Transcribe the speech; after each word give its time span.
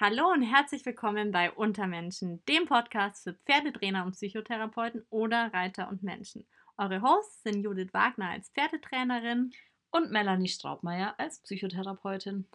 Hallo 0.00 0.30
und 0.30 0.42
herzlich 0.42 0.86
willkommen 0.86 1.32
bei 1.32 1.50
Untermenschen, 1.50 2.40
dem 2.46 2.66
Podcast 2.66 3.24
für 3.24 3.34
Pferdetrainer 3.34 4.06
und 4.06 4.12
Psychotherapeuten 4.12 5.04
oder 5.10 5.52
Reiter 5.52 5.88
und 5.88 6.04
Menschen. 6.04 6.46
Eure 6.76 7.02
Hosts 7.02 7.42
sind 7.42 7.64
Judith 7.64 7.92
Wagner 7.92 8.30
als 8.30 8.48
Pferdetrainerin 8.50 9.50
und 9.90 10.12
Melanie 10.12 10.46
Straubmeier 10.46 11.16
als 11.18 11.40
Psychotherapeutin. 11.40 12.46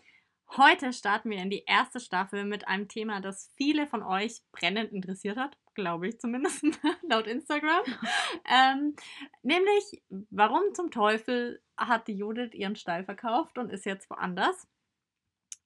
Heute 0.56 0.94
starten 0.94 1.32
wir 1.32 1.40
in 1.40 1.50
die 1.50 1.66
erste 1.68 2.00
Staffel 2.00 2.46
mit 2.46 2.66
einem 2.70 2.88
Thema, 2.88 3.20
das 3.20 3.52
viele 3.58 3.88
von 3.88 4.04
euch 4.04 4.42
brennend 4.54 4.94
interessiert 4.94 5.36
hat, 5.36 5.58
glaube 5.74 6.08
ich 6.08 6.22
zumindest, 6.22 6.64
laut 7.10 7.28
Instagram. 7.28 7.84
ähm, 8.50 8.96
nämlich, 9.42 10.02
warum 10.30 10.74
zum 10.74 10.92
Teufel 10.92 11.62
hat 11.76 12.08
die 12.08 12.16
Judith 12.16 12.54
ihren 12.54 12.78
Stall 12.78 13.04
verkauft 13.04 13.58
und 13.58 13.70
ist 13.70 13.86
jetzt 13.86 14.10
woanders? 14.10 14.66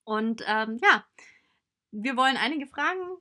Und 0.02 0.42
ähm, 0.48 0.78
ja, 0.82 1.04
wir 1.90 2.16
wollen 2.16 2.36
einige 2.36 2.66
Fragen 2.66 3.18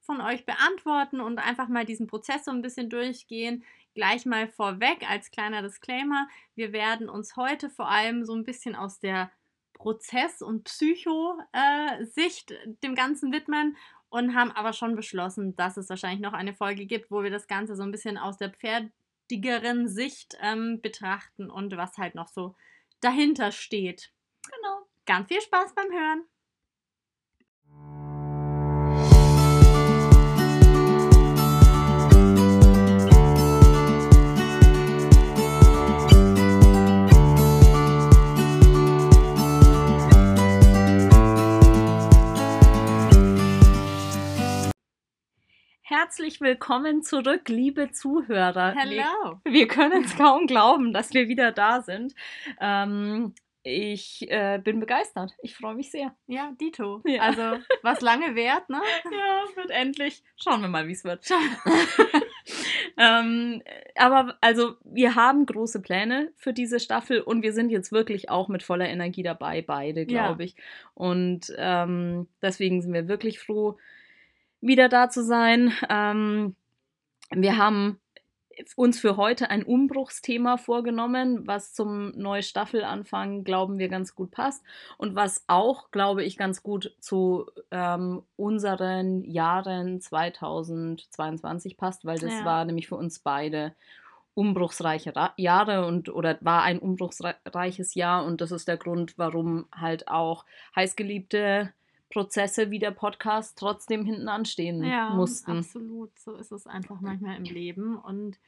von 0.00 0.20
euch 0.20 0.44
beantworten 0.44 1.20
und 1.20 1.38
einfach 1.38 1.68
mal 1.68 1.84
diesen 1.84 2.06
Prozess 2.06 2.44
so 2.44 2.50
ein 2.50 2.62
bisschen 2.62 2.90
durchgehen. 2.90 3.64
Gleich 3.94 4.26
mal 4.26 4.48
vorweg 4.48 5.08
als 5.08 5.30
kleiner 5.30 5.62
Disclaimer, 5.62 6.28
wir 6.54 6.72
werden 6.72 7.08
uns 7.08 7.36
heute 7.36 7.70
vor 7.70 7.88
allem 7.88 8.24
so 8.24 8.34
ein 8.34 8.44
bisschen 8.44 8.74
aus 8.74 8.98
der 9.00 9.30
Prozess- 9.74 10.42
und 10.42 10.64
Psycho-Sicht 10.64 12.50
äh, 12.50 12.74
dem 12.82 12.94
Ganzen 12.94 13.32
widmen 13.32 13.76
und 14.10 14.34
haben 14.34 14.50
aber 14.50 14.72
schon 14.72 14.94
beschlossen, 14.94 15.56
dass 15.56 15.76
es 15.76 15.88
wahrscheinlich 15.88 16.20
noch 16.20 16.34
eine 16.34 16.52
Folge 16.52 16.86
gibt, 16.86 17.10
wo 17.10 17.22
wir 17.22 17.30
das 17.30 17.46
Ganze 17.46 17.76
so 17.76 17.82
ein 17.82 17.90
bisschen 17.90 18.18
aus 18.18 18.36
der 18.36 18.50
pferdigeren 18.50 19.88
Sicht 19.88 20.36
ähm, 20.40 20.80
betrachten 20.80 21.50
und 21.50 21.76
was 21.76 21.96
halt 21.96 22.14
noch 22.14 22.28
so 22.28 22.54
dahinter 23.00 23.52
steht. 23.52 24.12
Genau. 24.44 24.86
Ganz 25.06 25.28
viel 25.28 25.40
Spaß 25.40 25.74
beim 25.74 25.90
Hören. 25.90 26.24
Herzlich 45.90 46.40
willkommen 46.40 47.02
zurück, 47.02 47.48
liebe 47.48 47.90
Zuhörer. 47.90 48.76
Hello. 48.76 49.40
Wir, 49.42 49.52
wir 49.52 49.66
können 49.66 50.04
es 50.04 50.16
kaum 50.16 50.46
glauben, 50.46 50.92
dass 50.92 51.12
wir 51.14 51.26
wieder 51.26 51.50
da 51.50 51.82
sind. 51.82 52.14
Ähm, 52.60 53.34
ich 53.64 54.24
äh, 54.30 54.60
bin 54.62 54.78
begeistert. 54.78 55.32
Ich 55.42 55.56
freue 55.56 55.74
mich 55.74 55.90
sehr. 55.90 56.14
Ja, 56.28 56.52
Dito. 56.60 57.02
Ja. 57.04 57.22
Also, 57.22 57.60
was 57.82 58.02
lange 58.02 58.36
währt, 58.36 58.70
ne? 58.70 58.80
Ja, 59.10 59.42
wird 59.56 59.70
endlich. 59.72 60.22
Schauen 60.36 60.60
wir 60.60 60.68
mal, 60.68 60.86
wie 60.86 60.92
es 60.92 61.02
wird. 61.02 61.28
ähm, 62.96 63.60
aber 63.96 64.38
also, 64.40 64.76
wir 64.84 65.16
haben 65.16 65.44
große 65.44 65.82
Pläne 65.82 66.32
für 66.36 66.52
diese 66.52 66.78
Staffel 66.78 67.20
und 67.20 67.42
wir 67.42 67.52
sind 67.52 67.68
jetzt 67.70 67.90
wirklich 67.90 68.30
auch 68.30 68.46
mit 68.46 68.62
voller 68.62 68.88
Energie 68.88 69.24
dabei, 69.24 69.60
beide, 69.60 70.06
glaube 70.06 70.44
ja. 70.44 70.46
ich. 70.50 70.56
Und 70.94 71.52
ähm, 71.58 72.28
deswegen 72.40 72.80
sind 72.80 72.92
wir 72.92 73.08
wirklich 73.08 73.40
froh, 73.40 73.76
wieder 74.60 74.88
da 74.88 75.08
zu 75.08 75.24
sein. 75.24 75.72
Ähm, 75.88 76.56
wir 77.30 77.56
haben 77.56 78.00
uns 78.76 79.00
für 79.00 79.16
heute 79.16 79.50
ein 79.50 79.62
Umbruchsthema 79.62 80.56
vorgenommen, 80.56 81.46
was 81.46 81.72
zum 81.72 82.10
neuen 82.10 82.42
Staffelanfang, 82.42 83.44
glauben 83.44 83.78
wir, 83.78 83.88
ganz 83.88 84.14
gut 84.14 84.30
passt 84.30 84.62
und 84.98 85.14
was 85.14 85.44
auch, 85.46 85.90
glaube 85.90 86.24
ich, 86.24 86.36
ganz 86.36 86.62
gut 86.62 86.94
zu 87.00 87.46
ähm, 87.70 88.22
unseren 88.36 89.24
Jahren 89.24 90.00
2022 90.00 91.76
passt, 91.76 92.04
weil 92.04 92.18
das 92.18 92.32
ja. 92.32 92.44
war 92.44 92.64
nämlich 92.64 92.88
für 92.88 92.96
uns 92.96 93.20
beide 93.20 93.74
umbruchsreiche 94.34 95.12
Jahre 95.36 95.86
und 95.86 96.08
oder 96.08 96.38
war 96.40 96.62
ein 96.62 96.78
umbruchsreiches 96.78 97.94
Jahr 97.94 98.24
und 98.24 98.40
das 98.40 98.52
ist 98.52 98.68
der 98.68 98.76
Grund, 98.76 99.18
warum 99.18 99.66
halt 99.72 100.08
auch 100.08 100.44
heißgeliebte 100.76 101.72
Prozesse 102.10 102.70
wie 102.70 102.78
der 102.78 102.90
Podcast 102.90 103.58
trotzdem 103.58 104.04
hinten 104.04 104.28
anstehen 104.28 104.82
ja, 104.84 105.10
mussten. 105.10 105.58
Absolut, 105.58 106.18
so 106.18 106.34
ist 106.34 106.52
es 106.52 106.66
einfach 106.66 107.00
manchmal 107.00 107.36
im 107.36 107.44
Leben. 107.44 107.96
Und 107.96 108.38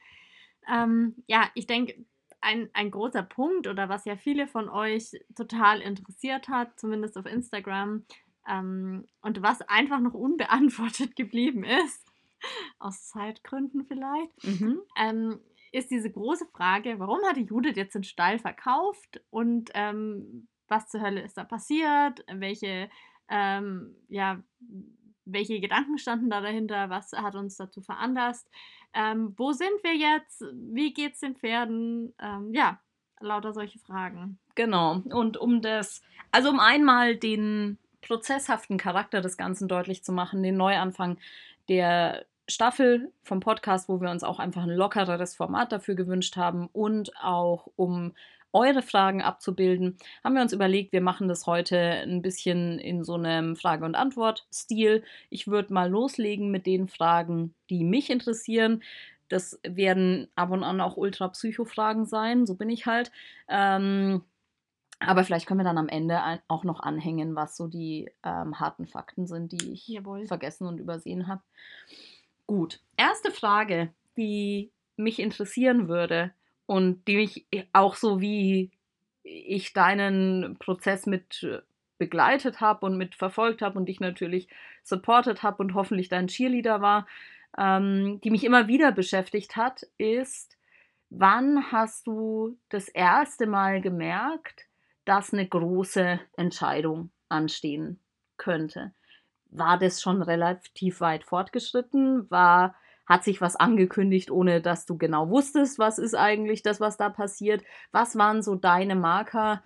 ähm, 0.71 1.15
ja, 1.27 1.49
ich 1.55 1.65
denke, 1.65 1.95
ein, 2.41 2.69
ein 2.73 2.91
großer 2.91 3.23
Punkt 3.23 3.67
oder 3.67 3.87
was 3.87 4.05
ja 4.05 4.17
viele 4.17 4.47
von 4.47 4.69
euch 4.69 5.11
total 5.35 5.79
interessiert 5.79 6.49
hat, 6.49 6.77
zumindest 6.77 7.17
auf 7.17 7.25
Instagram, 7.25 8.05
ähm, 8.47 9.05
und 9.21 9.41
was 9.41 9.61
einfach 9.61 9.99
noch 9.99 10.13
unbeantwortet 10.13 11.15
geblieben 11.15 11.63
ist, 11.63 12.05
aus 12.79 13.07
Zeitgründen 13.07 13.85
vielleicht, 13.85 14.43
mhm. 14.43 14.81
ähm, 14.97 15.39
ist 15.71 15.89
diese 15.89 16.11
große 16.11 16.45
Frage, 16.47 16.99
warum 16.99 17.19
hat 17.25 17.37
die 17.37 17.45
Judith 17.45 17.77
jetzt 17.77 17.95
den 17.95 18.03
Stall 18.03 18.37
verkauft 18.39 19.21
und 19.29 19.71
ähm, 19.73 20.47
was 20.67 20.89
zur 20.89 21.01
Hölle 21.01 21.21
ist 21.21 21.37
da 21.37 21.43
passiert, 21.43 22.23
welche 22.31 22.89
ähm, 23.29 23.95
ja, 24.09 24.41
welche 25.25 25.59
Gedanken 25.59 25.97
standen 25.97 26.29
da 26.29 26.41
dahinter? 26.41 26.89
Was 26.89 27.11
hat 27.13 27.35
uns 27.35 27.57
dazu 27.57 27.81
veranlasst? 27.81 28.49
Ähm, 28.93 29.33
wo 29.37 29.51
sind 29.53 29.83
wir 29.83 29.95
jetzt? 29.95 30.43
Wie 30.53 30.93
geht 30.93 31.13
es 31.13 31.19
den 31.19 31.35
Pferden? 31.35 32.13
Ähm, 32.19 32.53
ja, 32.53 32.79
lauter 33.19 33.53
solche 33.53 33.79
Fragen. 33.79 34.37
Genau. 34.55 35.01
Und 35.09 35.37
um 35.37 35.61
das, 35.61 36.01
also 36.31 36.49
um 36.49 36.59
einmal 36.59 37.15
den 37.15 37.77
prozesshaften 38.01 38.77
Charakter 38.77 39.21
des 39.21 39.37
Ganzen 39.37 39.67
deutlich 39.67 40.03
zu 40.03 40.11
machen, 40.11 40.43
den 40.43 40.57
Neuanfang 40.57 41.17
der 41.69 42.25
Staffel 42.47 43.11
vom 43.23 43.39
Podcast, 43.39 43.87
wo 43.87 44.01
wir 44.01 44.09
uns 44.09 44.23
auch 44.23 44.39
einfach 44.39 44.63
ein 44.63 44.69
lockereres 44.69 45.35
Format 45.35 45.71
dafür 45.71 45.95
gewünscht 45.95 46.35
haben 46.35 46.67
und 46.73 47.15
auch 47.17 47.67
um 47.77 48.13
eure 48.53 48.81
Fragen 48.81 49.21
abzubilden, 49.21 49.97
haben 50.23 50.35
wir 50.35 50.41
uns 50.41 50.53
überlegt, 50.53 50.93
wir 50.93 51.01
machen 51.01 51.27
das 51.27 51.47
heute 51.47 51.77
ein 51.77 52.21
bisschen 52.21 52.79
in 52.79 53.03
so 53.03 53.15
einem 53.15 53.55
Frage- 53.55 53.85
und 53.85 53.95
Antwort-Stil. 53.95 55.03
Ich 55.29 55.47
würde 55.47 55.73
mal 55.73 55.89
loslegen 55.89 56.51
mit 56.51 56.65
den 56.65 56.87
Fragen, 56.87 57.53
die 57.69 57.83
mich 57.83 58.09
interessieren. 58.09 58.83
Das 59.27 59.59
werden 59.63 60.27
ab 60.35 60.51
und 60.51 60.63
an 60.63 60.79
auch 60.79 60.95
Ultra-Psycho-Fragen 60.95 62.05
sein, 62.05 62.45
so 62.45 62.55
bin 62.55 62.69
ich 62.69 62.85
halt. 62.85 63.11
Ähm, 63.47 64.23
aber 64.99 65.23
vielleicht 65.23 65.47
können 65.47 65.59
wir 65.59 65.65
dann 65.65 65.77
am 65.77 65.89
Ende 65.89 66.19
auch 66.47 66.63
noch 66.63 66.79
anhängen, 66.79 67.35
was 67.35 67.57
so 67.57 67.67
die 67.67 68.11
ähm, 68.23 68.59
harten 68.59 68.87
Fakten 68.87 69.27
sind, 69.27 69.51
die 69.51 69.73
ich 69.73 69.87
Jawohl. 69.87 70.27
vergessen 70.27 70.67
und 70.67 70.79
übersehen 70.79 71.27
habe. 71.27 71.41
Gut, 72.45 72.79
erste 72.95 73.31
Frage, 73.31 73.93
die 74.15 74.71
mich 74.95 75.19
interessieren 75.19 75.87
würde 75.87 76.31
und 76.65 77.07
die 77.07 77.17
mich 77.17 77.47
auch 77.73 77.95
so 77.95 78.21
wie 78.21 78.71
ich 79.23 79.73
deinen 79.73 80.57
Prozess 80.59 81.05
mit 81.05 81.43
äh, 81.43 81.61
begleitet 81.97 82.59
habe 82.59 82.85
und 82.85 82.97
mit 82.97 83.15
verfolgt 83.15 83.61
habe 83.61 83.79
und 83.79 83.85
dich 83.87 83.99
natürlich 83.99 84.47
supportet 84.83 85.43
habe 85.43 85.63
und 85.63 85.73
hoffentlich 85.73 86.09
dein 86.09 86.27
Cheerleader 86.27 86.81
war, 86.81 87.07
ähm, 87.57 88.19
die 88.21 88.31
mich 88.31 88.43
immer 88.43 88.67
wieder 88.67 88.91
beschäftigt 88.91 89.55
hat, 89.55 89.87
ist, 89.97 90.57
wann 91.09 91.71
hast 91.71 92.07
du 92.07 92.57
das 92.69 92.89
erste 92.89 93.47
Mal 93.47 93.79
gemerkt, 93.79 94.65
dass 95.05 95.33
eine 95.33 95.47
große 95.47 96.19
Entscheidung 96.35 97.11
anstehen 97.29 97.99
könnte? 98.37 98.93
War 99.49 99.77
das 99.77 100.01
schon 100.01 100.21
relativ 100.21 100.99
weit 100.99 101.23
fortgeschritten? 101.23 102.29
War 102.29 102.75
hat 103.05 103.23
sich 103.23 103.41
was 103.41 103.55
angekündigt, 103.55 104.31
ohne 104.31 104.61
dass 104.61 104.85
du 104.85 104.97
genau 104.97 105.29
wusstest, 105.29 105.79
was 105.79 105.97
ist 105.97 106.15
eigentlich 106.15 106.63
das, 106.63 106.79
was 106.79 106.97
da 106.97 107.09
passiert? 107.09 107.63
Was 107.91 108.17
waren 108.17 108.41
so 108.41 108.55
deine 108.55 108.95
Marker, 108.95 109.63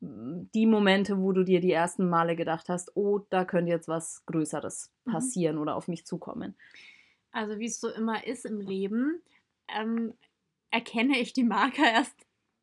die 0.00 0.66
Momente, 0.66 1.18
wo 1.18 1.32
du 1.32 1.44
dir 1.44 1.60
die 1.60 1.72
ersten 1.72 2.08
Male 2.08 2.36
gedacht 2.36 2.68
hast, 2.68 2.94
oh, 2.94 3.20
da 3.30 3.44
könnte 3.44 3.72
jetzt 3.72 3.88
was 3.88 4.24
Größeres 4.26 4.92
mhm. 5.04 5.12
passieren 5.12 5.56
mhm. 5.56 5.62
oder 5.62 5.76
auf 5.76 5.88
mich 5.88 6.04
zukommen? 6.06 6.54
Also 7.32 7.58
wie 7.58 7.66
es 7.66 7.80
so 7.80 7.88
immer 7.88 8.26
ist 8.26 8.44
im 8.44 8.60
Leben, 8.60 9.22
ähm, 9.68 10.14
erkenne 10.70 11.18
ich 11.18 11.32
die 11.32 11.44
Marker 11.44 11.90
erst 11.90 12.14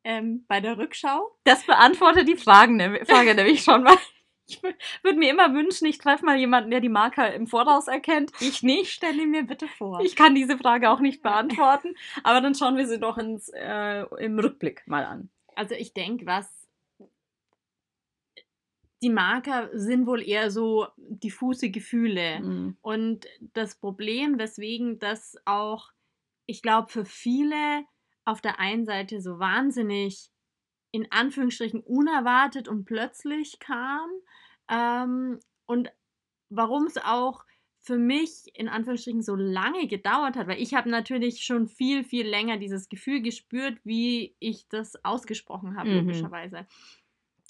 ähm, 0.04 0.44
bei 0.48 0.60
der 0.60 0.78
Rückschau. 0.78 1.36
Das 1.44 1.64
beantwortet 1.66 2.28
die 2.28 2.36
Fragen, 2.36 2.78
Frage 3.04 3.34
nämlich 3.34 3.62
schon 3.62 3.82
mal. 3.82 3.96
Ich 4.46 4.62
würde 4.62 5.18
mir 5.18 5.30
immer 5.30 5.54
wünschen, 5.54 5.86
ich 5.86 5.98
treffe 5.98 6.24
mal 6.24 6.36
jemanden, 6.36 6.70
der 6.70 6.80
die 6.80 6.88
Marker 6.88 7.32
im 7.32 7.46
Voraus 7.46 7.88
erkennt. 7.88 8.32
Ich 8.40 8.62
nicht. 8.62 8.90
Stelle 8.92 9.26
mir 9.26 9.44
bitte 9.44 9.68
vor. 9.68 10.00
Ich 10.00 10.16
kann 10.16 10.34
diese 10.34 10.58
Frage 10.58 10.90
auch 10.90 11.00
nicht 11.00 11.22
beantworten. 11.22 11.94
aber 12.22 12.40
dann 12.40 12.54
schauen 12.54 12.76
wir 12.76 12.86
sie 12.86 12.98
doch 12.98 13.18
ins, 13.18 13.48
äh, 13.50 14.04
im 14.18 14.38
Rückblick 14.38 14.82
mal 14.86 15.04
an. 15.04 15.30
Also 15.54 15.74
ich 15.74 15.94
denke, 15.94 16.26
was 16.26 16.62
die 19.02 19.10
Marker 19.10 19.68
sind 19.72 20.06
wohl 20.06 20.22
eher 20.22 20.50
so 20.50 20.86
diffuse 20.96 21.70
Gefühle. 21.70 22.40
Mhm. 22.40 22.76
Und 22.80 23.26
das 23.52 23.74
Problem, 23.74 24.38
weswegen 24.38 24.98
das 25.00 25.36
auch, 25.44 25.90
ich 26.46 26.62
glaube, 26.62 26.90
für 26.90 27.04
viele 27.04 27.84
auf 28.24 28.40
der 28.40 28.60
einen 28.60 28.86
Seite 28.86 29.20
so 29.20 29.40
wahnsinnig 29.40 30.31
in 30.92 31.10
Anführungsstrichen 31.10 31.80
unerwartet 31.80 32.68
und 32.68 32.84
plötzlich 32.84 33.58
kam 33.58 34.08
ähm, 34.68 35.40
und 35.66 35.90
warum 36.50 36.86
es 36.86 36.98
auch 36.98 37.44
für 37.80 37.98
mich 37.98 38.44
in 38.54 38.68
Anführungsstrichen 38.68 39.22
so 39.22 39.34
lange 39.34 39.88
gedauert 39.88 40.36
hat, 40.36 40.46
weil 40.46 40.62
ich 40.62 40.74
habe 40.74 40.88
natürlich 40.88 41.42
schon 41.44 41.66
viel, 41.66 42.04
viel 42.04 42.28
länger 42.28 42.58
dieses 42.58 42.88
Gefühl 42.88 43.22
gespürt, 43.22 43.80
wie 43.84 44.36
ich 44.38 44.68
das 44.68 45.04
ausgesprochen 45.04 45.76
habe, 45.76 45.90
Mhm. 45.90 45.96
logischerweise. 45.98 46.66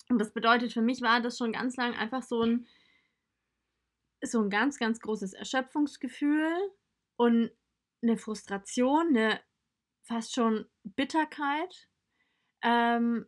Und 0.08 0.18
das 0.18 0.32
bedeutet, 0.32 0.72
für 0.72 0.82
mich 0.82 1.02
war 1.02 1.20
das 1.20 1.36
schon 1.38 1.52
ganz 1.52 1.76
lang 1.76 1.94
einfach 1.94 2.22
so 2.22 2.42
ein, 2.42 2.66
so 4.24 4.40
ein 4.40 4.50
ganz, 4.50 4.78
ganz 4.78 5.00
großes 5.00 5.32
Erschöpfungsgefühl 5.34 6.52
und 7.16 7.50
eine 8.02 8.16
Frustration, 8.16 9.08
eine 9.08 9.40
fast 10.02 10.34
schon 10.34 10.66
Bitterkeit. 10.84 11.88
Ähm, 12.62 13.26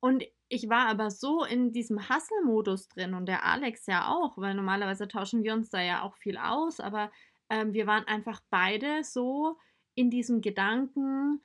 und 0.00 0.24
ich 0.48 0.68
war 0.68 0.86
aber 0.88 1.10
so 1.10 1.44
in 1.44 1.72
diesem 1.72 2.08
Hustle-Modus 2.08 2.88
drin 2.88 3.14
und 3.14 3.26
der 3.26 3.44
Alex 3.44 3.86
ja 3.86 4.08
auch, 4.08 4.38
weil 4.38 4.54
normalerweise 4.54 5.08
tauschen 5.08 5.42
wir 5.42 5.52
uns 5.52 5.70
da 5.70 5.80
ja 5.82 6.02
auch 6.02 6.16
viel 6.16 6.38
aus, 6.38 6.80
aber 6.80 7.10
ähm, 7.50 7.72
wir 7.74 7.86
waren 7.86 8.04
einfach 8.06 8.40
beide 8.50 9.04
so 9.04 9.58
in 9.94 10.10
diesem 10.10 10.40
Gedanken, 10.40 11.42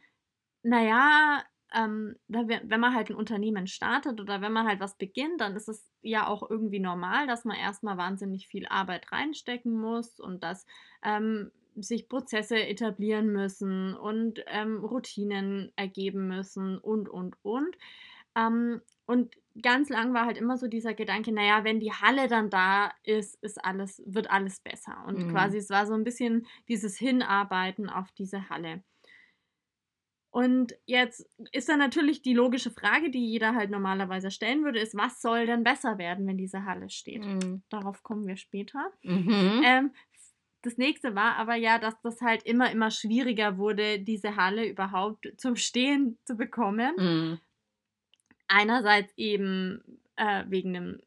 naja, 0.62 1.44
ähm, 1.74 2.16
wenn 2.28 2.80
man 2.80 2.94
halt 2.94 3.10
ein 3.10 3.16
Unternehmen 3.16 3.68
startet 3.68 4.22
oder 4.22 4.42
wenn 4.42 4.54
man 4.54 4.68
halt 4.68 4.80
was 4.80 4.98
beginnt, 4.98 5.42
dann 5.42 5.56
ist 5.56 5.68
es 5.68 5.92
ja 6.02 6.28
auch 6.28 6.50
irgendwie 6.50 6.80
normal, 6.80 7.26
dass 7.26 7.46
man 7.46 7.58
erstmal 7.58 7.98
wahnsinnig 7.98 8.48
viel 8.48 8.68
Arbeit 8.68 9.12
reinstecken 9.12 9.74
muss 9.74 10.20
und 10.20 10.44
dass 10.44 10.68
ähm, 11.04 11.52
sich 11.76 12.08
Prozesse 12.08 12.58
etablieren 12.58 13.32
müssen 13.32 13.96
und 13.96 14.44
ähm, 14.48 14.84
Routinen 14.86 15.72
ergeben 15.76 16.28
müssen 16.28 16.78
und, 16.78 17.10
und, 17.10 17.36
und. 17.42 17.76
Ähm, 18.36 18.82
und 19.06 19.36
ganz 19.62 19.90
lang 19.90 20.14
war 20.14 20.26
halt 20.26 20.38
immer 20.38 20.58
so 20.58 20.68
dieser 20.68 20.94
Gedanke, 20.94 21.32
naja, 21.34 21.64
wenn 21.64 21.80
die 21.80 21.92
Halle 21.92 22.28
dann 22.28 22.50
da 22.50 22.92
ist, 23.04 23.36
ist 23.44 23.64
alles, 23.64 24.02
wird 24.06 24.30
alles 24.32 24.60
besser. 24.60 25.04
Und 25.08 25.20
Mhm. 25.20 25.30
quasi 25.30 25.58
es 25.58 25.70
war 25.70 25.86
so 25.86 25.94
ein 25.94 26.04
bisschen 26.04 26.48
dieses 26.68 26.98
Hinarbeiten 26.98 27.90
auf 27.90 28.12
diese 28.14 28.50
Halle. 28.50 28.84
Und 30.32 30.74
jetzt 30.86 31.30
ist 31.52 31.70
dann 31.70 31.78
natürlich 31.78 32.24
die 32.24 32.34
logische 32.34 32.72
Frage, 32.72 33.12
die 33.12 33.24
jeder 33.24 33.54
halt 33.54 33.70
normalerweise 33.70 34.32
stellen 34.32 34.64
würde, 34.64 34.80
ist, 34.80 34.96
was 34.98 35.22
soll 35.22 35.46
denn 35.46 35.64
besser 35.64 36.00
werden, 36.00 36.26
wenn 36.26 36.38
diese 36.40 36.66
Halle 36.66 36.90
steht? 36.90 37.24
Mhm. 37.24 37.62
Darauf 37.70 38.02
kommen 38.02 38.26
wir 38.26 38.36
später. 38.36 38.92
Mhm. 39.04 39.62
Ähm, 39.64 39.92
das 40.64 40.78
nächste 40.78 41.14
war 41.14 41.36
aber 41.36 41.54
ja, 41.56 41.78
dass 41.78 42.02
das 42.02 42.20
halt 42.22 42.44
immer, 42.44 42.72
immer 42.72 42.90
schwieriger 42.90 43.58
wurde, 43.60 44.00
diese 44.00 44.36
Halle 44.36 44.68
überhaupt 44.68 45.32
zum 45.38 45.56
Stehen 45.56 46.18
zu 46.26 46.36
bekommen. 46.36 46.96
Mhm. 46.98 47.40
Einerseits 48.48 49.14
eben 49.18 50.00
äh, 50.16 50.44
wegen 50.48 50.74
dem 50.74 51.00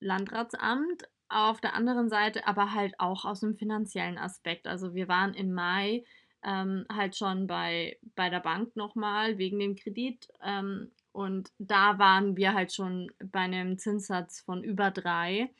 Landratsamt, 0.00 1.04
auf 1.28 1.60
der 1.60 1.74
anderen 1.74 2.08
Seite 2.08 2.46
aber 2.46 2.72
halt 2.72 2.94
auch 3.00 3.24
aus 3.24 3.40
dem 3.40 3.56
finanziellen 3.56 4.18
Aspekt. 4.18 4.66
Also 4.66 4.94
wir 4.94 5.08
waren 5.08 5.34
im 5.34 5.52
Mai 5.52 6.04
ähm, 6.44 6.86
halt 6.92 7.16
schon 7.16 7.46
bei, 7.46 7.98
bei 8.14 8.30
der 8.30 8.40
Bank 8.40 8.76
nochmal 8.76 9.38
wegen 9.38 9.58
dem 9.58 9.74
Kredit 9.74 10.28
ähm, 10.42 10.92
und 11.12 11.50
da 11.58 11.98
waren 11.98 12.36
wir 12.36 12.54
halt 12.54 12.72
schon 12.72 13.10
bei 13.24 13.40
einem 13.40 13.78
Zinssatz 13.78 14.40
von 14.40 14.62
über 14.62 14.90
drei. 14.90 15.50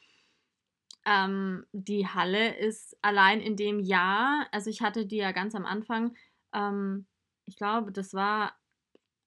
Ähm, 1.06 1.64
die 1.72 2.06
Halle 2.06 2.56
ist 2.56 2.96
allein 3.02 3.40
in 3.40 3.56
dem 3.56 3.78
Jahr, 3.78 4.46
also 4.52 4.68
ich 4.68 4.82
hatte 4.82 5.06
die 5.06 5.16
ja 5.16 5.32
ganz 5.32 5.54
am 5.54 5.64
Anfang, 5.64 6.16
ähm, 6.52 7.06
ich 7.46 7.56
glaube, 7.56 7.92
das 7.92 8.14
war 8.14 8.54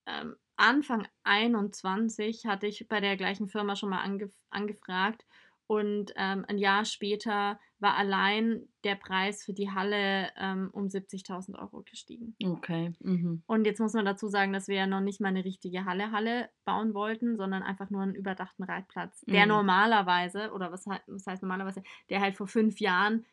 ähm, 0.06 0.36
Anfang 0.58 1.08
21 1.24 2.46
hatte 2.46 2.68
ich 2.68 2.88
bei 2.88 3.00
der 3.00 3.16
gleichen 3.16 3.48
Firma 3.48 3.76
schon 3.76 3.90
mal 3.90 4.02
angef 4.02 4.34
angefragt 4.50 5.26
und 5.68 6.14
ähm, 6.16 6.46
ein 6.48 6.58
Jahr 6.58 6.86
später 6.86 7.60
war 7.80 7.96
allein 7.96 8.68
der 8.86 8.96
Preis 8.96 9.44
für 9.44 9.54
die 9.54 9.70
Halle 9.70 10.32
ähm, 10.38 10.70
um 10.72 10.88
70.000 10.88 11.60
Euro 11.60 11.84
gestiegen. 11.84 12.36
Okay. 12.44 12.94
Mhm. 13.02 13.44
Und 13.46 13.66
jetzt 13.66 13.80
muss 13.80 13.94
man 13.94 14.06
dazu 14.06 14.30
sagen, 14.30 14.54
dass 14.54 14.68
wir 14.68 14.76
ja 14.78 14.88
noch 14.88 15.02
nicht 15.02 15.20
mal 15.20 15.28
eine 15.28 15.44
richtige 15.44 15.86
Halle-Halle 15.86 16.50
bauen 16.66 16.94
wollten, 16.94 17.36
sondern 17.36 17.64
einfach 17.64 17.90
nur 17.90 18.02
einen 18.02 18.16
überdachten 18.16 18.64
Reitplatz, 18.64 19.22
der 19.28 19.44
Mhm. 19.46 19.50
normalerweise, 19.50 20.52
oder 20.54 20.72
was, 20.72 20.88
was 20.88 21.28
heißt 21.28 21.44
normalerweise, 21.44 21.84
der 22.10 22.22
halt 22.22 22.36
vor 22.36 22.48
fünf 22.48 22.80
Jahren 22.80 23.26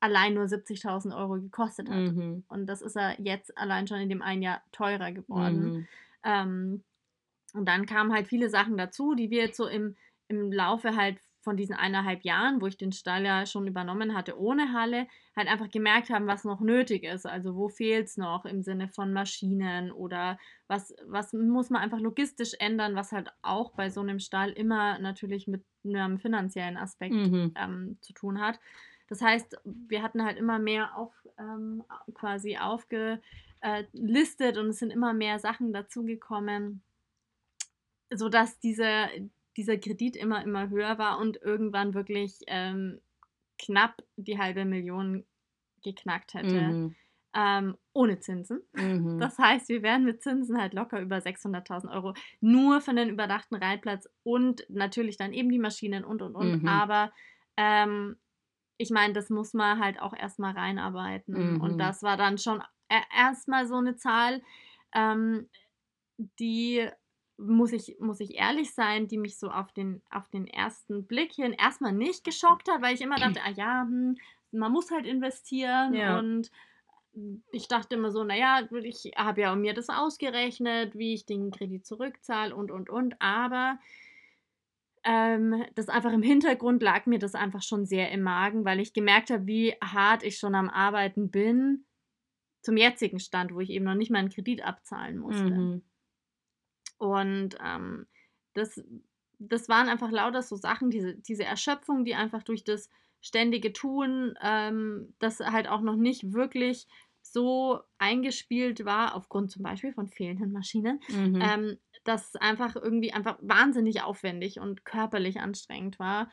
allein 0.00 0.34
nur 0.34 0.46
70.000 0.46 1.16
Euro 1.16 1.40
gekostet 1.40 1.88
hat. 1.88 1.96
Mhm. 1.96 2.44
Und 2.48 2.66
das 2.66 2.82
ist 2.82 2.96
er 2.96 3.20
jetzt 3.20 3.56
allein 3.56 3.88
schon 3.88 3.98
in 3.98 4.08
dem 4.10 4.22
einen 4.22 4.42
Jahr 4.42 4.62
teurer 4.72 5.10
geworden. 5.10 5.88
Ähm, 6.24 6.84
und 7.54 7.66
dann 7.66 7.86
kamen 7.86 8.12
halt 8.12 8.28
viele 8.28 8.50
Sachen 8.50 8.76
dazu, 8.76 9.14
die 9.14 9.30
wir 9.30 9.42
jetzt 9.44 9.56
so 9.56 9.66
im, 9.66 9.96
im 10.28 10.52
Laufe 10.52 10.96
halt 10.96 11.18
von 11.40 11.56
diesen 11.56 11.74
eineinhalb 11.76 12.24
Jahren, 12.24 12.60
wo 12.60 12.66
ich 12.66 12.76
den 12.76 12.92
Stall 12.92 13.24
ja 13.24 13.46
schon 13.46 13.66
übernommen 13.66 14.14
hatte 14.14 14.38
ohne 14.38 14.72
Halle, 14.74 15.06
halt 15.34 15.48
einfach 15.48 15.70
gemerkt 15.70 16.10
haben, 16.10 16.26
was 16.26 16.44
noch 16.44 16.60
nötig 16.60 17.04
ist. 17.04 17.26
Also 17.26 17.54
wo 17.56 17.68
fehlt 17.68 18.08
es 18.08 18.16
noch 18.18 18.44
im 18.44 18.62
Sinne 18.62 18.88
von 18.88 19.12
Maschinen 19.12 19.90
oder 19.92 20.38
was, 20.66 20.94
was 21.06 21.32
muss 21.32 21.70
man 21.70 21.80
einfach 21.80 22.00
logistisch 22.00 22.52
ändern, 22.58 22.96
was 22.96 23.12
halt 23.12 23.30
auch 23.40 23.72
bei 23.72 23.88
so 23.88 24.00
einem 24.00 24.18
Stall 24.18 24.50
immer 24.50 24.98
natürlich 24.98 25.46
mit 25.46 25.64
einem 25.84 26.18
finanziellen 26.18 26.76
Aspekt 26.76 27.14
Mhm. 27.14 27.52
ähm, 27.56 27.98
zu 28.02 28.12
tun 28.12 28.40
hat. 28.40 28.60
Das 29.08 29.22
heißt, 29.22 29.56
wir 29.64 30.02
hatten 30.02 30.22
halt 30.24 30.36
immer 30.36 30.58
mehr 30.58 30.96
auf, 30.98 31.14
ähm, 31.38 31.82
quasi 32.12 32.56
aufgelistet 33.62 34.56
und 34.58 34.68
es 34.68 34.78
sind 34.78 34.90
immer 34.90 35.12
mehr 35.12 35.38
Sachen 35.38 35.72
dazugekommen, 35.72 36.82
sodass 38.10 38.58
diese, 38.60 39.08
dieser 39.56 39.76
Kredit 39.78 40.16
immer, 40.16 40.42
immer 40.42 40.68
höher 40.70 40.98
war 40.98 41.18
und 41.18 41.40
irgendwann 41.42 41.94
wirklich 41.94 42.40
ähm, 42.46 43.00
knapp 43.58 44.02
die 44.16 44.38
halbe 44.38 44.64
Million 44.64 45.24
geknackt 45.82 46.34
hätte, 46.34 46.60
Mhm. 46.60 46.96
ähm, 47.34 47.76
ohne 47.92 48.18
Zinsen. 48.20 48.62
Mhm. 48.72 49.18
Das 49.18 49.38
heißt, 49.38 49.68
wir 49.68 49.82
wären 49.82 50.04
mit 50.04 50.22
Zinsen 50.22 50.60
halt 50.60 50.74
locker 50.74 51.00
über 51.00 51.20
600.000 51.20 51.90
Euro 51.92 52.14
nur 52.40 52.80
für 52.80 52.94
den 52.94 53.10
überdachten 53.10 53.56
Reitplatz 53.56 54.08
und 54.22 54.64
natürlich 54.68 55.16
dann 55.16 55.32
eben 55.32 55.50
die 55.50 55.58
Maschinen 55.58 56.04
und 56.04 56.22
und 56.22 56.34
und. 56.34 56.62
Mhm. 56.62 56.68
Aber 56.68 57.12
ähm, 57.56 58.16
ich 58.78 58.90
meine, 58.90 59.12
das 59.12 59.28
muss 59.30 59.54
man 59.54 59.80
halt 59.80 60.00
auch 60.00 60.14
erstmal 60.14 60.52
reinarbeiten. 60.52 61.54
Mhm. 61.54 61.60
Und 61.60 61.78
das 61.78 62.02
war 62.02 62.16
dann 62.16 62.38
schon 62.38 62.62
erstmal 63.14 63.66
so 63.66 63.76
eine 63.76 63.96
Zahl, 63.96 64.42
ähm, 64.94 65.48
die 66.38 66.88
muss 67.36 67.72
ich, 67.72 67.96
muss 68.00 68.20
ich 68.20 68.34
ehrlich 68.34 68.74
sein, 68.74 69.06
die 69.06 69.18
mich 69.18 69.38
so 69.38 69.48
auf 69.50 69.72
den, 69.72 70.02
auf 70.10 70.28
den 70.28 70.46
ersten 70.46 71.06
Blick 71.06 71.32
hin 71.32 71.52
erstmal 71.52 71.92
nicht 71.92 72.24
geschockt 72.24 72.68
hat, 72.68 72.82
weil 72.82 72.94
ich 72.94 73.00
immer 73.00 73.18
dachte, 73.18 73.40
ah 73.44 73.50
ja, 73.50 73.82
hm, 73.82 74.16
man 74.50 74.72
muss 74.72 74.90
halt 74.90 75.06
investieren 75.06 75.94
Ja. 75.94 76.18
und 76.18 76.50
ich 77.52 77.68
dachte 77.68 77.96
immer 77.96 78.10
so, 78.10 78.24
naja, 78.24 78.66
ich 78.82 79.12
habe 79.16 79.40
ja 79.42 79.54
mir 79.54 79.74
das 79.74 79.88
ausgerechnet, 79.88 80.96
wie 80.96 81.14
ich 81.14 81.26
den 81.26 81.50
Kredit 81.50 81.86
zurückzahle 81.86 82.54
und, 82.54 82.70
und, 82.70 82.90
und, 82.90 83.20
aber 83.20 83.78
ähm, 85.04 85.64
das 85.74 85.88
einfach 85.88 86.12
im 86.12 86.22
Hintergrund 86.22 86.82
lag 86.82 87.06
mir 87.06 87.18
das 87.18 87.34
einfach 87.34 87.62
schon 87.62 87.86
sehr 87.86 88.10
im 88.10 88.22
Magen, 88.22 88.64
weil 88.64 88.80
ich 88.80 88.92
gemerkt 88.92 89.30
habe, 89.30 89.46
wie 89.46 89.74
hart 89.82 90.22
ich 90.22 90.38
schon 90.38 90.54
am 90.54 90.68
Arbeiten 90.68 91.30
bin 91.30 91.84
zum 92.60 92.76
jetzigen 92.76 93.20
Stand, 93.20 93.54
wo 93.54 93.60
ich 93.60 93.70
eben 93.70 93.84
noch 93.84 93.94
nicht 93.94 94.10
mal 94.10 94.18
einen 94.18 94.30
Kredit 94.30 94.64
abzahlen 94.64 95.18
musste. 95.18 95.50
Mhm. 95.50 95.82
Und 96.98 97.56
ähm, 97.64 98.06
das, 98.54 98.82
das 99.38 99.68
waren 99.68 99.88
einfach 99.88 100.10
lauter 100.10 100.42
so 100.42 100.56
Sachen, 100.56 100.90
diese, 100.90 101.14
diese 101.14 101.44
Erschöpfung, 101.44 102.04
die 102.04 102.14
einfach 102.14 102.42
durch 102.42 102.64
das 102.64 102.90
ständige 103.20 103.72
Tun, 103.72 104.34
ähm, 104.42 105.14
das 105.18 105.40
halt 105.40 105.68
auch 105.68 105.80
noch 105.80 105.96
nicht 105.96 106.32
wirklich 106.32 106.86
so 107.22 107.80
eingespielt 107.98 108.84
war, 108.84 109.14
aufgrund 109.14 109.50
zum 109.50 109.62
Beispiel 109.62 109.92
von 109.92 110.08
fehlenden 110.08 110.52
Maschinen, 110.52 111.00
Mhm. 111.08 111.40
ähm, 111.40 111.78
dass 112.04 112.36
einfach 112.36 112.74
irgendwie 112.74 113.12
einfach 113.12 113.38
wahnsinnig 113.42 114.02
aufwendig 114.02 114.60
und 114.60 114.84
körperlich 114.84 115.40
anstrengend 115.40 115.98
war. 115.98 116.30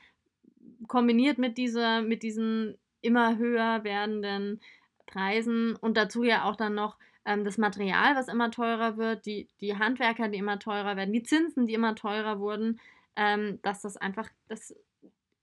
Kombiniert 0.87 1.37
mit 1.37 1.57
dieser, 1.57 2.01
mit 2.01 2.23
diesen 2.23 2.77
immer 3.01 3.37
höher 3.37 3.83
werdenden 3.83 4.61
Preisen 5.05 5.75
und 5.75 5.97
dazu 5.97 6.23
ja 6.23 6.45
auch 6.45 6.55
dann 6.55 6.75
noch 6.75 6.97
ähm, 7.25 7.43
das 7.43 7.57
Material, 7.57 8.15
was 8.15 8.27
immer 8.27 8.51
teurer 8.51 8.97
wird, 8.97 9.25
die, 9.25 9.47
die 9.61 9.77
Handwerker, 9.77 10.29
die 10.29 10.37
immer 10.37 10.59
teurer 10.59 10.95
werden, 10.95 11.13
die 11.13 11.23
Zinsen, 11.23 11.65
die 11.65 11.73
immer 11.73 11.95
teurer 11.95 12.39
wurden, 12.39 12.79
ähm, 13.15 13.59
dass 13.61 13.81
das 13.81 13.97
einfach, 13.97 14.29
das 14.47 14.75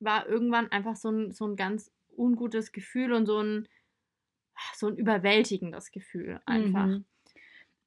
war 0.00 0.28
irgendwann 0.28 0.70
einfach 0.70 0.96
so 0.96 1.10
ein, 1.10 1.32
so 1.32 1.46
ein 1.46 1.56
ganz 1.56 1.90
ungutes 2.16 2.72
Gefühl 2.72 3.12
und 3.12 3.26
so 3.26 3.40
ein, 3.40 3.68
so 4.76 4.88
ein 4.88 4.96
überwältigendes 4.96 5.90
Gefühl 5.90 6.40
einfach. 6.46 6.86
Mhm. 6.86 7.04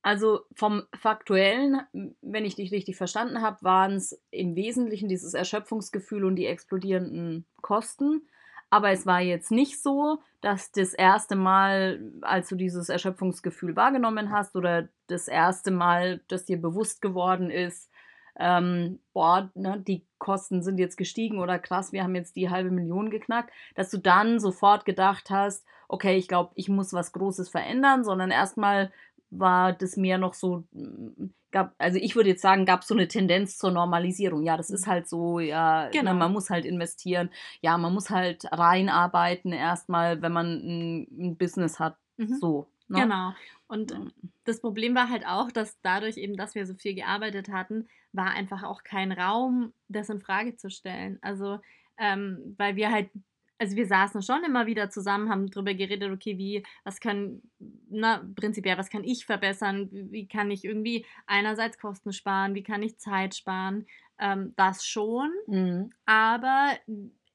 Also 0.01 0.41
vom 0.53 0.83
Faktuellen, 0.93 1.81
wenn 2.21 2.45
ich 2.45 2.55
dich 2.55 2.71
richtig 2.71 2.95
verstanden 2.95 3.41
habe, 3.41 3.63
waren 3.63 3.93
es 3.93 4.21
im 4.29 4.55
Wesentlichen 4.55 5.09
dieses 5.09 5.33
Erschöpfungsgefühl 5.33 6.25
und 6.25 6.35
die 6.35 6.45
explodierenden 6.45 7.47
Kosten. 7.61 8.27
Aber 8.69 8.91
es 8.91 9.05
war 9.05 9.21
jetzt 9.21 9.51
nicht 9.51 9.81
so, 9.81 10.19
dass 10.41 10.71
das 10.71 10.93
erste 10.93 11.35
Mal, 11.35 12.11
als 12.21 12.49
du 12.49 12.55
dieses 12.55 12.89
Erschöpfungsgefühl 12.89 13.75
wahrgenommen 13.75 14.31
hast 14.31 14.55
oder 14.55 14.89
das 15.07 15.27
erste 15.27 15.71
Mal, 15.71 16.21
dass 16.27 16.45
dir 16.45 16.61
bewusst 16.61 17.01
geworden 17.01 17.49
ist, 17.49 17.89
ähm, 18.37 18.99
boah, 19.13 19.49
ne, 19.55 19.81
die 19.87 20.05
Kosten 20.17 20.61
sind 20.61 20.77
jetzt 20.77 20.97
gestiegen 20.97 21.39
oder 21.39 21.57
krass, 21.57 21.93
wir 21.93 22.03
haben 22.03 22.15
jetzt 22.15 22.35
die 22.35 22.49
halbe 22.49 22.69
Million 22.69 23.09
geknackt, 23.09 23.51
dass 23.75 23.89
du 23.89 23.97
dann 23.97 24.39
sofort 24.39 24.85
gedacht 24.85 25.29
hast, 25.29 25.65
okay, 25.87 26.17
ich 26.17 26.27
glaube, 26.27 26.51
ich 26.55 26.67
muss 26.67 26.93
was 26.93 27.13
Großes 27.13 27.49
verändern, 27.49 28.03
sondern 28.03 28.31
erstmal 28.31 28.91
war 29.29 29.73
das 29.73 29.97
mehr 29.97 30.17
noch 30.17 30.33
so, 30.33 30.63
mm, 30.71 31.29
gab, 31.55 31.73
also 31.77 31.97
ich 31.97 32.17
würde 32.17 32.31
jetzt 32.31 32.41
sagen, 32.41 32.65
gab 32.65 32.81
es 32.81 32.87
so 32.89 32.93
eine 32.93 33.07
Tendenz 33.07 33.57
zur 33.57 33.71
Normalisierung. 33.71 34.43
Ja, 34.43 34.57
das 34.57 34.69
ist 34.69 34.87
halt 34.87 35.07
so, 35.07 35.39
ja, 35.39 35.87
genau. 35.87 36.11
ne, 36.11 36.19
man 36.19 36.33
muss 36.33 36.49
halt 36.49 36.65
investieren, 36.65 37.29
ja, 37.61 37.77
man 37.77 37.93
muss 37.93 38.09
halt 38.09 38.43
reinarbeiten 38.51 39.53
erstmal, 39.53 40.21
wenn 40.21 40.33
man 40.33 40.47
ein, 40.47 41.07
ein 41.17 41.37
Business 41.37 41.79
hat. 41.79 41.95
Mhm. 42.17 42.37
So. 42.41 42.67
Ne? 42.89 43.03
Genau. 43.03 43.31
Und 43.67 43.95
das 44.43 44.59
Problem 44.59 44.95
war 44.95 45.09
halt 45.09 45.25
auch, 45.25 45.49
dass 45.49 45.79
dadurch 45.81 46.17
eben, 46.17 46.35
dass 46.35 46.55
wir 46.55 46.67
so 46.67 46.73
viel 46.73 46.93
gearbeitet 46.93 47.47
hatten, 47.47 47.87
war 48.11 48.31
einfach 48.31 48.63
auch 48.63 48.83
kein 48.83 49.13
Raum, 49.13 49.71
das 49.87 50.09
in 50.09 50.19
Frage 50.19 50.57
zu 50.57 50.69
stellen. 50.69 51.19
Also, 51.21 51.59
ähm, 51.97 52.53
weil 52.57 52.75
wir 52.75 52.91
halt 52.91 53.09
also 53.57 53.75
wir 53.75 53.87
saßen 53.87 54.21
schon 54.21 54.43
immer 54.43 54.65
wieder 54.65 54.89
zusammen, 54.89 55.29
haben 55.29 55.49
darüber 55.49 55.73
geredet, 55.73 56.11
okay, 56.11 56.37
wie, 56.37 56.63
was 56.83 56.99
können, 56.99 57.41
na, 57.89 58.25
prinzipiell, 58.35 58.77
was 58.77 58.89
kann 58.89 59.03
ich 59.03 59.25
verbessern, 59.25 59.89
wie 59.91 60.27
kann 60.27 60.51
ich 60.51 60.65
irgendwie 60.65 61.05
einerseits 61.25 61.77
Kosten 61.77 62.11
sparen, 62.11 62.55
wie 62.55 62.63
kann 62.63 62.83
ich 62.83 62.97
Zeit 62.97 63.35
sparen, 63.35 63.85
ähm, 64.19 64.53
das 64.57 64.85
schon, 64.85 65.31
mhm. 65.47 65.89
aber 66.05 66.77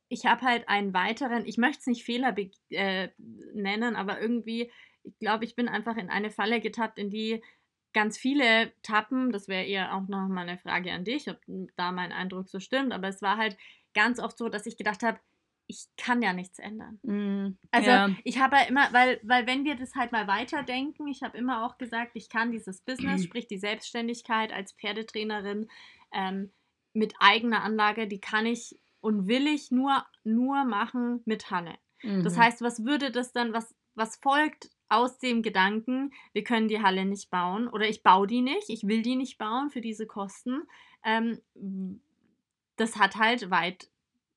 ich 0.08 0.26
habe 0.26 0.42
halt 0.42 0.68
einen 0.68 0.92
weiteren, 0.92 1.46
ich 1.46 1.56
möchte 1.56 1.80
es 1.80 1.86
nicht 1.86 2.04
Fehler 2.04 2.34
äh, 2.70 3.08
nennen, 3.54 3.96
aber 3.96 4.20
irgendwie, 4.20 4.70
ich 5.04 5.18
glaube, 5.18 5.44
ich 5.44 5.54
bin 5.54 5.68
einfach 5.68 5.96
in 5.96 6.10
eine 6.10 6.30
Falle 6.30 6.60
getappt, 6.60 6.98
in 6.98 7.10
die 7.10 7.42
ganz 7.92 8.18
viele 8.18 8.72
tappen, 8.82 9.32
das 9.32 9.48
wäre 9.48 9.64
eher 9.64 9.94
auch 9.94 10.06
noch 10.06 10.28
mal 10.28 10.42
eine 10.42 10.58
Frage 10.58 10.92
an 10.92 11.04
dich, 11.04 11.28
ob 11.30 11.38
da 11.76 11.92
mein 11.92 12.12
Eindruck 12.12 12.48
so 12.48 12.60
stimmt, 12.60 12.92
aber 12.92 13.08
es 13.08 13.22
war 13.22 13.36
halt 13.36 13.56
ganz 13.94 14.20
oft 14.20 14.36
so, 14.36 14.48
dass 14.48 14.66
ich 14.66 14.76
gedacht 14.76 15.02
habe, 15.02 15.18
ich 15.70 15.86
kann 15.96 16.20
ja 16.20 16.32
nichts 16.32 16.58
ändern. 16.58 16.98
Mm, 17.02 17.56
also 17.70 17.90
ja. 17.90 18.10
ich 18.24 18.40
habe 18.40 18.56
ja 18.56 18.62
immer, 18.62 18.92
weil, 18.92 19.20
weil 19.22 19.46
wenn 19.46 19.64
wir 19.64 19.76
das 19.76 19.94
halt 19.94 20.10
mal 20.10 20.26
weiterdenken, 20.26 21.06
ich 21.06 21.22
habe 21.22 21.38
immer 21.38 21.64
auch 21.64 21.78
gesagt, 21.78 22.12
ich 22.14 22.28
kann 22.28 22.50
dieses 22.50 22.80
Business, 22.82 23.22
sprich 23.24 23.46
die 23.46 23.58
Selbstständigkeit 23.58 24.52
als 24.52 24.72
Pferdetrainerin 24.72 25.68
ähm, 26.12 26.50
mit 26.92 27.14
eigener 27.20 27.62
Anlage, 27.62 28.08
die 28.08 28.20
kann 28.20 28.46
ich 28.46 28.78
und 29.00 29.28
will 29.28 29.46
ich 29.46 29.70
nur, 29.70 30.04
nur 30.24 30.64
machen 30.64 31.22
mit 31.24 31.50
Halle. 31.50 31.76
Mhm. 32.02 32.24
Das 32.24 32.36
heißt, 32.36 32.60
was 32.60 32.84
würde 32.84 33.12
das 33.12 33.32
dann, 33.32 33.52
was, 33.52 33.74
was 33.94 34.16
folgt 34.16 34.70
aus 34.88 35.18
dem 35.18 35.42
Gedanken, 35.42 36.12
wir 36.32 36.42
können 36.42 36.66
die 36.66 36.82
Halle 36.82 37.04
nicht 37.04 37.30
bauen 37.30 37.68
oder 37.68 37.88
ich 37.88 38.02
baue 38.02 38.26
die 38.26 38.42
nicht, 38.42 38.68
ich 38.68 38.82
will 38.88 39.02
die 39.02 39.14
nicht 39.14 39.38
bauen 39.38 39.70
für 39.70 39.80
diese 39.80 40.06
Kosten. 40.06 40.62
Ähm, 41.04 41.40
das 42.76 42.96
hat 42.96 43.16
halt 43.16 43.50
weit 43.50 43.88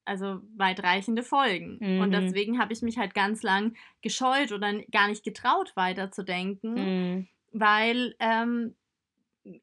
also 0.05 0.41
weitreichende 0.55 1.23
Folgen. 1.23 1.77
Mhm. 1.79 2.01
Und 2.01 2.11
deswegen 2.11 2.59
habe 2.59 2.73
ich 2.73 2.81
mich 2.81 2.97
halt 2.97 3.13
ganz 3.13 3.43
lang 3.43 3.75
gescheut 4.01 4.51
oder 4.51 4.73
gar 4.91 5.07
nicht 5.07 5.23
getraut, 5.23 5.71
weiterzudenken, 5.75 6.73
mhm. 6.73 7.27
weil 7.51 8.15
ähm, 8.19 8.75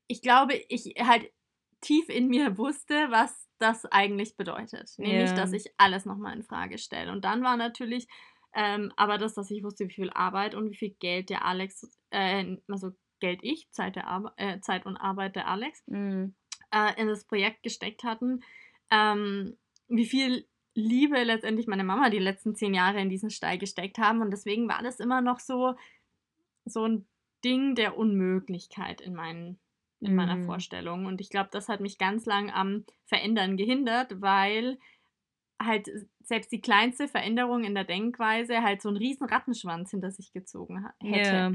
ich 0.06 0.22
glaube, 0.22 0.54
ich 0.68 0.94
halt 0.98 1.30
tief 1.80 2.08
in 2.08 2.28
mir 2.28 2.58
wusste, 2.58 2.94
was 3.10 3.48
das 3.58 3.86
eigentlich 3.86 4.36
bedeutet. 4.36 4.92
Nämlich, 4.98 5.32
dass 5.32 5.52
ich 5.52 5.66
alles 5.76 6.06
nochmal 6.06 6.34
in 6.34 6.42
Frage 6.42 6.78
stelle. 6.78 7.12
Und 7.12 7.24
dann 7.24 7.42
war 7.42 7.56
natürlich 7.56 8.06
ähm, 8.54 8.92
aber 8.96 9.18
das, 9.18 9.34
dass 9.34 9.50
ich 9.50 9.62
wusste, 9.62 9.88
wie 9.88 9.92
viel 9.92 10.10
Arbeit 10.10 10.54
und 10.54 10.70
wie 10.70 10.76
viel 10.76 10.90
Geld 10.98 11.30
der 11.30 11.44
Alex, 11.44 11.88
äh, 12.10 12.56
also 12.68 12.90
Geld 13.20 13.40
ich, 13.42 13.70
Zeit, 13.70 13.96
der 13.96 14.32
äh, 14.36 14.60
Zeit 14.60 14.86
und 14.86 14.96
Arbeit 14.96 15.36
der 15.36 15.46
Alex, 15.46 15.82
mhm. 15.86 16.34
äh, 16.72 17.00
in 17.00 17.08
das 17.08 17.24
Projekt 17.24 17.62
gesteckt 17.62 18.02
hatten. 18.02 18.42
Ähm, 18.90 19.56
wie 19.90 20.06
viel 20.06 20.46
Liebe 20.74 21.22
letztendlich 21.22 21.66
meine 21.66 21.84
Mama 21.84 22.10
die 22.10 22.18
letzten 22.18 22.54
zehn 22.54 22.74
Jahre 22.74 23.00
in 23.00 23.10
diesen 23.10 23.30
Stall 23.30 23.58
gesteckt 23.58 23.98
haben. 23.98 24.22
Und 24.22 24.30
deswegen 24.30 24.68
war 24.68 24.82
das 24.82 25.00
immer 25.00 25.20
noch 25.20 25.40
so, 25.40 25.74
so 26.64 26.86
ein 26.86 27.06
Ding 27.44 27.74
der 27.74 27.96
Unmöglichkeit 27.98 29.00
in, 29.00 29.14
meinen, 29.14 29.58
in 30.00 30.12
mhm. 30.12 30.16
meiner 30.16 30.44
Vorstellung. 30.44 31.06
Und 31.06 31.20
ich 31.20 31.28
glaube, 31.28 31.50
das 31.52 31.68
hat 31.68 31.80
mich 31.80 31.98
ganz 31.98 32.24
lang 32.24 32.50
am 32.50 32.84
Verändern 33.06 33.56
gehindert, 33.56 34.20
weil 34.20 34.78
halt 35.60 35.90
selbst 36.20 36.52
die 36.52 36.60
kleinste 36.60 37.08
Veränderung 37.08 37.64
in 37.64 37.74
der 37.74 37.84
Denkweise 37.84 38.62
halt 38.62 38.80
so 38.80 38.88
einen 38.88 38.96
riesen 38.96 39.26
Rattenschwanz 39.26 39.90
hinter 39.90 40.10
sich 40.10 40.32
gezogen 40.32 40.86
hätte. 41.00 41.30
Ja. 41.30 41.52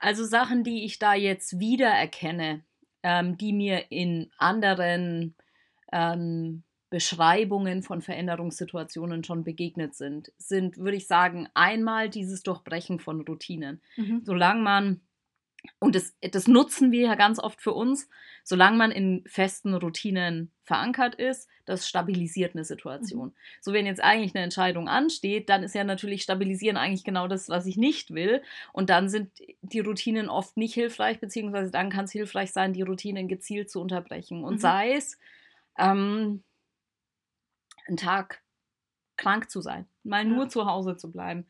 Also 0.00 0.24
Sachen, 0.24 0.64
die 0.64 0.84
ich 0.84 0.98
da 0.98 1.14
jetzt 1.14 1.60
wiedererkenne, 1.60 2.64
ähm, 3.02 3.36
die 3.36 3.52
mir 3.52 3.90
in 3.90 4.30
anderen 4.38 5.36
ähm, 5.92 6.64
Beschreibungen 6.90 7.82
von 7.84 8.02
Veränderungssituationen 8.02 9.22
schon 9.22 9.44
begegnet 9.44 9.94
sind, 9.94 10.32
sind, 10.38 10.76
würde 10.76 10.96
ich 10.96 11.06
sagen, 11.06 11.48
einmal 11.54 12.10
dieses 12.10 12.42
Durchbrechen 12.42 12.98
von 12.98 13.20
Routinen. 13.20 13.80
Mhm. 13.96 14.22
Solange 14.24 14.60
man, 14.60 15.00
und 15.78 15.94
das, 15.94 16.16
das 16.20 16.48
nutzen 16.48 16.90
wir 16.90 17.02
ja 17.02 17.14
ganz 17.14 17.38
oft 17.38 17.62
für 17.62 17.72
uns, 17.72 18.08
solange 18.42 18.76
man 18.76 18.90
in 18.90 19.22
festen 19.26 19.72
Routinen 19.72 20.50
verankert 20.64 21.14
ist, 21.14 21.48
das 21.64 21.88
stabilisiert 21.88 22.56
eine 22.56 22.64
Situation. 22.64 23.28
Mhm. 23.28 23.34
So, 23.60 23.72
wenn 23.72 23.86
jetzt 23.86 24.02
eigentlich 24.02 24.34
eine 24.34 24.42
Entscheidung 24.42 24.88
ansteht, 24.88 25.48
dann 25.48 25.62
ist 25.62 25.76
ja 25.76 25.84
natürlich 25.84 26.22
Stabilisieren 26.22 26.76
eigentlich 26.76 27.04
genau 27.04 27.28
das, 27.28 27.48
was 27.48 27.66
ich 27.66 27.76
nicht 27.76 28.12
will. 28.12 28.42
Und 28.72 28.90
dann 28.90 29.08
sind 29.08 29.30
die 29.62 29.80
Routinen 29.80 30.28
oft 30.28 30.56
nicht 30.56 30.74
hilfreich, 30.74 31.20
beziehungsweise 31.20 31.70
dann 31.70 31.90
kann 31.90 32.06
es 32.06 32.12
hilfreich 32.12 32.50
sein, 32.50 32.72
die 32.72 32.82
Routinen 32.82 33.28
gezielt 33.28 33.70
zu 33.70 33.80
unterbrechen. 33.80 34.42
Und 34.42 34.54
mhm. 34.54 34.58
sei 34.58 34.94
es, 34.94 35.18
ähm, 35.78 36.42
einen 37.86 37.96
Tag 37.96 38.42
krank 39.16 39.50
zu 39.50 39.60
sein, 39.60 39.86
mal 40.02 40.24
nur 40.24 40.48
zu 40.48 40.66
Hause 40.66 40.96
zu 40.96 41.10
bleiben, 41.10 41.46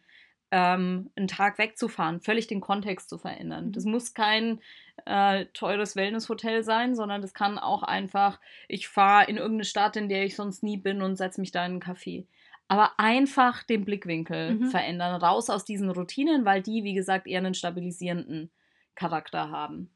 ähm, 0.50 1.10
einen 1.14 1.28
Tag 1.28 1.58
wegzufahren, 1.58 2.20
völlig 2.20 2.48
den 2.48 2.60
Kontext 2.60 3.08
zu 3.08 3.18
verändern. 3.18 3.66
Mhm. 3.66 3.72
Das 3.72 3.84
muss 3.84 4.14
kein 4.14 4.60
äh, 5.06 5.46
teures 5.54 5.94
Wellnesshotel 5.94 6.64
sein, 6.64 6.96
sondern 6.96 7.22
das 7.22 7.34
kann 7.34 7.58
auch 7.58 7.82
einfach, 7.82 8.40
ich 8.68 8.88
fahre 8.88 9.26
in 9.30 9.36
irgendeine 9.36 9.64
Stadt, 9.64 9.96
in 9.96 10.08
der 10.08 10.24
ich 10.24 10.34
sonst 10.34 10.62
nie 10.62 10.76
bin 10.76 11.02
und 11.02 11.16
setze 11.16 11.40
mich 11.40 11.52
da 11.52 11.64
in 11.64 11.72
einen 11.72 11.82
Café. 11.82 12.26
Aber 12.66 12.92
einfach 12.98 13.62
den 13.62 13.84
Blickwinkel 13.84 14.54
mhm. 14.54 14.70
verändern, 14.70 15.20
raus 15.20 15.50
aus 15.50 15.64
diesen 15.64 15.90
Routinen, 15.90 16.44
weil 16.44 16.62
die, 16.62 16.84
wie 16.84 16.94
gesagt, 16.94 17.26
eher 17.26 17.38
einen 17.38 17.54
stabilisierenden 17.54 18.50
Charakter 18.94 19.50
haben. 19.50 19.90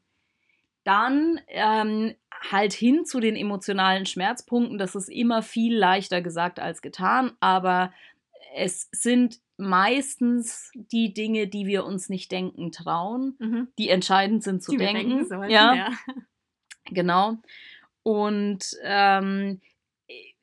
Dann 0.85 1.41
ähm, 1.49 2.15
halt 2.49 2.71
hin 2.71 3.05
zu 3.05 3.19
den 3.19 3.35
emotionalen 3.35 4.05
Schmerzpunkten. 4.05 4.77
Das 4.77 4.95
ist 4.95 5.09
immer 5.09 5.41
viel 5.41 5.75
leichter 5.75 6.21
gesagt 6.21 6.59
als 6.59 6.81
getan, 6.81 7.33
aber 7.41 7.91
es 8.55 8.87
sind 8.91 9.39
meistens 9.57 10.71
die 10.73 11.13
Dinge, 11.13 11.47
die 11.47 11.65
wir 11.65 11.85
uns 11.85 12.09
nicht 12.09 12.31
denken 12.31 12.71
trauen, 12.71 13.35
mhm. 13.39 13.67
die 13.77 13.89
entscheidend 13.89 14.43
sind 14.43 14.63
zu 14.63 14.71
die 14.71 14.77
denken. 14.77 15.09
denken 15.09 15.25
sollen, 15.25 15.49
ja. 15.49 15.75
ja. 15.75 15.89
Genau. 16.91 17.37
Und 18.03 18.77
ähm, 18.83 19.59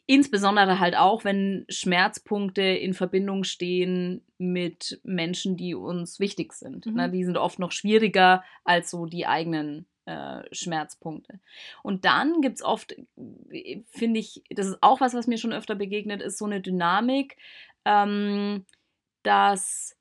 insbesondere 0.07 0.81
halt 0.81 0.97
auch, 0.97 1.25
wenn 1.25 1.65
Schmerzpunkte 1.69 2.63
in 2.63 2.95
Verbindung 2.95 3.45
stehen 3.45 4.23
mit 4.39 5.01
Menschen, 5.05 5.57
die 5.57 5.75
uns 5.75 6.19
wichtig 6.19 6.53
sind. 6.53 6.87
Mhm. 6.87 6.93
Na, 6.97 7.09
die 7.09 7.25
sind 7.25 7.37
oft 7.37 7.59
noch 7.59 7.71
schwieriger 7.71 8.43
als 8.65 8.91
so 8.91 9.07
die 9.07 9.27
eigenen 9.27 9.87
äh, 10.07 10.43
Schmerzpunkte. 10.53 11.41
Und 11.83 12.05
dann 12.05 12.41
gibt 12.41 12.57
es 12.57 12.63
oft, 12.65 12.97
finde 13.91 14.21
ich, 14.21 14.43
das 14.51 14.67
ist 14.67 14.79
auch 14.83 15.01
was, 15.01 15.15
was 15.15 15.27
mir 15.27 15.39
schon 15.39 15.53
öfter 15.53 15.75
begegnet 15.75 16.23
ist, 16.23 16.39
so 16.39 16.45
eine 16.45 16.61
Dynamik, 16.61 17.37
ähm, 17.85 18.65
dass 19.23 19.97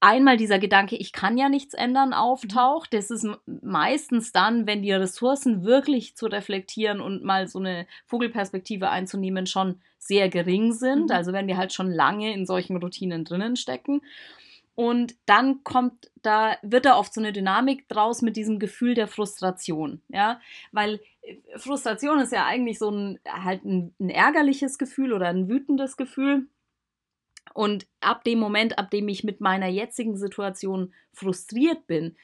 einmal 0.00 0.36
dieser 0.36 0.58
Gedanke, 0.58 0.96
ich 0.96 1.12
kann 1.12 1.38
ja 1.38 1.48
nichts 1.48 1.74
ändern, 1.74 2.12
auftaucht. 2.12 2.92
Das 2.92 3.10
ist 3.10 3.26
meistens 3.46 4.32
dann, 4.32 4.66
wenn 4.66 4.82
die 4.82 4.92
Ressourcen 4.92 5.64
wirklich 5.64 6.16
zu 6.16 6.26
reflektieren 6.26 7.00
und 7.00 7.24
mal 7.24 7.48
so 7.48 7.58
eine 7.58 7.86
Vogelperspektive 8.06 8.90
einzunehmen, 8.90 9.46
schon 9.46 9.80
sehr 9.98 10.28
gering 10.28 10.72
sind. 10.72 11.06
Mhm. 11.06 11.16
Also 11.16 11.32
wenn 11.32 11.46
wir 11.46 11.56
halt 11.56 11.72
schon 11.72 11.90
lange 11.90 12.32
in 12.32 12.46
solchen 12.46 12.76
Routinen 12.76 13.24
drinnen 13.24 13.56
stecken. 13.56 14.02
Und 14.76 15.16
dann 15.24 15.64
kommt 15.64 16.12
da, 16.20 16.58
wird 16.62 16.84
da 16.84 16.98
oft 16.98 17.14
so 17.14 17.20
eine 17.20 17.32
Dynamik 17.32 17.88
draus 17.88 18.20
mit 18.20 18.36
diesem 18.36 18.58
Gefühl 18.58 18.94
der 18.94 19.08
Frustration, 19.08 20.02
ja, 20.08 20.38
weil 20.70 21.00
äh, 21.22 21.36
Frustration 21.58 22.20
ist 22.20 22.30
ja 22.30 22.44
eigentlich 22.44 22.78
so 22.78 22.90
ein, 22.90 23.18
halt 23.26 23.64
ein, 23.64 23.94
ein 23.98 24.10
ärgerliches 24.10 24.76
Gefühl 24.76 25.14
oder 25.14 25.28
ein 25.28 25.48
wütendes 25.48 25.96
Gefühl. 25.96 26.46
Und 27.54 27.86
ab 28.00 28.22
dem 28.24 28.38
Moment, 28.38 28.78
ab 28.78 28.90
dem 28.90 29.08
ich 29.08 29.24
mit 29.24 29.40
meiner 29.40 29.68
jetzigen 29.68 30.18
Situation 30.18 30.92
frustriert 31.14 31.86
bin, 31.86 32.14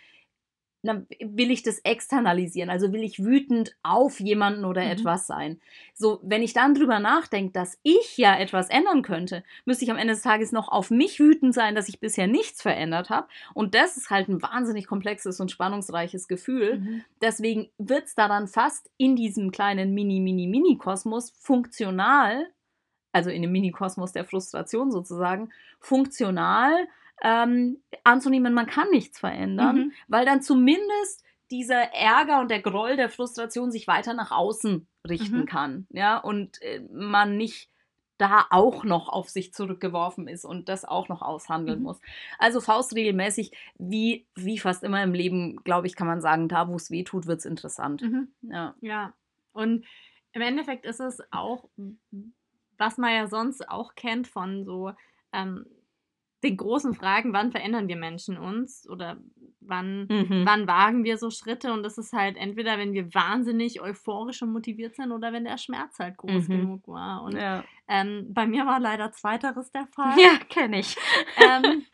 na, 0.83 1.03
will 1.21 1.51
ich 1.53 1.63
das 1.63 1.79
externalisieren? 1.81 2.69
Also 2.69 2.93
will 2.93 3.03
ich 3.05 3.25
wütend 3.25 3.77
auf 3.85 4.19
jemanden 4.21 4.65
oder 4.65 4.83
Mhm. 4.83 4.91
etwas 4.91 5.27
sein? 5.29 5.61
So, 5.95 6.19
wenn 6.23 6.43
ich 6.43 6.53
dann 6.53 6.75
drüber 6.75 6.99
nachdenke, 6.99 7.53
dass 7.53 7.79
ich 7.85 8.19
ja 8.19 8.37
etwas 8.37 8.69
ändern 8.69 9.03
könnte, 9.03 9.45
müsste 9.65 9.85
ich 9.85 9.91
am 9.93 9.97
Ende 9.97 10.15
des 10.15 10.23
Tages 10.23 10.51
noch 10.51 10.69
auf 10.69 10.91
mich 10.91 11.21
wütend 11.21 11.55
sein, 11.55 11.75
dass 11.77 11.89
ich 11.89 12.01
bisher 12.01 12.27
nichts 12.27 12.63
verändert 12.63 13.11
habe. 13.11 13.29
Und 13.55 13.75
das 13.77 13.97
ist 13.97 14.11
halt 14.11 14.29
ein 14.29 14.43
wahnsinnig 14.43 14.87
komplexes 14.89 15.39
und 15.41 15.51
spannungsreiches 15.53 16.27
Gefühl. 16.27 16.79
Mhm. 16.81 17.05
Deswegen 17.21 17.71
wird 17.79 18.07
es 18.07 18.15
da 18.17 18.27
dann 18.27 18.49
fast 18.49 18.91
in 18.97 19.15
diesem 19.15 19.53
kleinen 19.53 19.95
Mini, 19.95 20.19
Mini, 20.21 20.49
Mini-Kosmos 20.49 21.31
funktional, 21.39 22.49
also 23.13 23.31
in 23.31 23.43
dem 23.43 23.53
Mini-Kosmos 23.53 24.13
der 24.13 24.25
Frustration 24.25 24.91
sozusagen, 24.91 25.51
funktional 25.79 26.89
ähm, 27.23 27.83
anzunehmen, 28.05 28.55
man 28.55 28.67
kann 28.67 28.91
nichts 28.91 29.19
verändern, 29.21 29.77
Mhm. 29.77 29.93
weil 30.09 30.25
dann 30.27 30.43
zumindest 30.43 31.25
dieser 31.51 31.93
Ärger 31.95 32.41
und 32.41 32.51
der 32.51 32.61
Groll 32.63 32.97
der 32.97 33.11
Frustration 33.11 33.71
sich 33.71 33.87
weiter 33.87 34.15
nach 34.15 34.31
außen 34.33 34.89
richten 35.09 35.41
Mhm. 35.41 35.47
kann, 35.47 35.87
ja, 35.91 36.17
und 36.19 36.61
äh, 36.63 36.81
man 36.91 37.37
nicht 37.37 37.69
da 38.19 38.47
auch 38.51 38.85
noch 38.85 39.09
auf 39.09 39.29
sich 39.31 39.53
zurückgeworfen 39.53 40.29
ist 40.29 40.45
und 40.45 40.69
das 40.69 40.85
auch 40.85 41.09
noch 41.09 41.23
aushandeln 41.23 41.79
Mhm. 41.79 41.85
muss. 41.85 42.01
Also 42.39 42.61
faustregelmäßig, 42.61 43.51
wie, 43.79 44.27
wie 44.37 44.59
fast 44.59 44.85
immer 44.85 45.03
im 45.03 45.13
Leben, 45.13 45.57
glaube 45.65 45.89
ich, 45.89 45.97
kann 45.97 46.07
man 46.07 46.21
sagen, 46.21 46.49
da 46.49 46.69
wo 46.69 46.77
es 46.77 46.91
weh 46.91 47.03
tut, 47.05 47.27
wird 47.27 47.41
es 47.41 47.45
interessant. 47.47 48.03
Mhm. 48.03 48.29
Ja. 48.43 48.75
Ja, 48.81 49.13
und 49.53 49.85
im 50.33 50.43
Endeffekt 50.43 50.87
ist 50.87 51.01
es 51.01 51.21
auch, 51.33 51.69
was 52.79 52.97
man 52.99 53.13
ja 53.15 53.27
sonst 53.27 53.69
auch 53.69 53.95
kennt 53.95 54.27
von 54.29 54.65
so 54.65 54.93
ähm, 55.33 55.67
den 56.43 56.57
großen 56.57 56.95
Fragen, 56.95 57.33
wann 57.33 57.53
verändern 57.53 57.89
wir 57.89 57.97
Menschen 57.97 58.37
uns 58.37 58.89
oder 58.89 59.17
wann, 59.61 60.07
Mhm. 60.11 60.43
wann 60.45 60.67
wagen 60.67 61.05
wir 61.05 61.17
so 61.17 61.31
Schritte 61.31 61.73
und 61.73 61.83
das 61.85 61.99
ist 61.99 62.13
halt 62.13 62.37
entweder, 62.37 62.79
wenn 62.79 62.93
wir 62.95 63.15
wahnsinnig 63.15 63.81
euphorisch 63.81 64.43
und 64.43 64.53
motiviert 64.53 64.97
sind 64.97 65.13
oder 65.13 65.33
wenn 65.33 65.45
der 65.45 65.57
Schmerz 65.59 65.99
halt 66.01 66.17
groß 66.17 66.49
Mhm. 66.49 66.53
genug 66.53 66.89
war. 66.89 67.23
Und 67.23 67.37
Ja, 67.37 67.65
ähm, 67.87 68.27
bei 68.35 68.47
mir 68.47 68.67
war 68.67 68.81
leider 68.81 69.13
zweiteres 69.13 69.71
der 69.71 69.87
Fall. 69.87 70.17
ja 70.21 70.37
kenne 70.49 70.81
ich. 70.81 70.97
Ähm, 71.37 71.85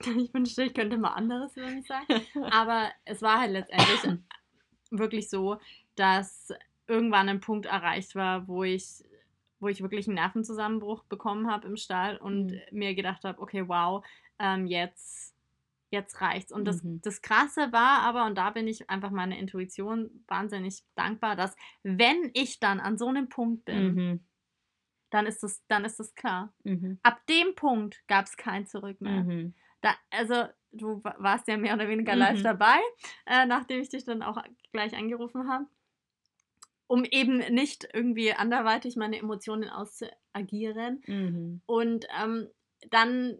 ich 0.24 0.32
wünschte, 0.32 0.62
ich 0.62 0.74
könnte 0.74 0.98
mal 0.98 1.14
anderes 1.14 1.56
über 1.56 1.70
mich 1.70 1.86
sagen. 1.86 2.06
Aber 2.52 2.90
es 3.04 3.22
war 3.22 3.40
halt 3.40 3.50
letztendlich 3.52 4.00
wirklich 4.92 5.28
so, 5.28 5.56
dass 5.96 6.52
irgendwann 6.86 7.28
ein 7.28 7.40
Punkt 7.40 7.66
erreicht 7.66 8.14
war, 8.14 8.46
wo 8.46 8.62
ich, 8.62 9.02
wo 9.60 9.68
ich 9.68 9.80
wirklich 9.82 10.06
einen 10.06 10.16
Nervenzusammenbruch 10.16 11.04
bekommen 11.04 11.50
habe 11.50 11.66
im 11.68 11.76
Stall 11.76 12.16
und 12.18 12.48
Mhm. 12.52 12.60
mir 12.72 12.94
gedacht 12.94 13.24
habe, 13.24 13.40
okay, 13.40 13.68
wow, 13.68 14.04
ähm, 14.38 14.66
jetzt, 14.66 15.34
jetzt 15.90 16.20
reicht's. 16.20 16.52
Und 16.52 16.64
das, 16.66 16.82
Mhm. 16.82 17.00
das 17.02 17.22
Krasse 17.22 17.72
war 17.72 18.00
aber, 18.00 18.26
und 18.26 18.36
da 18.36 18.50
bin 18.50 18.68
ich 18.68 18.90
einfach 18.90 19.10
meiner 19.10 19.38
Intuition 19.38 20.24
wahnsinnig 20.28 20.84
dankbar, 20.94 21.36
dass 21.36 21.54
wenn 21.82 22.30
ich 22.34 22.60
dann 22.60 22.80
an 22.80 22.98
so 22.98 23.08
einem 23.08 23.28
Punkt 23.28 23.64
bin, 23.64 23.94
Mhm. 23.94 24.24
dann 25.10 25.26
ist 25.26 25.42
das, 25.42 25.64
dann 25.68 25.84
ist 25.84 25.98
das 26.00 26.14
klar. 26.14 26.52
Mhm. 26.64 26.98
Ab 27.02 27.24
dem 27.28 27.54
Punkt 27.54 28.02
gab 28.08 28.26
es 28.26 28.36
kein 28.36 28.66
Zurück 28.66 29.00
mehr. 29.00 29.22
Mhm. 29.22 29.54
Da, 29.80 29.94
also, 30.10 30.46
du 30.72 31.02
wa- 31.04 31.14
warst 31.18 31.48
ja 31.48 31.56
mehr 31.56 31.74
oder 31.74 31.88
weniger 31.88 32.16
live 32.16 32.40
Mhm. 32.40 32.42
dabei, 32.42 32.78
äh, 33.26 33.46
nachdem 33.46 33.80
ich 33.80 33.88
dich 33.88 34.04
dann 34.04 34.22
auch 34.22 34.42
gleich 34.72 34.96
angerufen 34.96 35.48
habe. 35.48 35.66
Um 36.88 37.04
eben 37.04 37.38
nicht 37.52 37.88
irgendwie 37.92 38.32
anderweitig 38.32 38.96
meine 38.96 39.18
Emotionen 39.18 39.68
auszuagieren. 39.68 41.02
Mhm. 41.06 41.60
Und 41.66 42.06
ähm, 42.22 42.48
dann, 42.90 43.38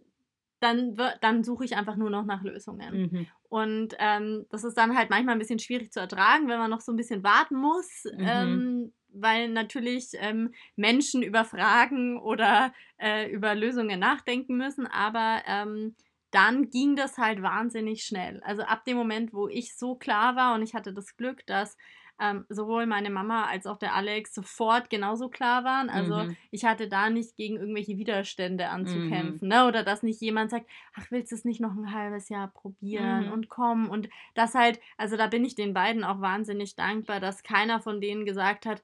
dann, 0.59 0.97
dann 1.21 1.43
suche 1.43 1.65
ich 1.65 1.75
einfach 1.75 1.95
nur 1.95 2.09
noch 2.09 2.25
nach 2.25 2.43
Lösungen. 2.43 3.01
Mhm. 3.11 3.27
Und 3.49 3.95
ähm, 3.99 4.45
das 4.49 4.63
ist 4.63 4.77
dann 4.77 4.97
halt 4.97 5.09
manchmal 5.09 5.35
ein 5.35 5.39
bisschen 5.39 5.59
schwierig 5.59 5.91
zu 5.93 5.99
ertragen, 6.01 6.49
wenn 6.49 6.59
man 6.59 6.69
noch 6.69 6.81
so 6.81 6.91
ein 6.91 6.97
bisschen 6.97 7.23
warten 7.23 7.55
muss, 7.55 8.03
Mhm. 8.05 8.25
ähm, 8.25 8.93
weil 9.09 9.47
natürlich 9.49 10.09
ähm, 10.15 10.53
Menschen 10.75 11.23
über 11.23 11.45
Fragen 11.45 12.19
oder 12.19 12.73
äh, 12.97 13.31
über 13.31 13.55
Lösungen 13.55 13.99
nachdenken 13.99 14.57
müssen. 14.57 14.85
Aber 14.85 15.41
ähm, 15.47 15.95
dann 16.31 16.69
ging 16.69 16.97
das 16.97 17.17
halt 17.17 17.41
wahnsinnig 17.41 18.03
schnell. 18.03 18.41
Also 18.43 18.63
ab 18.63 18.83
dem 18.83 18.97
Moment, 18.97 19.33
wo 19.33 19.47
ich 19.47 19.77
so 19.77 19.95
klar 19.95 20.35
war 20.35 20.55
und 20.55 20.61
ich 20.61 20.73
hatte 20.75 20.93
das 20.93 21.15
Glück, 21.15 21.45
dass 21.47 21.77
ähm, 22.19 22.45
sowohl 22.49 22.85
meine 22.87 23.09
Mama 23.09 23.45
als 23.45 23.67
auch 23.67 23.77
der 23.77 23.93
Alex 23.93 24.33
sofort 24.33 24.89
genauso 24.89 25.29
klar 25.29 25.63
waren. 25.63 25.89
Also 25.89 26.23
Mhm. 26.23 26.35
ich 26.51 26.65
hatte 26.65 26.87
da 26.87 27.09
nicht 27.09 27.35
gegen 27.37 27.57
irgendwelche 27.57 27.97
Widerstände 27.97 28.69
anzukämpfen. 28.69 29.47
Ne? 29.47 29.65
Oder 29.67 29.83
dass 29.83 30.03
nicht 30.03 30.21
jemand 30.21 30.49
sagt, 30.51 30.67
ach, 30.95 31.05
willst 31.11 31.31
du 31.31 31.35
es 31.35 31.45
nicht 31.45 31.61
noch 31.61 31.75
ein 31.75 31.93
halbes 31.93 32.29
Jahr 32.29 32.47
probieren 32.49 33.25
Mhm. 33.27 33.31
und 33.31 33.49
komm. 33.49 33.89
Und 33.89 34.09
das 34.35 34.55
halt, 34.55 34.79
also 34.97 35.17
da 35.17 35.27
bin 35.27 35.45
ich 35.45 35.55
den 35.55 35.73
beiden 35.73 36.03
auch 36.03 36.21
wahnsinnig 36.21 36.75
dankbar, 36.75 37.19
dass 37.19 37.43
keiner 37.43 37.79
von 37.81 38.01
denen 38.01 38.25
gesagt 38.25 38.65
hat, 38.65 38.81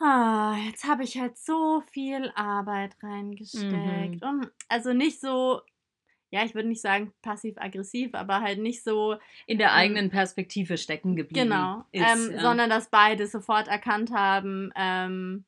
ah, 0.00 0.56
jetzt 0.66 0.84
habe 0.84 1.04
ich 1.04 1.18
halt 1.18 1.38
so 1.38 1.80
viel 1.92 2.30
Arbeit 2.34 2.96
reingesteckt. 3.02 4.22
Mhm. 4.22 4.28
Und 4.28 4.50
also 4.68 4.92
nicht 4.92 5.20
so, 5.20 5.60
ja, 6.32 6.44
ich 6.44 6.54
würde 6.54 6.68
nicht 6.68 6.80
sagen 6.80 7.12
passiv-aggressiv, 7.20 8.14
aber 8.14 8.40
halt 8.40 8.58
nicht 8.58 8.82
so, 8.82 9.16
In 9.46 9.58
der 9.58 9.68
Ähm, 9.68 9.74
eigenen 9.74 10.10
Perspektive 10.10 10.78
stecken 10.78 11.14
geblieben. 11.14 11.50
Genau, 11.50 11.84
ist, 11.92 12.02
ähm, 12.02 12.32
ja. 12.32 12.40
sondern 12.40 12.70
dass 12.70 12.88
beide 12.88 13.26
sofort 13.26 13.68
erkannt 13.68 14.10
haben 14.12 14.72
ähm, 14.74 15.44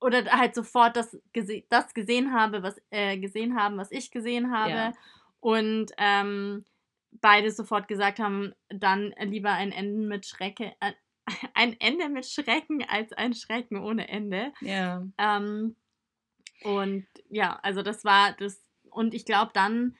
oder 0.00 0.24
halt 0.26 0.54
sofort 0.54 0.96
das, 0.96 1.18
gese 1.32 1.62
das 1.70 1.94
gesehen 1.94 2.32
habe, 2.34 2.62
was 2.62 2.80
äh, 2.90 3.16
gesehen 3.18 3.56
haben, 3.56 3.78
was 3.78 3.90
ich 3.90 4.10
gesehen 4.10 4.52
habe 4.52 4.70
Ja. 4.70 4.92
und 5.40 5.92
ähm, 5.96 6.64
beide 7.22 7.50
sofort 7.50 7.88
gesagt 7.88 8.18
haben, 8.18 8.52
dann 8.68 9.14
lieber 9.20 9.52
ein 9.52 9.72
Ende 9.72 10.06
mit 10.06 10.26
Schrecke, 10.26 10.72
äh, 10.80 10.92
ein 11.54 11.74
Ende 11.80 12.08
mit 12.10 12.26
Schrecken 12.26 12.84
als 12.86 13.12
ein 13.14 13.32
Schrecken 13.32 13.78
ohne 13.78 14.08
Ende. 14.08 14.52
Ja. 14.60 15.06
Ähm, 15.16 15.76
und 16.64 17.06
ja, 17.28 17.58
also 17.62 17.82
das 17.82 18.04
war 18.04 18.32
das, 18.32 18.60
und 18.90 19.14
ich 19.14 19.24
glaube 19.24 19.52
dann, 19.54 19.96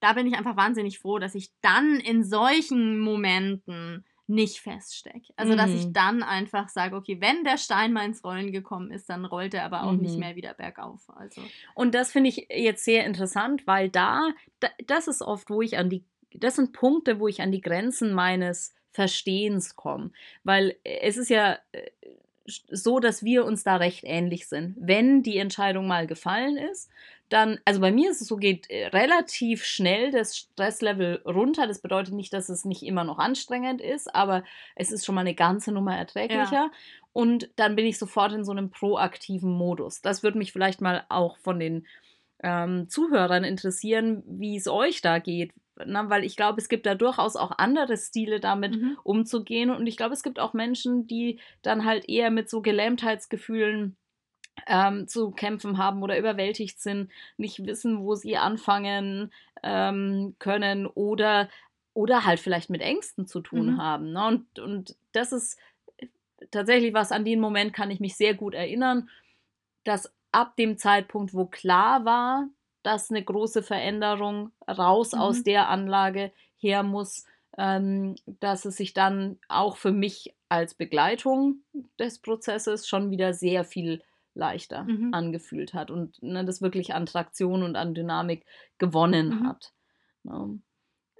da 0.00 0.12
bin 0.12 0.26
ich 0.26 0.34
einfach 0.34 0.56
wahnsinnig 0.56 0.98
froh, 0.98 1.18
dass 1.18 1.34
ich 1.34 1.50
dann 1.60 1.96
in 2.00 2.24
solchen 2.24 2.98
Momenten 2.98 4.04
nicht 4.26 4.60
feststecke. 4.60 5.32
Also, 5.36 5.56
dass 5.56 5.74
ich 5.74 5.88
Mhm. 5.88 5.92
dann 5.92 6.22
einfach 6.22 6.68
sage, 6.68 6.96
okay, 6.96 7.20
wenn 7.20 7.44
der 7.44 7.58
Stein 7.58 7.92
mal 7.92 8.06
ins 8.06 8.24
Rollen 8.24 8.52
gekommen 8.52 8.90
ist, 8.90 9.08
dann 9.10 9.24
rollt 9.24 9.52
er 9.54 9.64
aber 9.64 9.84
auch 9.84 9.96
nicht 9.96 10.16
Mhm. 10.16 10.18
mehr 10.18 10.36
wieder 10.36 10.54
bergauf. 10.54 11.02
Also, 11.08 11.52
Und 11.74 11.94
das 11.94 12.12
finde 12.12 12.30
ich 12.30 12.46
jetzt 12.50 12.84
sehr 12.84 13.04
interessant, 13.04 13.66
weil 13.66 13.88
da, 13.90 14.28
da, 14.60 14.68
das 14.86 15.08
ist 15.08 15.22
oft, 15.22 15.50
wo 15.50 15.60
ich 15.62 15.76
an 15.78 15.90
die, 15.90 16.04
das 16.34 16.56
sind 16.56 16.72
Punkte, 16.72 17.20
wo 17.20 17.28
ich 17.28 17.42
an 17.42 17.52
die 17.52 17.60
Grenzen 17.60 18.12
meines 18.14 18.74
Verstehens 18.90 19.76
komme. 19.76 20.12
Weil 20.44 20.76
äh, 20.84 21.00
es 21.00 21.16
ist 21.16 21.28
ja 21.28 21.58
äh, 21.72 21.90
so, 22.46 22.98
dass 22.98 23.24
wir 23.24 23.44
uns 23.44 23.62
da 23.64 23.76
recht 23.76 24.04
ähnlich 24.04 24.48
sind. 24.48 24.76
Wenn 24.78 25.22
die 25.22 25.38
Entscheidung 25.38 25.86
mal 25.86 26.06
gefallen 26.06 26.56
ist, 26.56 26.90
dann, 27.28 27.58
also 27.64 27.80
bei 27.80 27.90
mir 27.90 28.10
ist 28.10 28.20
es 28.20 28.28
so, 28.28 28.36
geht 28.36 28.68
äh, 28.68 28.88
relativ 28.88 29.64
schnell 29.64 30.10
das 30.10 30.36
Stresslevel 30.36 31.22
runter. 31.24 31.66
Das 31.66 31.80
bedeutet 31.80 32.14
nicht, 32.14 32.32
dass 32.32 32.48
es 32.48 32.64
nicht 32.64 32.82
immer 32.82 33.04
noch 33.04 33.18
anstrengend 33.18 33.80
ist, 33.80 34.14
aber 34.14 34.44
es 34.76 34.92
ist 34.92 35.06
schon 35.06 35.14
mal 35.14 35.22
eine 35.22 35.34
ganze 35.34 35.72
Nummer 35.72 35.96
erträglicher. 35.96 36.70
Und 37.12 37.50
dann 37.56 37.76
bin 37.76 37.86
ich 37.86 37.98
sofort 37.98 38.32
in 38.32 38.44
so 38.44 38.52
einem 38.52 38.70
proaktiven 38.70 39.50
Modus. 39.50 40.02
Das 40.02 40.22
würde 40.22 40.38
mich 40.38 40.52
vielleicht 40.52 40.80
mal 40.80 41.04
auch 41.08 41.38
von 41.38 41.58
den 41.58 41.86
ähm, 42.42 42.88
Zuhörern 42.88 43.44
interessieren, 43.44 44.22
wie 44.26 44.56
es 44.56 44.68
euch 44.68 45.00
da 45.00 45.18
geht. 45.18 45.52
Na, 45.86 46.08
weil 46.10 46.24
ich 46.24 46.36
glaube, 46.36 46.60
es 46.60 46.68
gibt 46.68 46.86
da 46.86 46.94
durchaus 46.94 47.36
auch 47.36 47.52
andere 47.58 47.96
Stile 47.96 48.40
damit 48.40 48.80
mhm. 48.80 48.98
umzugehen. 49.04 49.70
Und 49.70 49.86
ich 49.86 49.96
glaube, 49.96 50.14
es 50.14 50.22
gibt 50.22 50.38
auch 50.40 50.52
Menschen, 50.54 51.06
die 51.06 51.40
dann 51.62 51.84
halt 51.84 52.08
eher 52.08 52.30
mit 52.30 52.48
so 52.50 52.62
Gelähmtheitsgefühlen 52.62 53.96
ähm, 54.66 55.08
zu 55.08 55.30
kämpfen 55.30 55.78
haben 55.78 56.02
oder 56.02 56.18
überwältigt 56.18 56.80
sind, 56.80 57.10
nicht 57.36 57.64
wissen, 57.66 58.00
wo 58.00 58.14
sie 58.14 58.36
anfangen 58.36 59.32
ähm, 59.62 60.36
können 60.38 60.86
oder, 60.86 61.48
oder 61.94 62.24
halt 62.26 62.40
vielleicht 62.40 62.70
mit 62.70 62.82
Ängsten 62.82 63.26
zu 63.26 63.40
tun 63.40 63.74
Mhm. 63.74 63.78
haben. 63.82 64.12
Ne? 64.12 64.26
Und, 64.26 64.58
und 64.58 64.96
das 65.12 65.32
ist 65.32 65.58
tatsächlich 66.50 66.94
was, 66.94 67.12
an 67.12 67.24
den 67.24 67.40
Moment 67.40 67.72
kann 67.72 67.90
ich 67.90 68.00
mich 68.00 68.16
sehr 68.16 68.34
gut 68.34 68.54
erinnern, 68.54 69.08
dass 69.84 70.12
ab 70.32 70.56
dem 70.56 70.76
Zeitpunkt, 70.78 71.34
wo 71.34 71.46
klar 71.46 72.04
war, 72.04 72.48
dass 72.82 73.10
eine 73.10 73.22
große 73.24 73.62
Veränderung 73.62 74.52
raus 74.68 75.14
Mhm. 75.14 75.20
aus 75.20 75.42
der 75.42 75.68
Anlage 75.68 76.32
her 76.56 76.82
muss, 76.82 77.24
ähm, 77.58 78.14
dass 78.26 78.64
es 78.64 78.76
sich 78.76 78.94
dann 78.94 79.38
auch 79.48 79.76
für 79.76 79.92
mich 79.92 80.34
als 80.48 80.74
Begleitung 80.74 81.62
des 81.98 82.20
Prozesses 82.20 82.88
schon 82.88 83.10
wieder 83.10 83.34
sehr 83.34 83.64
viel 83.64 84.02
leichter 84.34 84.84
Mhm. 84.84 85.12
angefühlt 85.12 85.74
hat 85.74 85.90
und 85.90 86.22
ne, 86.22 86.44
das 86.44 86.62
wirklich 86.62 86.94
an 86.94 87.06
Traktion 87.06 87.62
und 87.62 87.76
an 87.76 87.94
Dynamik 87.94 88.46
gewonnen 88.78 89.34
Mhm. 89.34 89.46
hat. 89.46 89.72
Ne? 90.22 90.60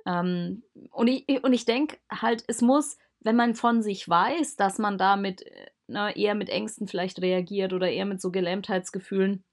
Ähm, 0.06 0.62
und 0.90 1.08
ich, 1.08 1.44
und 1.44 1.52
ich 1.52 1.64
denke 1.64 1.98
halt, 2.10 2.44
es 2.48 2.62
muss, 2.62 2.98
wenn 3.20 3.36
man 3.36 3.54
von 3.54 3.82
sich 3.82 4.08
weiß, 4.08 4.56
dass 4.56 4.78
man 4.78 4.98
damit 4.98 5.42
äh, 5.42 5.66
ne, 5.86 6.16
eher 6.16 6.34
mit 6.34 6.48
Ängsten 6.48 6.88
vielleicht 6.88 7.20
reagiert 7.22 7.72
oder 7.72 7.90
eher 7.90 8.06
mit 8.06 8.20
so 8.20 8.30
Gelähmtheitsgefühlen, 8.32 9.44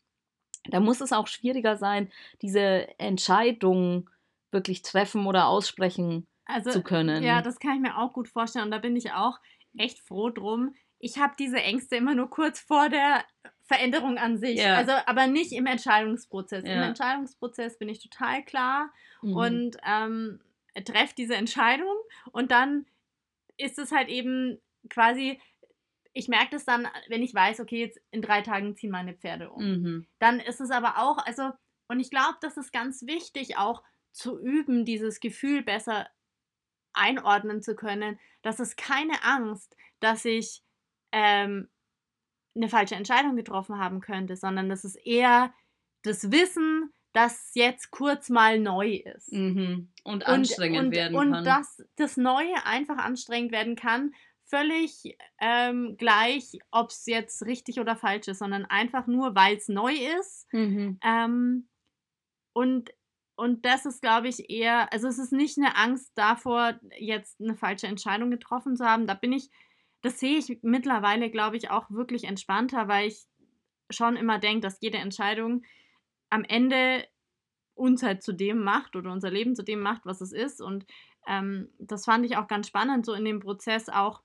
da 0.66 0.80
muss 0.80 1.02
es 1.02 1.14
auch 1.14 1.28
schwieriger 1.28 1.78
sein, 1.78 2.12
diese 2.42 2.88
Entscheidung 3.00 4.10
wirklich 4.52 4.82
treffen 4.82 5.26
oder 5.26 5.48
aussprechen 5.48 6.28
also, 6.46 6.72
zu 6.72 6.82
können. 6.84 7.24
Ja, 7.24 7.42
das 7.42 7.60
kann 7.60 7.76
ich 7.76 7.82
mir 7.82 7.98
auch 7.98 8.14
gut 8.14 8.28
vorstellen 8.28 8.66
und 8.66 8.72
da 8.72 8.80
bin 8.80 8.96
ich 8.96 9.12
auch 9.12 9.38
echt 9.78 10.00
froh 10.00 10.30
drum. 10.30 10.76
Ich 11.00 11.18
habe 11.18 11.34
diese 11.38 11.62
Ängste 11.62 11.96
immer 11.96 12.16
nur 12.16 12.30
kurz 12.30 12.60
vor 12.60 12.90
der 12.90 13.24
Veränderung 13.64 14.18
an 14.18 14.38
sich. 14.38 14.60
Ja. 14.60 14.76
Also, 14.76 14.92
aber 15.06 15.28
nicht 15.28 15.52
im 15.54 15.68
Entscheidungsprozess. 15.68 16.64
Im 16.64 16.72
Ja. 16.72 16.86
Entscheidungsprozess 16.86 17.78
bin 17.78 17.88
ich 17.88 18.00
total 18.02 18.44
klar 18.44 18.92
Mhm. 19.22 19.36
und 19.36 19.78
ähm, 19.88 20.40
treffe 20.86 21.14
diese 21.18 21.36
Entscheidung 21.36 21.94
und 22.32 22.52
dann 22.52 22.86
ist 23.58 23.78
es 23.78 23.92
halt 23.92 24.10
eben 24.10 24.60
quasi, 24.90 25.40
ich 26.14 26.28
merke 26.28 26.52
das 26.52 26.66
dann, 26.66 26.88
wenn 27.08 27.22
ich 27.22 27.34
weiß, 27.34 27.60
okay, 27.60 27.80
jetzt 27.80 28.00
in 28.12 28.22
drei 28.22 28.42
Tagen 28.42 28.76
ziehen 28.76 28.92
meine 28.92 29.14
Pferde 29.14 29.52
um. 29.52 29.64
Mhm. 29.64 30.08
Dann 30.20 30.40
ist 30.40 30.60
es 30.60 30.72
aber 30.72 30.98
auch, 30.98 31.18
also, 31.26 31.52
und 31.88 32.00
ich 32.00 32.10
glaube, 32.10 32.38
das 32.42 32.58
ist 32.58 32.72
ganz 32.72 33.04
wichtig, 33.04 33.58
auch 33.58 33.84
zu 34.12 34.40
üben, 34.40 34.86
dieses 34.86 35.20
Gefühl 35.20 35.64
besser 35.64 36.08
einordnen 36.94 37.62
zu 37.62 37.76
können. 37.76 38.20
Das 38.42 38.60
ist 38.60 38.76
keine 38.78 39.24
Angst, 39.24 39.76
dass 40.00 40.26
ich 40.26 40.64
ähm, 41.12 41.70
eine 42.56 42.70
falsche 42.70 42.96
Entscheidung 42.96 43.36
getroffen 43.36 43.78
haben 43.78 44.02
könnte, 44.02 44.36
sondern 44.36 44.70
das 44.70 44.84
ist 44.84 44.96
eher 44.96 45.54
das 46.04 46.32
Wissen, 46.32 46.92
dass 47.14 47.52
jetzt 47.54 47.92
kurz 47.92 48.30
mal 48.30 48.60
neu 48.60 48.96
ist. 48.96 49.32
Mhm. 49.32 49.92
Und 50.04 50.28
anstrengend 50.28 50.80
und, 50.80 50.92
werden 50.92 51.18
und 51.18 51.32
kann. 51.32 51.46
dass 51.46 51.84
das 51.96 52.18
Neue 52.18 52.66
einfach 52.66 52.98
anstrengend 52.98 53.52
werden 53.52 53.76
kann, 53.76 54.14
völlig 54.50 55.16
ähm, 55.40 55.96
gleich, 55.98 56.60
ob 56.72 56.90
es 56.90 57.06
jetzt 57.06 57.46
richtig 57.46 57.80
oder 57.80 57.96
falsch 57.96 58.28
ist, 58.28 58.40
sondern 58.40 58.66
einfach 58.66 59.08
nur, 59.08 59.36
weil 59.36 59.58
es 59.58 59.68
neu 59.68 59.94
ist. 60.20 60.52
mhm. 60.52 61.00
Ähm, 61.04 61.68
und, 62.54 62.90
und 63.36 63.66
das 63.66 63.86
ist, 63.86 64.02
glaube 64.02 64.28
ich, 64.28 64.50
eher, 64.50 64.92
also 64.92 65.08
es 65.08 65.20
ist 65.20 65.32
nicht 65.32 65.58
eine 65.58 65.78
Angst 65.78 66.12
davor, 66.16 66.80
jetzt 66.98 67.40
eine 67.40 67.56
falsche 67.56 67.88
Entscheidung 67.88 68.32
getroffen 68.32 68.76
zu 68.76 68.86
haben. 68.86 69.08
Da 69.08 69.14
bin 69.14 69.32
ich, 69.32 69.50
das 70.02 70.20
sehe 70.20 70.38
ich 70.38 70.60
mittlerweile, 70.62 71.30
glaube 71.30 71.56
ich, 71.56 71.70
auch 71.70 71.90
wirklich 71.90 72.26
entspannter, 72.26 72.88
weil 72.88 73.08
ich 73.08 73.26
schon 73.92 74.18
immer 74.18 74.40
denke, 74.40 74.62
dass 74.62 74.82
jede 74.82 74.98
Entscheidung 74.98 75.64
am 76.30 76.44
Ende 76.44 77.08
uns 77.76 78.04
halt 78.04 78.24
zu 78.24 78.34
dem 78.34 78.64
macht 78.64 78.96
oder 78.96 79.12
unser 79.12 79.32
Leben 79.32 79.56
zu 79.56 79.64
dem 79.64 79.80
macht, 79.80 80.06
was 80.06 80.22
es 80.22 80.34
ist. 80.34 80.62
Und 80.62 80.86
ähm, 81.28 81.70
das 81.80 82.06
fand 82.06 82.26
ich 82.26 82.36
auch 82.38 82.48
ganz 82.48 82.68
spannend, 82.68 83.06
so 83.06 83.14
in 83.14 83.26
dem 83.26 83.40
Prozess 83.40 83.88
auch, 83.90 84.22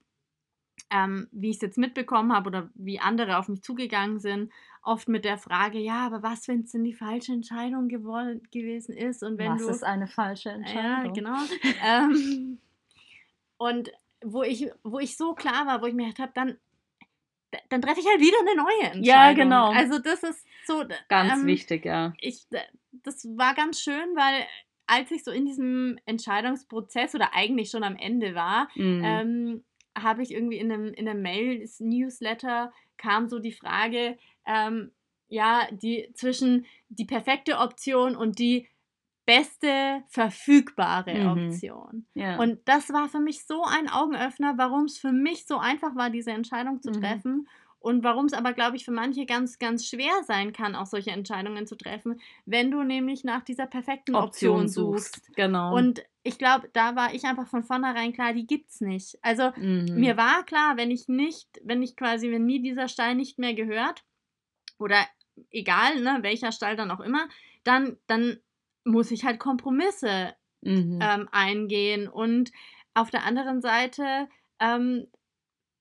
ähm, 0.91 1.29
wie 1.33 1.51
ich 1.51 1.57
es 1.57 1.63
jetzt 1.63 1.79
mitbekommen 1.79 2.33
habe 2.33 2.49
oder 2.49 2.71
wie 2.75 3.01
andere 3.01 3.39
auf 3.39 3.49
mich 3.49 3.63
zugegangen 3.63 4.21
sind, 4.21 4.53
oft 4.83 5.09
mit 5.09 5.25
der 5.25 5.39
Frage, 5.39 5.79
ja, 5.79 6.07
aber 6.07 6.23
was, 6.23 6.47
wenn 6.47 6.61
es 6.61 6.73
denn 6.73 6.85
die 6.85 6.95
falsche 6.95 7.33
Entscheidung 7.33 7.89
gewollen, 7.89 8.43
gewesen 8.53 8.95
ist 8.97 9.23
und 9.23 9.39
wenn 9.39 9.53
Was 9.53 9.63
du 9.63 9.69
ist 9.71 9.85
eine 9.85 10.07
falsche 10.07 10.51
ja, 10.51 10.55
Entscheidung? 10.57 11.13
genau. 11.15 11.39
ähm, 11.85 12.59
und 13.57 13.91
wo 14.25 14.43
ich, 14.43 14.71
wo 14.83 14.99
ich 14.99 15.17
so 15.17 15.35
klar 15.35 15.67
war, 15.67 15.83
wo 15.83 15.87
ich 15.87 15.95
mir 15.95 16.09
gedacht 16.09 16.19
habe, 16.21 16.33
dann, 16.35 16.59
dann 17.69 17.83
treffe 17.83 18.01
ich 18.01 18.07
halt 18.07 18.21
wieder 18.21 18.39
eine 18.41 18.57
neue 18.57 18.93
Entscheidung. 18.93 19.05
Ja, 19.05 19.33
genau. 19.33 19.73
Also 19.73 19.99
das 19.99 20.23
ist 20.23 20.45
so. 20.67 20.85
Ganz 21.09 21.41
ähm, 21.41 21.47
wichtig, 21.47 21.85
ja. 21.85 22.13
Ich, 22.19 22.47
das 22.93 23.25
war 23.37 23.55
ganz 23.55 23.81
schön, 23.81 24.17
weil 24.17 24.47
als 24.87 25.11
ich 25.11 25.25
so 25.25 25.31
in 25.31 25.47
diesem 25.47 25.99
Entscheidungsprozess 26.05 27.15
oder 27.15 27.35
eigentlich 27.35 27.71
schon 27.71 27.85
am 27.85 27.97
Ende 27.97 28.35
war, 28.35 28.69
Mhm. 28.75 29.03
ähm, 29.05 29.65
habe 29.97 30.23
ich 30.23 30.33
irgendwie 30.33 30.59
in 30.59 30.71
einem, 30.73 30.93
in 30.95 31.09
einem 31.09 31.23
Mail-Newsletter 31.23 32.73
kam 32.97 33.29
so 33.29 33.39
die 33.39 33.53
Frage, 33.53 34.17
ähm, 34.47 34.93
ja, 35.29 35.67
die 35.73 36.11
zwischen 36.15 36.67
die 36.89 37.05
perfekte 37.07 37.59
Option 37.59 38.17
und 38.17 38.39
die 38.39 38.69
beste 39.27 40.03
verfügbare 40.09 41.15
Mhm. 41.15 41.49
Option. 41.49 42.07
ja. 42.15 42.39
Und 42.39 42.61
das 42.67 42.93
war 42.93 43.09
für 43.09 43.21
mich 43.21 43.47
so 43.47 43.63
ein 43.65 43.89
Augenöffner, 43.89 44.55
warum 44.59 44.85
es 44.85 44.99
für 44.99 45.13
mich 45.13 45.47
so 45.47 45.59
einfach 45.59 45.97
war, 45.97 46.11
diese 46.11 46.31
Entscheidung 46.33 46.83
zu 46.83 46.91
Mhm. 46.91 47.01
treffen. 47.01 47.49
Und 47.79 48.03
warum 48.03 48.27
es 48.27 48.33
aber, 48.33 48.53
glaube 48.55 48.77
ich, 48.77 48.85
für 48.87 48.93
manche 48.93 49.27
ganz, 49.27 49.59
ganz 49.59 49.87
schwer 49.87 50.13
sein 50.27 50.53
kann, 50.55 50.75
auch 50.75 50.87
solche 50.87 51.11
Entscheidungen 51.11 51.67
zu 51.67 51.77
treffen, 51.77 52.21
wenn 52.47 52.71
du 52.71 52.83
nämlich 52.83 53.25
nach 53.25 53.43
dieser 53.45 53.67
perfekten 53.67 54.15
Option, 54.15 54.63
Option 54.63 54.69
suchst. 54.69 55.15
suchst. 55.17 55.35
Genau. 55.35 55.77
Und 55.77 56.03
ich 56.25 56.39
glaube, 56.39 56.69
da 56.73 56.97
war 56.97 57.15
ich 57.15 57.25
einfach 57.25 57.47
von 57.47 57.63
vornherein 57.63 58.13
klar, 58.13 58.33
die 58.33 58.47
gibt's 58.47 58.81
nicht. 58.81 59.19
Also 59.23 59.53
Mhm. 59.57 59.87
mir 59.95 60.17
war 60.17 60.45
klar, 60.45 60.77
wenn 60.77 60.91
ich 60.91 61.07
nicht, 61.09 61.49
wenn 61.63 61.83
ich 61.83 61.97
quasi, 61.97 62.33
wenn 62.33 62.45
mir 62.47 62.61
dieser 62.63 62.89
Stall 62.89 63.15
nicht 63.15 63.39
mehr 63.39 63.55
gehört, 63.55 64.05
oder 64.79 65.07
egal, 65.51 66.01
ne, 66.01 66.19
welcher 66.23 66.53
Stall 66.53 66.77
dann 66.77 66.91
auch 66.91 67.01
immer, 67.01 67.29
dann, 67.65 67.99
dann 68.07 68.39
muss 68.85 69.11
ich 69.11 69.25
halt 69.25 69.39
Kompromisse 69.39 70.35
Mhm. 70.63 70.99
ähm, 71.01 71.29
eingehen. 71.31 72.09
Und 72.09 72.53
auf 72.95 73.11
der 73.11 73.25
anderen 73.25 73.61
Seite 73.61 74.29
ähm, 74.61 75.07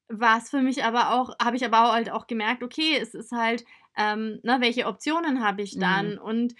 war 0.09 0.37
es 0.37 0.49
für 0.49 0.61
mich 0.61 0.83
aber 0.83 1.11
auch, 1.13 1.35
habe 1.41 1.55
ich 1.55 1.65
aber 1.65 1.85
auch 1.87 1.93
halt 1.93 2.11
auch 2.11 2.27
gemerkt, 2.27 2.63
okay, 2.63 2.97
es 2.99 3.13
ist 3.13 3.31
halt, 3.31 3.65
ähm, 3.97 4.39
ne, 4.43 4.57
welche 4.59 4.87
Optionen 4.87 5.43
habe 5.43 5.61
ich 5.61 5.77
dann? 5.79 6.13
Mhm. 6.13 6.21
Und 6.21 6.55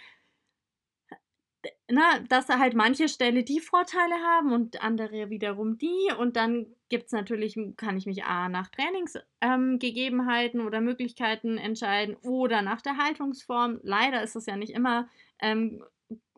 na, 1.89 2.19
dass 2.27 2.47
da 2.47 2.59
halt 2.59 2.73
manche 2.75 3.07
Ställe 3.07 3.43
die 3.43 3.59
Vorteile 3.59 4.15
haben 4.15 4.51
und 4.51 4.83
andere 4.83 5.29
wiederum 5.29 5.77
die. 5.77 6.11
Und 6.17 6.35
dann 6.35 6.67
gibt 6.89 7.05
es 7.05 7.11
natürlich, 7.11 7.57
kann 7.77 7.97
ich 7.97 8.05
mich 8.05 8.23
A 8.25 8.49
nach 8.49 8.69
Trainingsgegebenheiten 8.69 10.59
ähm, 10.59 10.65
oder 10.65 10.81
Möglichkeiten 10.81 11.57
entscheiden 11.57 12.15
oder 12.21 12.61
nach 12.61 12.81
der 12.81 12.97
Haltungsform. 12.97 13.79
Leider 13.83 14.21
ist 14.23 14.35
es 14.35 14.45
ja 14.45 14.57
nicht 14.57 14.73
immer 14.73 15.07
ähm, 15.39 15.83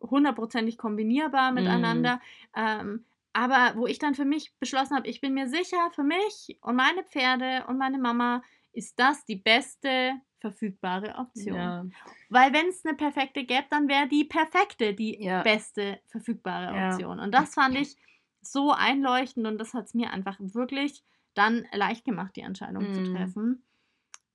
hundertprozentig 0.02 0.78
kombinierbar 0.78 1.52
miteinander. 1.52 2.22
Ähm, 2.56 3.06
aber 3.34 3.74
wo 3.76 3.86
ich 3.86 4.00
dann 4.00 4.16
für 4.16 4.26
mich 4.26 4.54
beschlossen 4.60 4.96
habe, 4.96 5.10
ich 5.10 5.20
bin 5.20 5.34
mir 5.34 5.50
sicher, 5.50 5.92
für 5.92 6.04
mich 6.04 6.58
und 6.62 6.76
meine 6.76 7.04
Pferde 7.04 7.66
und 7.68 7.78
meine 7.78 7.98
Mama 7.98 8.42
ist 8.72 9.00
das 9.00 9.26
die 9.26 9.36
beste 9.36 10.14
verfügbare 10.50 11.16
Option. 11.18 11.56
ja. 11.56 11.86
Weil 12.30 12.54
wenn 12.54 12.68
es 12.68 12.86
eine 12.86 12.96
perfekte 12.96 13.44
gäbe, 13.46 13.66
dann 13.70 13.88
wäre 13.88 14.08
die 14.08 14.24
perfekte 14.26 14.94
die 14.94 15.22
Ja. 15.24 15.42
beste 15.44 16.00
verfügbare. 16.08 16.90
Option. 16.92 17.20
Und 17.20 17.32
das 17.34 17.54
fand 17.56 17.76
ich 17.78 17.96
so 18.42 18.72
einleuchtend 18.72 19.48
und 19.48 19.58
das 19.58 19.74
hat 19.74 19.86
es 19.86 19.94
mir 19.96 20.12
einfach 20.12 20.38
wirklich 20.40 21.04
dann 21.34 21.66
leicht 21.74 22.06
gemacht, 22.06 22.36
die 22.36 22.42
Entscheidung 22.42 22.94
zu 22.94 23.02
Mhm. 23.02 23.06
treffen. 23.16 23.64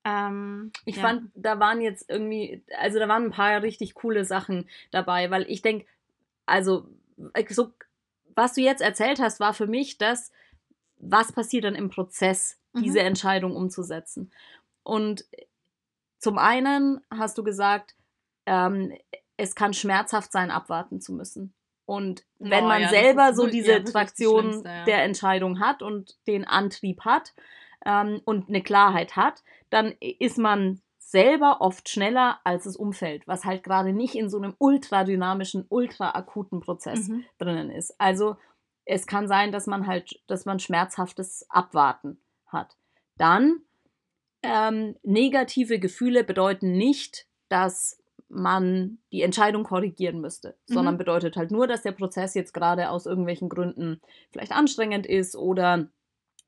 Ähm, 0.05 0.73
Ich 0.85 0.96
ja. 0.96 1.03
fand, 1.03 1.31
da 1.35 1.61
waren 1.61 1.81
jetzt 1.81 2.09
irgendwie, 2.11 2.62
also 2.79 2.99
da 2.99 3.07
waren 3.09 3.25
ein 3.27 3.31
paar 3.31 3.62
richtig 3.62 3.94
coole 3.94 4.25
Sachen 4.25 4.68
dabei, 4.90 5.31
weil 5.31 5.44
ich 5.49 5.62
denke, 5.62 5.87
also 6.46 6.88
äh, 7.35 7.44
so, 7.53 7.73
was 8.35 8.55
du 8.55 8.62
jetzt 8.62 8.81
erzählt 8.83 9.20
hast, 9.20 9.40
war 9.40 9.53
für 9.55 9.66
mich 9.66 9.99
das, 9.99 10.33
was 10.96 11.33
passiert 11.33 11.64
dann 11.64 11.75
im 11.75 11.90
Prozess, 11.90 12.57
Mhm. 12.73 12.81
diese 12.83 13.01
Entscheidung 13.01 13.55
umzusetzen. 13.57 14.31
Und 14.83 15.25
zum 16.20 16.38
einen 16.38 17.00
hast 17.11 17.37
du 17.38 17.42
gesagt, 17.42 17.96
ähm, 18.46 18.92
es 19.37 19.54
kann 19.54 19.74
schmerzhaft 19.74 20.30
sein, 20.30 20.50
abwarten 20.50 21.00
zu 21.00 21.12
müssen. 21.12 21.54
Und 21.87 22.24
wenn 22.38 22.64
Oh 22.64 22.68
man 22.68 22.83
ja, 22.83 22.88
selber 22.88 23.35
so 23.35 23.48
diese 23.48 23.72
ja, 23.72 23.80
Traktion 23.80 24.62
ja. 24.64 24.85
der 24.85 25.02
Entscheidung 25.02 25.59
hat 25.59 25.83
und 25.83 26.16
den 26.28 26.44
Antrieb 26.44 27.00
hat 27.04 27.35
ähm, 27.85 28.20
und 28.24 28.48
eine 28.48 28.62
Klarheit 28.62 29.16
hat, 29.16 29.42
dann 29.70 29.94
ist 29.98 30.38
man 30.38 30.80
selber 30.98 31.61
oft 31.61 31.88
schneller 31.88 32.38
als 32.44 32.64
das 32.64 32.76
Umfeld, 32.76 33.26
was 33.26 33.44
halt 33.44 33.64
gerade 33.64 33.92
nicht 33.92 34.14
in 34.14 34.28
so 34.30 34.37
einem 34.37 34.54
ultradynamischen, 34.59 35.66
ultraakuten 35.68 36.61
Prozess 36.61 37.09
Mhm. 37.09 37.24
drinnen 37.38 37.70
ist. 37.70 37.98
Also 37.98 38.37
es 38.85 39.06
kann 39.06 39.26
sein, 39.26 39.50
dass 39.50 39.66
man 39.66 39.87
halt, 39.88 40.20
dass 40.28 40.44
man 40.44 40.61
schmerzhaftes 40.61 41.46
Abwarten 41.50 42.20
hat. 42.46 42.76
Dann 43.16 43.62
ähm, 44.42 44.96
negative 45.03 45.79
Gefühle 45.79 46.24
bedeuten 46.24 46.72
nicht, 46.72 47.26
dass 47.48 48.03
man 48.29 48.98
die 49.12 49.22
Entscheidung 49.22 49.64
korrigieren 49.64 50.20
müsste, 50.20 50.57
sondern 50.66 50.94
Mhm. 50.94 50.98
bedeutet 50.98 51.37
halt 51.37 51.50
nur, 51.50 51.66
dass 51.66 51.83
der 51.83 51.92
Prozess 51.92 52.35
jetzt 52.35 52.55
gerade 52.55 52.90
aus 52.90 53.07
irgendwelchen 53.07 53.48
Gründen 53.48 54.00
vielleicht 54.31 54.53
anstrengend 54.53 55.05
ist 55.07 55.35
oder 55.35 55.88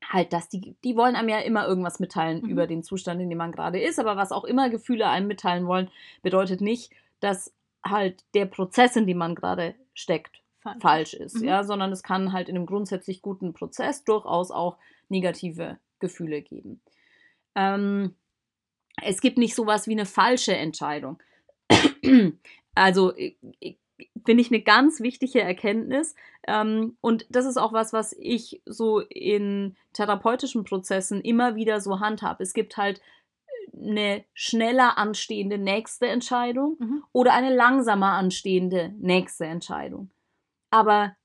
halt, 0.05 0.31
dass 0.33 0.49
die, 0.49 0.75
die 0.83 0.95
wollen 0.95 1.15
einem 1.15 1.29
ja 1.29 1.39
immer 1.39 1.67
irgendwas 1.67 1.99
mitteilen 1.99 2.41
Mhm. 2.41 2.49
über 2.49 2.67
den 2.67 2.83
Zustand, 2.83 3.21
in 3.21 3.29
dem 3.29 3.37
man 3.37 3.51
gerade 3.51 3.81
ist, 3.81 3.99
aber 3.99 4.15
was 4.17 4.31
auch 4.31 4.43
immer 4.45 4.69
Gefühle 4.69 5.07
einem 5.09 5.27
mitteilen 5.27 5.67
wollen, 5.67 5.89
bedeutet 6.21 6.61
nicht, 6.61 6.91
dass 7.19 7.53
halt 7.85 8.23
der 8.33 8.45
Prozess, 8.45 8.95
in 8.95 9.05
dem 9.07 9.17
man 9.17 9.35
gerade 9.35 9.75
steckt, 9.93 10.41
Falsch. 10.61 10.81
falsch 10.81 11.13
ist, 11.13 11.41
Mhm. 11.41 11.47
ja, 11.47 11.63
sondern 11.65 11.91
es 11.91 12.01
kann 12.03 12.31
halt 12.31 12.47
in 12.47 12.55
einem 12.55 12.65
grundsätzlich 12.65 13.21
guten 13.21 13.53
Prozess 13.53 14.05
durchaus 14.05 14.51
auch 14.51 14.77
negative 15.09 15.77
Gefühle 15.99 16.41
geben. 16.41 16.79
Ähm, 17.55 18.15
es 19.01 19.21
gibt 19.21 19.37
nicht 19.37 19.55
sowas 19.55 19.87
wie 19.87 19.93
eine 19.93 20.05
falsche 20.05 20.55
Entscheidung. 20.55 21.21
also 22.75 23.13
finde 24.25 24.41
ich 24.41 24.51
eine 24.51 24.61
ganz 24.61 25.01
wichtige 25.01 25.41
Erkenntnis. 25.41 26.15
Ähm, 26.47 26.97
und 27.01 27.25
das 27.29 27.45
ist 27.45 27.57
auch 27.57 27.73
was, 27.73 27.93
was 27.93 28.13
ich 28.19 28.61
so 28.65 28.99
in 28.99 29.75
therapeutischen 29.93 30.63
Prozessen 30.63 31.21
immer 31.21 31.55
wieder 31.55 31.79
so 31.79 31.99
handhabe. 31.99 32.43
Es 32.43 32.53
gibt 32.53 32.77
halt 32.77 33.01
eine 33.75 34.23
schneller 34.33 34.97
anstehende 34.97 35.57
nächste 35.57 36.07
Entscheidung 36.07 36.77
Mhm. 36.79 37.03
oder 37.11 37.33
eine 37.33 37.53
langsamer 37.53 38.13
anstehende 38.13 38.93
nächste 38.99 39.45
Entscheidung. 39.45 40.11
Aber 40.69 41.15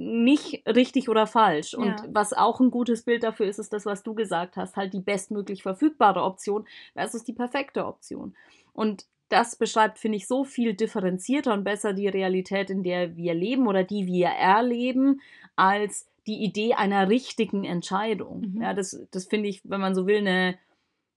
nicht 0.00 0.62
richtig 0.66 1.10
oder 1.10 1.26
falsch. 1.26 1.74
Und 1.74 1.86
Ja. 1.86 2.04
was 2.08 2.32
auch 2.32 2.58
ein 2.58 2.70
gutes 2.70 3.02
Bild 3.02 3.22
dafür 3.22 3.46
ist, 3.46 3.58
ist 3.58 3.72
das, 3.74 3.84
was 3.84 4.02
du 4.02 4.14
gesagt 4.14 4.56
hast, 4.56 4.76
halt 4.76 4.94
die 4.94 5.00
bestmöglich 5.00 5.62
verfügbare 5.62 6.22
Option 6.22 6.66
versus 6.94 7.22
die 7.22 7.34
perfekte 7.34 7.84
Option. 7.86 8.34
Und 8.72 9.04
das 9.28 9.56
beschreibt, 9.56 9.98
finde 9.98 10.16
ich, 10.16 10.26
so 10.26 10.42
viel 10.44 10.72
differenzierter 10.74 11.52
und 11.52 11.64
besser 11.64 11.92
die 11.92 12.08
Realität, 12.08 12.70
in 12.70 12.82
der 12.82 13.14
wir 13.16 13.34
leben 13.34 13.66
oder 13.66 13.84
die 13.84 14.06
wir 14.06 14.28
erleben, 14.28 15.20
als 15.54 16.08
die 16.26 16.42
Idee 16.44 16.74
einer 16.74 17.08
richtigen 17.10 17.64
Entscheidung. 17.64 18.54
Mhm. 18.54 18.62
Ja, 18.62 18.72
das, 18.72 19.06
das 19.10 19.26
finde 19.26 19.50
ich, 19.50 19.60
wenn 19.64 19.80
man 19.82 19.94
so 19.94 20.06
will, 20.06 20.18
eine, 20.18 20.56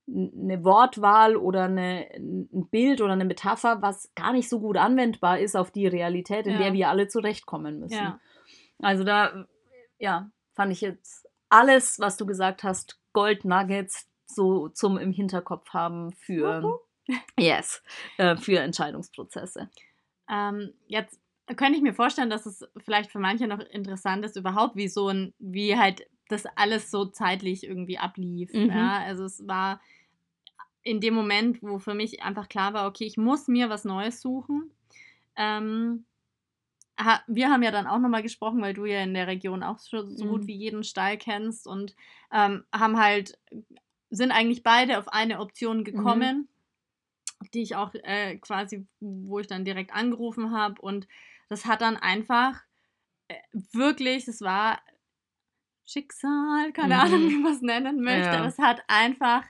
eine 0.07 0.63
Wortwahl 0.65 1.37
oder 1.37 1.63
eine, 1.63 2.07
ein 2.17 2.67
Bild 2.69 2.99
oder 3.01 3.13
eine 3.13 3.25
Metapher, 3.25 3.81
was 3.81 4.11
gar 4.15 4.33
nicht 4.33 4.49
so 4.49 4.59
gut 4.59 4.75
anwendbar 4.75 5.39
ist 5.39 5.55
auf 5.55 5.71
die 5.71 5.87
Realität, 5.87 6.45
in 6.47 6.53
Ja. 6.53 6.59
der 6.59 6.73
wir 6.73 6.89
alle 6.89 7.07
zurechtkommen 7.07 7.79
müssen. 7.79 7.93
Ja. 7.95 8.19
Also 8.79 9.03
da, 9.03 9.47
ja, 9.99 10.29
fand 10.53 10.71
ich 10.71 10.81
jetzt 10.81 11.27
alles, 11.49 11.99
was 11.99 12.17
du 12.17 12.25
gesagt 12.25 12.63
hast, 12.63 12.99
Gold 13.13 13.45
Nuggets 13.45 14.09
so 14.25 14.69
zum 14.69 14.97
im 14.97 15.11
Hinterkopf 15.11 15.69
haben 15.69 16.11
für, 16.13 16.79
yes, 17.37 17.83
äh, 18.17 18.35
für 18.35 18.59
Entscheidungsprozesse. 18.59 19.69
Ähm, 20.29 20.73
jetzt 20.87 21.19
könnte 21.55 21.77
ich 21.77 21.81
mir 21.81 21.93
vorstellen, 21.93 22.29
dass 22.29 22.45
es 22.45 22.67
vielleicht 22.77 23.11
für 23.11 23.19
manche 23.19 23.47
noch 23.47 23.59
interessant 23.59 24.25
ist, 24.25 24.37
überhaupt 24.37 24.75
wie 24.75 24.87
so 24.87 25.09
ein, 25.09 25.33
wie 25.39 25.77
halt 25.77 26.07
das 26.29 26.45
alles 26.55 26.89
so 26.89 27.05
zeitlich 27.05 27.63
irgendwie 27.63 27.97
ablief. 27.97 28.53
Mhm. 28.53 28.69
Ja, 28.69 28.99
also 28.99 29.25
es 29.25 29.45
war 29.47 29.81
in 30.81 30.99
dem 30.99 31.13
Moment, 31.13 31.61
wo 31.61 31.79
für 31.79 31.93
mich 31.93 32.23
einfach 32.23 32.49
klar 32.49 32.73
war, 32.73 32.87
okay, 32.87 33.05
ich 33.05 33.17
muss 33.17 33.47
mir 33.47 33.69
was 33.69 33.85
Neues 33.85 34.21
suchen. 34.21 34.71
Ähm, 35.35 36.05
wir 37.27 37.49
haben 37.49 37.63
ja 37.63 37.71
dann 37.71 37.87
auch 37.87 37.99
nochmal 37.99 38.23
gesprochen, 38.23 38.61
weil 38.61 38.73
du 38.73 38.85
ja 38.85 39.01
in 39.01 39.13
der 39.13 39.27
Region 39.27 39.63
auch 39.63 39.79
so 39.79 40.03
gut 40.05 40.43
Mhm. 40.43 40.47
wie 40.47 40.55
jeden 40.55 40.83
Stall 40.83 41.17
kennst 41.17 41.67
und 41.67 41.95
ähm, 42.31 42.65
haben 42.73 42.99
halt, 42.99 43.37
sind 44.09 44.31
eigentlich 44.31 44.63
beide 44.63 44.99
auf 44.99 45.07
eine 45.07 45.39
Option 45.39 45.83
gekommen, 45.83 46.49
die 47.53 47.61
ich 47.61 47.75
auch 47.75 47.93
äh, 47.93 48.37
quasi, 48.37 48.87
wo 48.99 49.39
ich 49.39 49.47
dann 49.47 49.65
direkt 49.65 49.93
angerufen 49.93 50.51
habe 50.51 50.81
und 50.81 51.07
das 51.49 51.65
hat 51.65 51.81
dann 51.81 51.97
einfach 51.97 52.61
äh, 53.27 53.35
wirklich, 53.73 54.27
es 54.27 54.41
war 54.41 54.79
Schicksal, 55.85 56.71
keine 56.73 56.95
Mhm. 56.95 57.01
Ahnung, 57.01 57.29
wie 57.29 57.37
man 57.37 57.53
es 57.53 57.61
nennen 57.61 58.01
möchte, 58.01 58.37
Ja. 58.37 58.37
aber 58.37 58.47
es 58.47 58.57
hat 58.59 58.83
einfach 58.87 59.43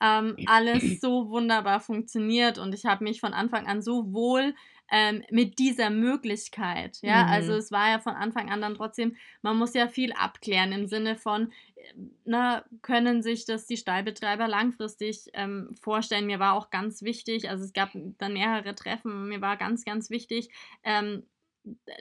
ähm, 0.00 0.38
alles 0.44 1.00
so 1.00 1.28
wunderbar 1.30 1.80
funktioniert 1.80 2.58
und 2.58 2.72
ich 2.74 2.86
habe 2.86 3.04
mich 3.04 3.20
von 3.20 3.32
Anfang 3.34 3.66
an 3.66 3.82
so 3.82 4.12
wohl 4.12 4.54
ähm, 4.90 5.22
mit 5.30 5.58
dieser 5.58 5.90
Möglichkeit, 5.90 6.98
ja, 7.02 7.24
Mhm. 7.24 7.26
also 7.26 7.52
es 7.54 7.70
war 7.70 7.90
ja 7.90 7.98
von 8.00 8.14
Anfang 8.14 8.50
an 8.50 8.60
dann 8.60 8.74
trotzdem, 8.74 9.16
man 9.42 9.56
muss 9.56 9.74
ja 9.74 9.88
viel 9.88 10.12
abklären 10.12 10.72
im 10.72 10.86
Sinne 10.86 11.16
von, 11.16 11.52
äh, 11.76 11.94
na, 12.24 12.64
können 12.82 13.22
sich 13.22 13.44
das 13.46 13.66
die 13.66 13.76
Stallbetreiber 13.76 14.48
langfristig 14.48 15.26
ähm, 15.34 15.74
vorstellen. 15.80 16.26
Mir 16.26 16.38
war 16.40 16.54
auch 16.54 16.70
ganz 16.70 17.02
wichtig, 17.02 17.48
also 17.50 17.64
es 17.64 17.72
gab 17.72 17.90
dann 17.94 18.32
mehrere 18.34 18.74
Treffen, 18.74 19.28
mir 19.28 19.40
war 19.40 19.56
ganz, 19.56 19.84
ganz 19.84 20.10
wichtig, 20.10 20.50
ähm, 20.84 21.26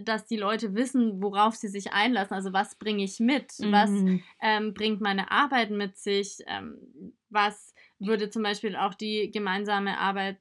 dass 0.02 0.26
die 0.26 0.38
Leute 0.38 0.74
wissen, 0.76 1.22
worauf 1.22 1.56
sie 1.56 1.68
sich 1.68 1.92
einlassen. 1.92 2.34
Also 2.34 2.54
was 2.54 2.76
bringe 2.76 3.04
ich 3.04 3.20
mit? 3.20 3.54
Was 3.60 4.04
Mhm. 4.04 4.24
ähm, 4.42 4.74
bringt 4.74 5.02
meine 5.02 5.32
Arbeit 5.32 5.70
mit 5.72 5.98
sich? 5.98 6.38
Ähm, 6.48 7.14
was 7.30 7.74
würde 8.00 8.30
zum 8.30 8.44
Beispiel 8.44 8.76
auch 8.76 8.94
die 8.94 9.30
gemeinsame 9.32 9.98
Arbeit 9.98 10.38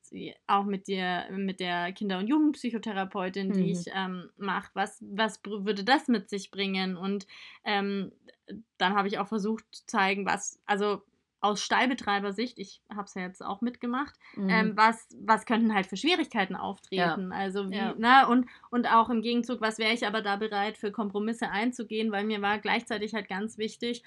auch 0.46 0.64
mit 0.64 0.86
der, 0.88 1.30
mit 1.32 1.60
der 1.60 1.92
Kinder- 1.92 2.18
und 2.18 2.28
Jugendpsychotherapeutin, 2.28 3.52
die 3.52 3.60
Mhm. 3.64 3.72
ich 3.72 3.86
ähm, 3.94 4.30
mache, 4.36 4.70
was, 4.74 5.04
was 5.10 5.40
würde 5.44 5.84
das 5.84 6.08
mit 6.08 6.28
sich 6.30 6.50
bringen? 6.50 6.96
Und 6.96 7.26
ähm, 7.64 8.12
dann 8.78 8.94
habe 8.94 9.08
ich 9.08 9.18
auch 9.18 9.28
versucht 9.28 9.64
zu 9.72 9.86
zeigen, 9.86 10.24
was, 10.24 10.60
also 10.66 11.02
aus 11.40 11.62
Stallbetreibersicht, 11.62 12.58
ich 12.58 12.82
habe 12.90 13.04
es 13.04 13.14
ja 13.14 13.22
jetzt 13.22 13.44
auch 13.44 13.60
mitgemacht, 13.60 14.14
Mhm. 14.36 14.50
ähm, 14.50 14.76
was, 14.76 15.06
was 15.20 15.46
könnten 15.46 15.72
halt 15.72 15.86
für 15.86 15.96
Schwierigkeiten 15.96 16.56
auftreten? 16.56 17.32
Also 17.32 17.70
wie, 17.70 17.76
Ja. 17.76 17.94
ne, 17.94 18.26
und, 18.28 18.46
und 18.70 18.86
auch 18.92 19.08
im 19.08 19.22
Gegenzug, 19.22 19.60
was 19.60 19.78
wäre 19.78 19.92
ich 19.94 20.06
aber 20.06 20.20
da 20.22 20.36
bereit 20.36 20.78
für 20.78 20.90
Kompromisse 20.90 21.50
einzugehen, 21.50 22.10
weil 22.10 22.24
mir 22.24 22.42
war 22.42 22.58
gleichzeitig 22.58 23.14
halt 23.14 23.28
ganz 23.28 23.56
wichtig, 23.56 24.02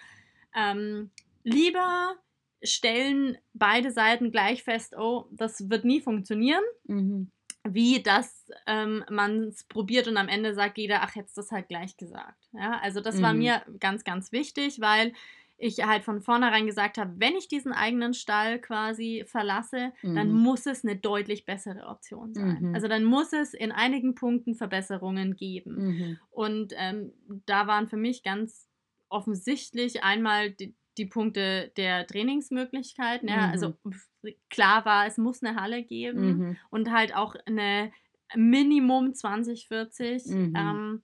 ähm, 0.54 1.12
lieber 1.44 2.16
stellen 2.63 3.38
beide 3.54 3.91
Seiten 3.91 4.32
gleich 4.32 4.63
fest, 4.63 4.95
oh, 4.97 5.28
das 5.32 5.69
wird 5.69 5.86
nie 5.86 6.02
funktionieren, 6.02 6.63
Mhm. 6.86 7.32
wie 7.67 8.02
dass 8.02 8.47
ähm, 8.67 9.04
man 9.10 9.43
es 9.50 9.63
probiert 9.65 10.08
und 10.08 10.17
am 10.17 10.28
Ende 10.28 10.54
sagt 10.54 10.78
jeder, 10.78 11.02
ach, 11.04 11.15
jetzt 11.15 11.38
das 11.38 11.52
halt 11.52 11.67
gleich 11.67 11.97
gesagt. 11.97 12.50
Ja, 12.54 12.80
also 12.82 13.02
das 13.02 13.21
war 13.21 13.34
Mhm. 13.34 13.39
mir 13.39 13.62
ganz, 13.80 14.04
ganz 14.04 14.32
wichtig, 14.32 14.80
weil 14.82 15.13
ich 15.63 15.86
halt 15.86 16.04
von 16.04 16.21
vornherein 16.21 16.65
gesagt 16.65 16.97
habe, 16.97 17.13
wenn 17.17 17.36
ich 17.36 17.47
diesen 17.47 17.71
eigenen 17.71 18.15
Stall 18.15 18.60
quasi 18.60 19.24
verlasse, 19.28 19.93
dann 20.02 20.30
Mhm. 20.32 20.39
muss 20.39 20.65
es 20.65 20.84
eine 20.84 20.95
deutlich 20.95 21.45
bessere 21.45 21.86
Option 21.86 22.34
sein. 22.34 22.58
Mhm. 22.62 22.74
Also 22.74 22.88
dann 22.88 23.04
muss 23.04 23.32
es 23.32 23.54
in 23.54 23.71
einigen 23.71 24.15
Punkten 24.15 24.56
Verbesserungen 24.56 25.36
geben. 25.36 25.76
Mhm. 25.76 26.17
Und 26.32 26.74
ähm, 26.78 27.13
da 27.45 27.67
waren 27.67 27.88
für 27.89 27.97
mich 27.97 28.24
ganz 28.24 28.67
offensichtlich 29.10 30.04
einmal 30.04 30.50
die, 30.52 30.74
die 30.97 31.06
Punkte 31.06 31.71
der 31.77 32.06
Trainingsmöglichkeiten. 32.08 33.27
Ja, 33.30 33.47
Mhm. 33.47 33.51
also 33.51 33.77
klar 34.49 34.86
war, 34.86 35.06
es 35.08 35.17
muss 35.17 35.41
eine 35.43 35.60
Halle 35.60 35.84
geben 35.84 36.38
Mhm. 36.38 36.58
und 36.69 36.91
halt 36.91 37.15
auch 37.15 37.36
eine 37.45 37.91
Minimum 38.36 39.13
2040. 39.13 40.25
Mhm. 40.27 40.54
Ähm, 40.56 41.04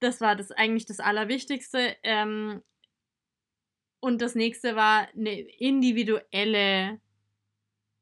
das 0.00 0.20
war 0.20 0.36
das 0.36 0.52
eigentlich 0.52 0.86
das 0.86 1.00
Allerwichtigste. 1.00 1.96
Ähm, 2.02 2.62
und 4.00 4.20
das 4.20 4.34
nächste 4.34 4.76
war 4.76 5.08
eine 5.14 5.32
individuelle, 5.40 7.00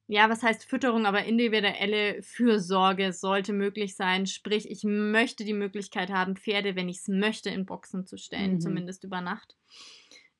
ja, 0.07 0.29
was 0.29 0.43
heißt 0.43 0.65
Fütterung, 0.65 1.07
aber 1.07 1.25
individuelle 1.25 2.23
Fürsorge 2.23 3.13
sollte 3.13 3.53
möglich 3.53 3.97
sein. 3.97 4.27
Sprich, 4.27 4.69
ich 4.71 4.83
möchte 4.85 5.45
die 5.45 5.55
Möglichkeit 5.55 6.11
haben, 6.11 6.37
Pferde, 6.37 6.77
wenn 6.77 6.89
ich 6.89 6.99
es 6.99 7.09
möchte, 7.09 7.49
in 7.51 7.65
Boxen 7.65 8.07
zu 8.07 8.19
stellen, 8.19 8.55
Mhm. 8.55 8.61
zumindest 8.61 9.05
über 9.05 9.21
Nacht. 9.21 9.57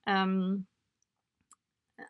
Ähm, 0.07 0.67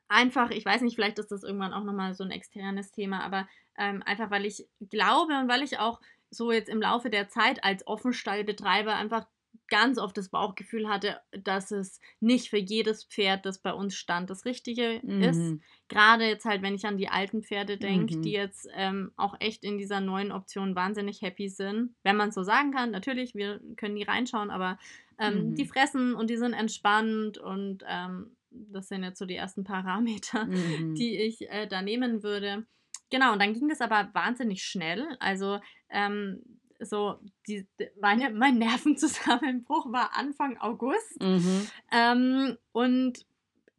einfach, 0.08 0.50
ich 0.50 0.64
weiß 0.64 0.82
nicht, 0.82 0.94
vielleicht 0.94 1.18
ist 1.18 1.30
das 1.30 1.42
irgendwann 1.42 1.72
auch 1.72 1.84
nochmal 1.84 2.14
so 2.14 2.24
ein 2.24 2.30
externes 2.30 2.90
Thema, 2.92 3.22
aber 3.22 3.48
ähm, 3.76 4.02
einfach, 4.04 4.30
weil 4.30 4.46
ich 4.46 4.66
glaube 4.88 5.34
und 5.38 5.48
weil 5.48 5.62
ich 5.62 5.78
auch 5.78 6.00
so 6.30 6.52
jetzt 6.52 6.68
im 6.68 6.80
Laufe 6.80 7.10
der 7.10 7.28
Zeit 7.28 7.62
als 7.64 7.86
Offenstallbetreiber 7.86 8.94
einfach 8.94 9.26
ganz 9.68 9.98
oft 9.98 10.16
das 10.16 10.28
Bauchgefühl 10.30 10.88
hatte, 10.88 11.20
dass 11.30 11.70
es 11.70 12.00
nicht 12.20 12.50
für 12.50 12.58
jedes 12.58 13.04
Pferd, 13.04 13.46
das 13.46 13.60
bei 13.60 13.72
uns 13.72 13.94
stand, 13.96 14.28
das 14.28 14.44
Richtige 14.44 15.02
ist. 15.16 15.54
Mhm. 15.54 15.62
Gerade 15.88 16.24
jetzt 16.26 16.44
halt, 16.44 16.62
wenn 16.62 16.74
ich 16.74 16.86
an 16.86 16.98
die 16.98 17.08
alten 17.08 17.42
Pferde 17.42 17.78
denke, 17.78 18.16
Mhm. 18.16 18.22
die 18.22 18.32
jetzt 18.32 18.68
ähm, 18.74 19.12
auch 19.16 19.36
echt 19.40 19.64
in 19.64 19.78
dieser 19.78 20.00
neuen 20.00 20.32
Option 20.32 20.74
wahnsinnig 20.74 21.22
happy 21.22 21.48
sind. 21.48 21.94
Wenn 22.02 22.16
man 22.16 22.30
es 22.30 22.34
so 22.34 22.42
sagen 22.42 22.72
kann, 22.72 22.90
natürlich, 22.90 23.34
wir 23.34 23.60
können 23.76 23.96
die 23.96 24.02
reinschauen, 24.02 24.50
aber 24.50 24.78
ähm, 25.18 25.50
Mhm. 25.50 25.54
die 25.54 25.66
fressen 25.66 26.14
und 26.14 26.28
die 26.30 26.36
sind 26.36 26.52
entspannt 26.52 27.38
und 27.38 27.84
ähm, 27.88 28.36
das 28.50 28.88
sind 28.88 29.02
jetzt 29.02 29.18
so 29.18 29.26
die 29.26 29.36
ersten 29.36 29.64
Parameter, 29.64 30.44
Mhm. 30.44 30.94
die 30.94 31.16
ich 31.16 31.50
äh, 31.50 31.66
da 31.66 31.82
nehmen 31.82 32.22
würde. 32.22 32.66
Genau, 33.10 33.32
und 33.32 33.40
dann 33.40 33.52
ging 33.52 33.68
das 33.68 33.80
aber 33.80 34.10
wahnsinnig 34.12 34.62
schnell. 34.64 35.06
Also 35.20 35.60
ähm, 35.90 36.42
so, 36.80 37.18
die, 37.46 37.66
meine, 38.00 38.30
mein 38.30 38.58
Nervenzusammenbruch 38.58 39.90
war 39.92 40.16
Anfang 40.16 40.58
August. 40.58 41.20
Mhm. 41.20 41.66
Ähm, 41.92 42.58
und 42.72 43.24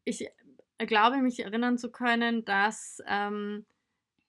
ich 0.04 0.28
glaube, 0.78 1.18
mich 1.18 1.40
erinnern 1.40 1.78
zu 1.78 1.92
können, 1.92 2.46
dass 2.46 3.02
ähm, 3.08 3.66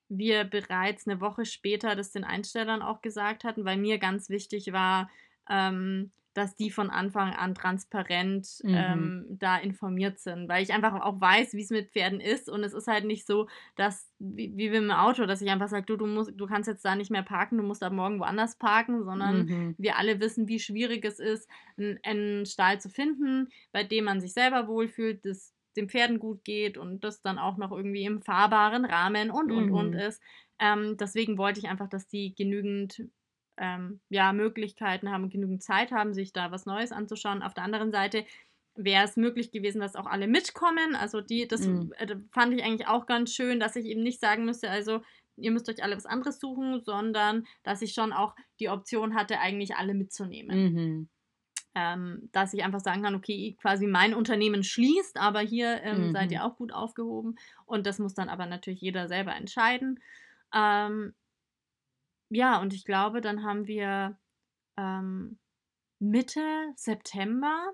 wir 0.08 0.44
bereits 0.44 1.06
eine 1.06 1.20
Woche 1.20 1.44
später 1.44 1.96
das 1.96 2.12
den 2.12 2.24
Einstellern 2.24 2.82
auch 2.82 3.02
gesagt 3.02 3.44
hatten, 3.44 3.64
weil 3.64 3.76
mir 3.76 3.98
ganz 3.98 4.28
wichtig 4.30 4.72
war, 4.72 5.10
ähm, 5.48 6.10
dass 6.37 6.55
die 6.55 6.70
von 6.70 6.90
Anfang 6.90 7.33
an 7.35 7.55
transparent 7.55 8.62
Mhm. 8.62 8.72
ähm, 8.72 9.27
da 9.31 9.57
informiert 9.57 10.18
sind, 10.18 10.49
weil 10.49 10.62
ich 10.62 10.72
einfach 10.72 11.01
auch 11.03 11.20
weiß, 11.20 11.55
wie 11.55 11.62
es 11.62 11.70
mit 11.70 11.92
Pferden 11.92 12.20
ist 12.20 12.49
und 12.51 12.62
es 12.64 12.72
ist 12.75 12.87
halt 12.88 13.05
nicht 13.07 13.27
so, 13.27 13.49
dass 13.77 14.12
wie, 14.18 14.53
wie 14.57 14.68
mit 14.70 14.77
dem 14.83 14.90
Auto, 14.90 15.27
dass 15.27 15.42
ich 15.42 15.51
einfach 15.51 15.68
sage, 15.68 15.87
du, 15.87 15.96
du 15.96 16.07
musst, 16.07 16.33
du 16.35 16.46
kannst 16.46 16.68
jetzt 16.68 16.85
da 16.85 16.94
nicht 16.94 17.11
mehr 17.11 17.22
parken, 17.22 17.57
du 17.59 17.64
musst 17.64 17.83
ab 17.83 17.92
morgen 17.92 18.20
woanders 18.20 18.57
parken, 18.59 19.05
sondern 19.05 19.46
Mhm. 19.49 19.77
wir 19.77 19.96
alle 19.96 20.20
wissen, 20.20 20.49
wie 20.49 20.61
schwierig 20.61 21.05
es 21.05 21.18
ist, 21.18 21.49
einen, 21.77 21.99
einen 22.03 22.46
Stall 22.46 22.81
zu 22.81 22.88
finden, 22.88 23.49
bei 23.72 23.85
dem 23.85 24.05
man 24.05 24.20
sich 24.20 24.33
selber 24.33 24.68
wohlfühlt, 24.68 25.25
das 25.25 25.53
den 25.77 25.88
Pferden 25.90 26.18
gut 26.18 26.42
geht 26.44 26.79
und 26.79 27.05
das 27.05 27.20
dann 27.20 27.38
auch 27.38 27.59
noch 27.59 27.70
irgendwie 27.70 28.05
im 28.05 28.22
fahrbaren 28.22 28.87
Rahmen 28.87 29.31
und 29.31 29.53
und 29.53 29.70
und 29.70 29.94
Mhm. 29.94 29.94
ist. 29.94 30.22
Ähm, 30.59 30.96
deswegen 30.99 31.37
wollte 31.37 31.61
ich 31.61 31.68
einfach, 31.68 31.88
dass 31.88 32.09
die 32.09 32.35
genügend 32.35 33.03
ähm, 33.56 34.00
ja, 34.08 34.32
Möglichkeiten 34.32 35.10
haben, 35.10 35.30
genügend 35.30 35.62
Zeit 35.62 35.92
haben, 35.92 36.14
sich 36.14 36.32
da 36.32 36.50
was 36.50 36.66
Neues 36.66 36.92
anzuschauen. 36.92 37.42
Auf 37.42 37.54
der 37.54 37.64
anderen 37.64 37.90
Seite 37.90 38.24
wäre 38.74 39.04
es 39.04 39.16
möglich 39.16 39.50
gewesen, 39.52 39.80
dass 39.80 39.96
auch 39.96 40.06
alle 40.06 40.28
mitkommen. 40.28 40.94
Also 40.94 41.20
die, 41.20 41.48
das 41.48 41.66
Mhm. 41.66 41.92
äh, 41.98 42.16
fand 42.30 42.52
ich 42.54 42.62
eigentlich 42.62 42.86
auch 42.88 43.06
ganz 43.06 43.32
schön, 43.32 43.58
dass 43.58 43.76
ich 43.76 43.86
eben 43.86 44.02
nicht 44.02 44.20
sagen 44.20 44.44
müsste, 44.44 44.68
also 44.70 45.00
ihr 45.36 45.50
müsst 45.50 45.68
euch 45.68 45.82
alle 45.82 45.96
was 45.96 46.06
anderes 46.06 46.38
suchen, 46.40 46.82
sondern 46.84 47.46
dass 47.62 47.82
ich 47.82 47.92
schon 47.92 48.12
auch 48.12 48.34
die 48.60 48.68
Option 48.68 49.14
hatte, 49.14 49.38
eigentlich 49.40 49.76
alle 49.76 49.94
mitzunehmen. 49.94 50.72
Mhm. 50.72 51.08
ähm, 51.74 52.30
dass 52.32 52.54
ich 52.54 52.64
einfach 52.64 52.80
sagen 52.80 53.02
kann, 53.02 53.14
okay, 53.14 53.54
quasi 53.60 53.86
mein 53.86 54.14
Unternehmen 54.14 54.64
schließt, 54.64 55.18
aber 55.18 55.40
hier 55.40 55.82
ähm, 55.82 56.08
mhm. 56.08 56.12
seid 56.12 56.32
ihr 56.32 56.42
auch 56.42 56.56
gut 56.56 56.72
aufgehoben. 56.72 57.36
Und 57.66 57.86
das 57.86 57.98
muss 57.98 58.14
dann 58.14 58.30
aber 58.30 58.46
natürlich 58.46 58.80
jeder 58.80 59.08
selber 59.08 59.34
entscheiden. 59.36 60.00
Ähm, 60.54 61.14
ja, 62.28 62.60
und 62.60 62.72
ich 62.72 62.84
glaube, 62.84 63.20
dann 63.20 63.42
haben 63.44 63.66
wir 63.66 64.18
ähm, 64.76 65.38
Mitte 65.98 66.42
September 66.76 67.72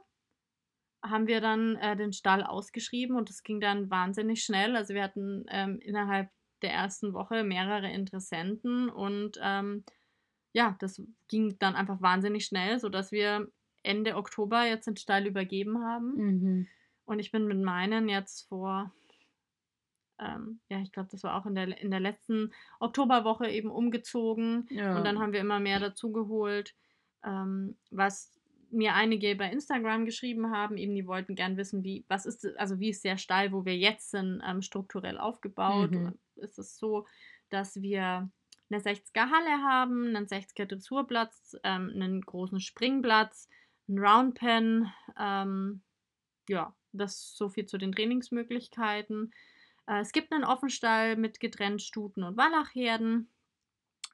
haben 1.04 1.26
wir 1.26 1.40
dann 1.40 1.76
äh, 1.76 1.96
den 1.96 2.12
Stall 2.12 2.44
ausgeschrieben 2.44 3.16
und 3.16 3.28
das 3.28 3.42
ging 3.42 3.60
dann 3.60 3.90
wahnsinnig 3.90 4.44
schnell. 4.44 4.76
Also 4.76 4.94
wir 4.94 5.02
hatten 5.02 5.44
ähm, 5.48 5.80
innerhalb 5.80 6.30
der 6.62 6.72
ersten 6.72 7.12
Woche 7.12 7.42
mehrere 7.42 7.90
Interessenten 7.90 8.88
und 8.88 9.38
ähm, 9.42 9.84
ja, 10.52 10.76
das 10.78 11.02
ging 11.28 11.58
dann 11.58 11.74
einfach 11.74 12.00
wahnsinnig 12.00 12.44
schnell, 12.44 12.78
sodass 12.78 13.10
wir 13.10 13.48
Ende 13.82 14.16
Oktober 14.16 14.64
jetzt 14.64 14.86
den 14.86 14.96
Stall 14.96 15.26
übergeben 15.26 15.82
haben. 15.84 16.14
Mhm. 16.14 16.68
Und 17.04 17.18
ich 17.18 17.32
bin 17.32 17.46
mit 17.46 17.60
meinen 17.60 18.08
jetzt 18.08 18.48
vor, 18.48 18.92
ähm, 20.22 20.60
ja, 20.68 20.80
ich 20.80 20.92
glaube, 20.92 21.08
das 21.10 21.22
war 21.22 21.36
auch 21.36 21.46
in 21.46 21.54
der, 21.54 21.78
in 21.80 21.90
der 21.90 22.00
letzten 22.00 22.52
Oktoberwoche 22.80 23.48
eben 23.48 23.70
umgezogen. 23.70 24.66
Ja. 24.70 24.96
Und 24.96 25.04
dann 25.04 25.18
haben 25.18 25.32
wir 25.32 25.40
immer 25.40 25.60
mehr 25.60 25.80
dazugeholt, 25.80 26.74
ähm, 27.24 27.76
was 27.90 28.32
mir 28.70 28.94
einige 28.94 29.36
bei 29.36 29.50
Instagram 29.50 30.06
geschrieben 30.06 30.50
haben, 30.50 30.76
eben 30.76 30.94
die 30.94 31.06
wollten 31.06 31.34
gern 31.34 31.56
wissen, 31.56 31.84
wie, 31.84 32.04
was 32.08 32.24
ist, 32.24 32.46
also 32.56 32.80
wie 32.80 32.88
ist 32.88 33.04
der 33.04 33.18
Stall, 33.18 33.52
wo 33.52 33.64
wir 33.64 33.76
jetzt 33.76 34.10
sind, 34.10 34.42
ähm, 34.46 34.62
strukturell 34.62 35.18
aufgebaut. 35.18 35.90
Mhm. 35.90 36.18
Ist 36.36 36.58
es 36.58 36.78
so, 36.78 37.06
dass 37.50 37.80
wir 37.82 38.30
eine 38.70 38.82
60er 38.82 39.30
Halle 39.30 39.62
haben, 39.62 40.16
einen 40.16 40.26
60er 40.26 40.64
Dressurplatz, 40.64 41.56
ähm, 41.64 41.90
einen 41.94 42.22
großen 42.22 42.60
Springplatz, 42.60 43.48
ein 43.88 43.98
Roundpen. 43.98 44.90
Ähm, 45.18 45.82
ja, 46.48 46.74
das 46.92 47.12
ist 47.12 47.36
so 47.36 47.50
viel 47.50 47.66
zu 47.66 47.76
den 47.76 47.92
Trainingsmöglichkeiten. 47.92 49.32
Äh, 49.92 50.00
es 50.00 50.12
gibt 50.12 50.32
einen 50.32 50.44
Offenstall 50.44 51.16
mit 51.16 51.40
getrennt 51.40 51.82
Stuten 51.82 52.22
und 52.22 52.36
Wallachherden. 52.36 53.28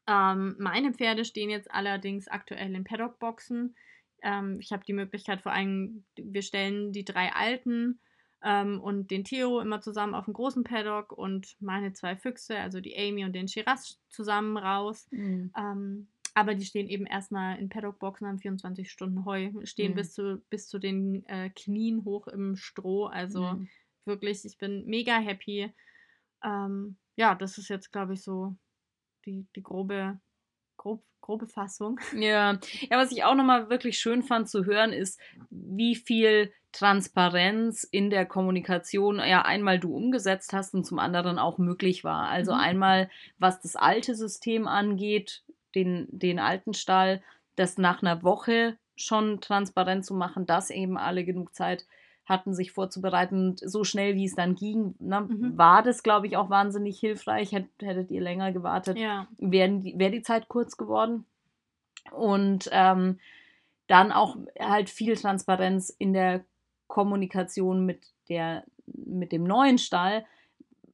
Ähm, 0.07 0.57
meine 0.59 0.93
Pferde 0.93 1.25
stehen 1.25 1.51
jetzt 1.51 1.71
allerdings 1.71 2.29
aktuell 2.29 2.75
in 2.75 2.85
Paddockboxen. 2.85 3.77
Ähm, 4.23 4.59
ich 4.61 4.73
habe 4.73 4.85
die 4.85 4.95
Möglichkeit, 4.95 5.43
vor 5.43 5.53
allem, 5.53 6.05
wir 6.17 6.43
stellen 6.43 6.93
die 6.93 7.05
drei 7.05 7.33
Alten 7.33 8.01
ähm, 8.43 8.81
und 8.81 9.11
den 9.11 9.25
Theo 9.25 9.61
immer 9.61 9.81
zusammen 9.81 10.15
auf 10.15 10.25
dem 10.25 10.35
großen 10.35 10.65
Paddock 10.65 11.13
und 11.13 11.57
meine 11.61 11.93
zwei 11.93 12.17
Füchse, 12.17 12.59
also 12.59 12.81
die 12.81 12.97
Amy 12.97 13.25
und 13.25 13.35
den 13.35 13.49
Shiraz, 13.49 14.01
zusammen 14.09 14.57
raus. 14.57 15.07
Mhm. 15.11 15.53
Ähm, 15.57 16.09
aber 16.35 16.55
die 16.55 16.65
stehen 16.65 16.89
eben 16.89 17.05
erstmal 17.05 17.59
in 17.59 17.69
Paddockboxen 17.69 18.27
am 18.27 18.39
24 18.39 18.91
Stunden 18.91 19.25
Heu, 19.25 19.51
stehen 19.65 19.93
mhm. 19.93 19.97
bis, 19.97 20.15
zu, 20.15 20.41
bis 20.51 20.69
zu 20.69 20.79
den 20.79 21.27
äh, 21.27 21.51
Knien 21.51 22.05
hoch 22.05 22.29
im 22.29 22.57
Stroh. 22.57 23.07
Also 23.07 23.43
mhm. 23.43 23.69
Wirklich, 24.09 24.45
ich 24.45 24.59
bin 24.59 24.85
mega 24.87 25.17
happy. 25.19 25.73
Ähm, 26.45 26.97
ja, 27.15 27.37
das 27.37 27.59
ist 27.59 27.69
jetzt, 27.69 27.93
glaube 27.93 28.15
ich, 28.15 28.23
so 28.23 28.57
die, 29.25 29.47
die 29.55 29.63
grobe, 29.63 30.19
grob, 30.77 31.05
grobe 31.21 31.47
Fassung. 31.47 32.01
Ja. 32.15 32.59
ja, 32.91 32.99
was 32.99 33.13
ich 33.13 33.23
auch 33.23 33.37
nochmal 33.37 33.71
wirklich 33.71 33.99
schön 33.99 34.25
fand 34.25 34.49
zu 34.49 34.65
hören, 34.65 34.93
ist, 34.93 35.21
wie 35.51 35.95
viel 35.95 36.53
Transparenz 36.73 37.85
in 37.85 38.11
der 38.11 38.27
Kommunikation 38.27 39.19
ja 39.19 39.43
einmal 39.43 39.79
du 39.79 39.95
umgesetzt 39.95 40.53
hast 40.53 40.75
und 40.75 40.85
zum 40.85 40.99
anderen 40.99 41.39
auch 41.39 41.59
möglich 41.59 42.05
war. 42.05 42.29
Also 42.29 42.53
mhm. 42.53 42.61
einmal, 42.61 43.11
was 43.39 43.61
das 43.61 43.77
alte 43.77 44.15
System 44.15 44.67
angeht, 44.67 45.45
den, 45.75 46.07
den 46.11 46.39
alten 46.39 46.75
Stall, 46.75 47.23
das 47.57 47.79
nach 47.79 48.03
einer 48.03 48.23
Woche 48.23 48.77
schon 48.97 49.41
transparent 49.41 50.05
zu 50.05 50.15
machen, 50.15 50.47
dass 50.47 50.71
eben 50.71 50.99
alle 50.99 51.25
genug 51.25 51.55
Zeit 51.55 51.87
hatten, 52.29 52.55
sich 52.55 52.73
vorzubereiten. 52.73 53.51
Und 53.51 53.61
so 53.61 53.85
schnell, 53.85 54.15
wie 54.15 54.25
es 54.25 54.35
dann 54.35 54.55
ging, 54.55 54.95
ne, 54.99 55.23
mhm. 55.23 55.57
war 55.57 55.83
das, 55.83 56.03
glaube 56.03 56.27
ich, 56.27 56.37
auch 56.37 56.51
wahnsinnig 56.51 56.99
hilfreich. 56.99 57.53
Hättet 57.53 58.11
ihr 58.11 58.21
länger 58.21 58.53
gewartet, 58.53 58.99
ja. 58.99 59.27
wäre 59.39 59.71
die, 59.71 59.99
wär 59.99 60.11
die 60.11 60.23
Zeit 60.23 60.49
kurz 60.49 60.77
geworden. 60.77 61.25
Und 62.13 62.69
ähm, 62.73 63.19
dann 63.87 64.13
auch 64.13 64.37
halt 64.59 64.91
viel 64.91 65.17
Transparenz 65.17 65.91
in 65.99 66.13
der 66.13 66.45
Kommunikation 66.87 67.85
mit, 67.85 68.07
der, 68.29 68.65
mit 68.87 69.33
dem 69.33 69.45
neuen 69.45 69.79
Stall. 69.79 70.25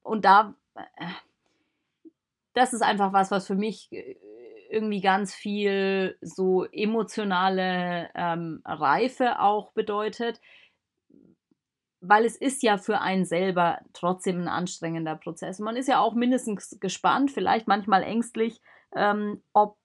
Und 0.03 0.25
da, 0.25 0.55
äh, 0.77 1.07
das 2.55 2.73
ist 2.73 2.83
einfach 2.83 3.13
was, 3.13 3.31
was 3.31 3.47
für 3.47 3.55
mich 3.57 3.93
äh, 3.93 4.17
irgendwie 4.71 5.01
ganz 5.01 5.35
viel 5.35 6.17
so 6.21 6.65
emotionale 6.65 8.11
ähm, 8.15 8.61
Reife 8.65 9.41
auch 9.41 9.73
bedeutet, 9.73 10.41
weil 12.09 12.25
es 12.25 12.37
ist 12.37 12.63
ja 12.63 12.77
für 12.77 13.01
einen 13.01 13.25
selber 13.25 13.79
trotzdem 13.93 14.43
ein 14.43 14.49
anstrengender 14.49 15.17
Prozess. 15.17 15.59
Man 15.59 15.77
ist 15.77 15.89
ja 15.89 16.01
auch 16.01 16.15
mindestens 16.15 16.79
gespannt, 16.81 17.31
vielleicht 17.31 17.67
manchmal 17.67 18.03
ängstlich, 18.03 18.61
ähm, 18.95 19.43
ob 19.53 19.77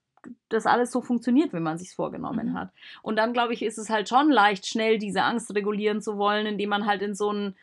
das 0.49 0.65
alles 0.65 0.91
so 0.91 1.01
funktioniert, 1.01 1.53
wie 1.53 1.61
man 1.61 1.77
sich 1.77 1.95
vorgenommen 1.95 2.49
mhm. 2.49 2.53
hat. 2.53 2.71
Und 3.01 3.15
dann 3.15 3.31
glaube 3.31 3.53
ich, 3.53 3.63
ist 3.63 3.77
es 3.77 3.89
halt 3.89 4.09
schon 4.09 4.29
leicht, 4.29 4.65
schnell 4.65 4.97
diese 4.97 5.23
Angst 5.23 5.53
regulieren 5.55 6.01
zu 6.01 6.17
wollen, 6.17 6.45
indem 6.45 6.69
man 6.69 6.85
halt 6.85 7.01
in 7.01 7.15
so 7.15 7.29
einen 7.29 7.55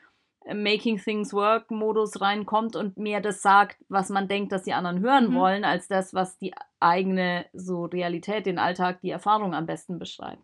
Making 0.47 0.99
Things 0.99 1.35
Work 1.35 1.71
Modus 1.71 2.21
reinkommt 2.21 2.77
und 2.77 2.97
mehr 2.97 3.21
das 3.21 3.43
sagt, 3.43 3.77
was 3.89 4.11
man 4.11 4.29
denkt, 4.29 4.53
dass 4.53 4.63
die 4.63 4.73
anderen 4.73 5.01
hören 5.01 5.31
mhm. 5.31 5.35
wollen, 5.35 5.65
als 5.65 5.89
das, 5.89 6.15
was 6.15 6.39
die 6.39 6.55
eigene 6.81 7.47
so 7.53 7.85
Realität, 7.85 8.47
den 8.47 8.59
Alltag, 8.59 9.01
die 9.03 9.11
Erfahrung 9.11 9.55
am 9.55 9.67
besten 9.67 9.99
beschreibt. 9.99 10.43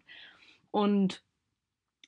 Und 0.71 1.23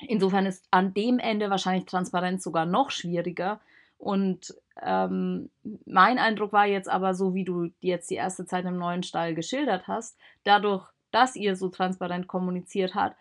insofern 0.09 0.47
ist 0.47 0.67
an 0.71 0.95
dem 0.95 1.19
Ende 1.19 1.51
wahrscheinlich 1.51 1.87
Transparenz 1.87 2.43
sogar 2.45 2.67
noch 2.67 2.91
schwieriger. 2.91 3.61
Und 3.99 4.55
ähm, 4.83 5.51
mein 5.87 6.19
Eindruck 6.19 6.53
war 6.53 6.67
jetzt 6.67 6.89
aber 6.89 7.15
so, 7.15 7.35
wie 7.35 7.45
du 7.45 7.71
jetzt 7.81 8.11
die 8.11 8.17
erste 8.17 8.45
Zeit 8.45 8.65
im 8.65 8.77
neuen 8.77 9.03
Stall 9.03 9.35
geschildert 9.35 9.89
hast, 9.89 10.19
dadurch, 10.43 10.87
dass 11.11 11.37
ihr 11.37 11.57
so 11.57 11.69
transparent 11.69 12.27
kommuniziert 12.27 12.95
habt, 12.95 13.17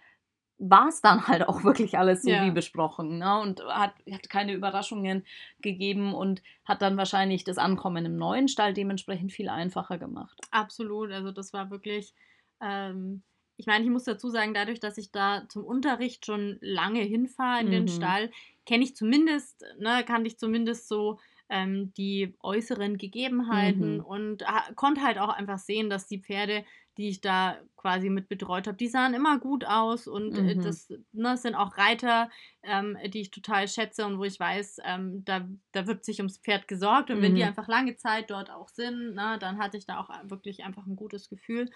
war 0.57 0.87
es 0.87 1.01
dann 1.01 1.27
halt 1.27 1.47
auch 1.47 1.63
wirklich 1.63 1.97
alles 1.97 2.23
so 2.23 2.29
ja. 2.29 2.45
wie 2.45 2.51
besprochen 2.51 3.19
ne? 3.19 3.39
und 3.41 3.63
hat, 3.65 3.93
hat 4.11 4.29
keine 4.29 4.53
Überraschungen 4.53 5.25
gegeben 5.61 6.13
und 6.13 6.41
hat 6.65 6.81
dann 6.81 6.97
wahrscheinlich 6.97 7.43
das 7.43 7.57
Ankommen 7.57 8.05
im 8.05 8.17
neuen 8.17 8.47
Stall 8.47 8.73
dementsprechend 8.73 9.31
viel 9.31 9.49
einfacher 9.49 9.97
gemacht. 9.97 10.39
Absolut, 10.51 11.11
also 11.11 11.31
das 11.31 11.53
war 11.53 11.69
wirklich, 11.69 12.13
ähm, 12.61 13.23
ich 13.57 13.65
meine, 13.65 13.83
ich 13.83 13.89
muss 13.89 14.03
dazu 14.03 14.29
sagen, 14.29 14.53
dadurch, 14.53 14.79
dass 14.79 14.97
ich 14.97 15.11
da 15.11 15.43
zum 15.49 15.63
Unterricht 15.63 16.25
schon 16.25 16.57
lange 16.61 17.01
hinfahre 17.01 17.61
in 17.61 17.67
mhm. 17.67 17.71
den 17.71 17.87
Stall, 17.87 18.31
kenne 18.65 18.83
ich 18.83 18.95
zumindest, 18.95 19.63
ne, 19.79 20.03
kann 20.05 20.25
ich 20.25 20.37
zumindest 20.37 20.87
so 20.87 21.19
ähm, 21.49 21.93
die 21.93 22.35
äußeren 22.41 22.97
Gegebenheiten 22.97 23.97
mhm. 23.97 24.05
und 24.05 24.43
konnte 24.75 25.03
halt 25.03 25.19
auch 25.19 25.29
einfach 25.29 25.59
sehen, 25.59 25.89
dass 25.89 26.07
die 26.07 26.19
Pferde 26.19 26.63
die 26.97 27.09
ich 27.09 27.21
da 27.21 27.59
quasi 27.75 28.09
mit 28.09 28.29
betreut 28.29 28.67
habe, 28.67 28.77
die 28.77 28.87
sahen 28.87 29.13
immer 29.13 29.39
gut 29.39 29.65
aus 29.65 30.07
und 30.07 30.37
äh, 30.37 30.55
mhm. 30.55 30.61
das 30.61 30.93
ne, 31.11 31.37
sind 31.37 31.55
auch 31.55 31.77
Reiter, 31.77 32.29
ähm, 32.61 32.97
die 33.07 33.21
ich 33.21 33.31
total 33.31 33.67
schätze 33.67 34.05
und 34.05 34.19
wo 34.19 34.23
ich 34.23 34.39
weiß, 34.39 34.77
ähm, 34.85 35.25
da, 35.25 35.47
da 35.71 35.87
wird 35.87 36.05
sich 36.05 36.19
ums 36.19 36.37
Pferd 36.37 36.67
gesorgt 36.67 37.09
und 37.09 37.21
wenn 37.21 37.35
die 37.35 37.41
mhm. 37.41 37.47
einfach 37.47 37.67
lange 37.67 37.95
Zeit 37.95 38.29
dort 38.29 38.51
auch 38.51 38.69
sind, 38.69 39.15
ne, 39.15 39.37
dann 39.39 39.57
hatte 39.57 39.77
ich 39.77 39.85
da 39.85 39.99
auch 39.99 40.09
wirklich 40.29 40.63
einfach 40.63 40.85
ein 40.85 40.95
gutes 40.95 41.29
Gefühl. 41.29 41.69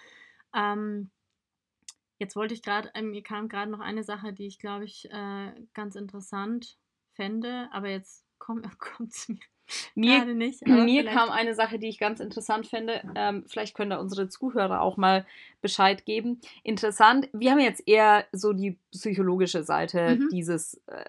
Ähm, 0.56 1.10
jetzt 2.18 2.36
wollte 2.36 2.54
ich 2.54 2.62
gerade, 2.62 2.90
ähm, 2.94 3.12
mir 3.12 3.24
kam 3.24 3.50
gerade 3.50 3.72
noch 3.72 3.80
eine 3.80 4.04
Sache, 4.04 4.34
die 4.34 4.48
ich 4.48 4.60
glaube 4.60 4.86
ich 4.86 5.10
äh, 5.12 5.52
ganz 5.74 5.96
interessant 5.96 6.78
fände, 7.14 7.70
aber 7.72 7.90
jetzt 7.90 8.26
kommt 8.38 8.68
es 9.12 9.30
mir 9.30 9.40
mir, 9.96 10.26
nicht, 10.26 10.66
mir 10.68 11.06
kam 11.06 11.30
eine 11.30 11.54
Sache, 11.54 11.80
die 11.80 11.88
ich 11.88 12.00
ganz 12.00 12.20
interessant 12.20 12.68
finde. 12.68 13.02
Ähm, 13.16 13.44
vielleicht 13.48 13.76
können 13.76 13.92
da 13.92 13.98
unsere 13.98 14.30
Zuhörer 14.30 14.82
auch 14.82 14.98
mal 14.98 15.26
Bescheid 15.62 16.06
geben. 16.06 16.40
Interessant, 16.64 17.30
wir 17.34 17.52
haben 17.52 17.60
jetzt 17.60 17.86
eher 17.88 18.26
so 18.32 18.54
die 18.54 18.80
psychologische 18.92 19.64
Seite 19.64 20.18
mhm. 20.18 20.30
dieses 20.32 20.82
äh, 20.88 21.06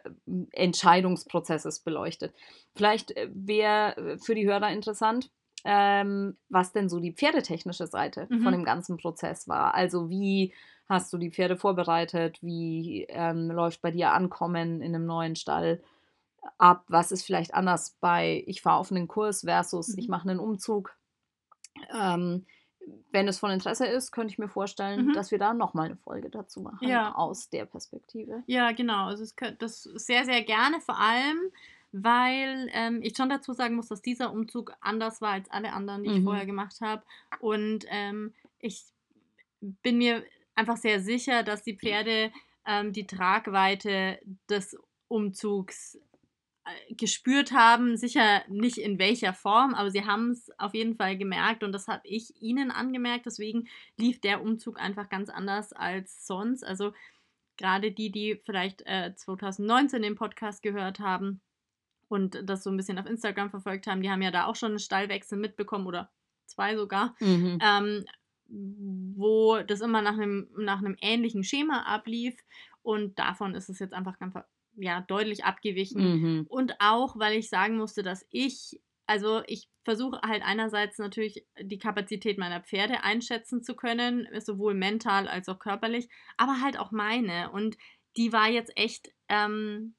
Entscheidungsprozesses 0.53 1.81
beleuchtet. 1.81 2.35
Vielleicht 2.75 3.17
äh, 3.17 3.29
wäre 3.33 3.97
äh, 3.97 4.19
für 4.19 4.35
die 4.35 4.47
Hörer 4.47 4.71
interessant, 4.71 5.31
ähm, 5.65 6.37
was 6.49 6.73
denn 6.73 6.89
so 6.89 7.01
die 7.01 7.13
pferdetechnische 7.13 7.87
Seite 7.87 8.27
mhm. 8.29 8.43
von 8.43 8.53
dem 8.53 8.65
ganzen 8.65 8.97
Prozess 8.97 9.49
war. 9.49 9.75
Also 9.75 10.09
wie 10.09 10.53
hast 10.89 11.13
du 11.13 11.19
die 11.19 11.31
Pferde 11.31 11.57
vorbereitet? 11.57 12.39
Wie 12.43 13.05
ähm, 13.09 13.51
läuft 13.51 13.83
bei 13.83 13.91
dir 13.91 14.13
Ankommen 14.13 14.81
in 14.81 14.95
einem 14.95 15.07
neuen 15.07 15.37
Stall? 15.37 15.81
ab, 16.57 16.85
was 16.89 17.13
ist 17.13 17.25
vielleicht 17.25 17.55
anders 17.55 17.97
bei 18.01 18.43
ich 18.47 18.63
fahre 18.63 18.79
auf 18.79 18.91
einen 18.91 19.09
Kurs 19.09 19.43
versus 19.43 19.89
mhm. 19.89 19.99
ich 19.99 20.09
mache 20.09 20.29
einen 20.29 20.41
Umzug. 20.41 20.97
Ähm, 21.93 22.47
wenn 23.11 23.29
es 23.29 23.39
von 23.39 23.51
Interesse 23.51 23.87
ist, 23.87 24.13
könnte 24.13 24.33
ich 24.33 24.39
mir 24.39 24.49
vorstellen, 24.49 25.09
mhm. 25.09 25.13
dass 25.13 25.31
wir 25.31 25.39
da 25.39 25.53
nochmal 25.53 25.87
eine 25.87 25.97
Folge 25.97 26.31
dazu 26.31 26.61
machen, 26.61 26.89
ja. 26.89 27.15
aus 27.15 27.51
der 27.51 27.67
Perspektive. 27.67 28.43
Ja, 28.47 28.73
genau. 28.73 29.07
Also 29.07 29.25
es, 29.25 29.35
das 29.59 29.83
sehr, 29.83 30.25
sehr 30.25 30.43
gerne, 30.43 30.81
vor 30.81 30.99
allem, 30.99 31.39
weil 31.93 32.69
ähm, 32.73 33.01
ich 33.03 33.15
schon 33.15 33.29
dazu 33.29 33.53
sagen 33.53 33.75
muss, 33.75 33.89
dass 33.89 34.01
dieser 34.01 34.33
Umzug 34.33 34.73
anders 34.81 35.21
war 35.21 35.33
als 35.33 35.51
alle 35.51 35.73
anderen, 35.73 36.03
die 36.03 36.11
mhm. 36.11 36.17
ich 36.17 36.25
vorher 36.25 36.47
gemacht 36.47 36.81
habe. 36.81 37.03
Und 37.41 37.85
ähm, 37.89 38.33
ich 38.59 38.87
bin 39.61 39.99
mir 39.99 40.25
einfach 40.59 40.77
sehr 40.77 41.01
sicher, 41.01 41.43
dass 41.43 41.63
die 41.63 41.77
Pferde 41.77 42.33
ähm, 42.67 42.93
die 42.93 43.07
Tragweite 43.07 44.19
des 44.51 44.77
Umzugs 45.07 45.99
äh, 46.65 46.95
gespürt 46.95 47.53
haben. 47.53 47.97
Sicher 47.97 48.43
nicht 48.49 48.79
in 48.79 48.99
welcher 48.99 49.33
Form, 49.33 49.75
aber 49.75 49.91
sie 49.91 50.05
haben 50.05 50.33
es 50.33 50.51
auf 50.59 50.75
jeden 50.75 50.97
Fall 50.97 51.17
gemerkt 51.17 51.63
und 51.63 51.73
das 51.73 51.89
habe 51.89 52.03
ich 52.05 52.43
ihnen 52.43 52.71
angemerkt. 52.71 53.27
Deswegen 53.27 53.69
lief 53.97 54.21
der 54.21 54.43
Umzug 54.43 54.79
einfach 54.79 55.09
ganz 55.09 55.31
anders 55.31 55.73
als 55.73 56.27
sonst. 56.27 56.65
Also 56.65 56.93
gerade 57.57 57.93
die, 57.93 58.11
die 58.11 58.41
vielleicht 58.45 58.83
äh, 58.87 59.15
2019 59.15 60.03
den 60.03 60.17
Podcast 60.17 60.63
gehört 60.63 61.01
haben 61.01 61.41
und 62.09 62.43
das 62.45 62.65
so 62.65 62.71
ein 62.71 62.77
bisschen 62.77 62.99
auf 62.99 63.07
Instagram 63.07 63.51
verfolgt 63.51 63.87
haben, 63.87 64.03
die 64.03 64.11
haben 64.11 64.23
ja 64.23 64.31
da 64.31 64.47
auch 64.47 64.57
schon 64.57 64.71
einen 64.71 64.79
Stallwechsel 64.79 65.39
mitbekommen 65.39 65.87
oder 65.87 66.11
zwei 66.47 66.77
sogar. 66.77 67.15
Mhm. 67.21 67.59
Ähm, 67.63 68.05
wo 68.49 69.59
das 69.67 69.81
immer 69.81 70.03
nach 70.03 70.15
einem, 70.15 70.49
nach 70.57 70.79
einem 70.79 70.97
ähnlichen 71.01 71.45
Schema 71.45 71.83
ablief. 71.83 72.37
Und 72.83 73.19
davon 73.19 73.55
ist 73.55 73.69
es 73.69 73.79
jetzt 73.79 73.95
einfach 73.95 74.19
ganz 74.19 74.35
ja, 74.77 75.01
deutlich 75.03 75.45
abgewichen. 75.45 76.03
Mhm. 76.03 76.47
Und 76.49 76.75
auch, 76.79 77.19
weil 77.19 77.37
ich 77.37 77.49
sagen 77.49 77.77
musste, 77.77 78.03
dass 78.03 78.27
ich, 78.31 78.81
also 79.07 79.43
ich 79.47 79.69
versuche 79.85 80.21
halt 80.23 80.43
einerseits 80.45 80.99
natürlich 80.99 81.45
die 81.61 81.79
Kapazität 81.79 82.39
meiner 82.39 82.61
Pferde 82.61 83.03
einschätzen 83.03 83.63
zu 83.63 83.75
können, 83.75 84.29
sowohl 84.41 84.75
mental 84.75 85.29
als 85.29 85.49
auch 85.49 85.59
körperlich, 85.59 86.09
aber 86.37 86.61
halt 86.61 86.79
auch 86.79 86.93
meine. 86.93 87.51
Und 87.51 87.77
die 88.17 88.33
war 88.33 88.49
jetzt 88.49 88.73
echt 88.77 89.13
ähm, 89.29 89.95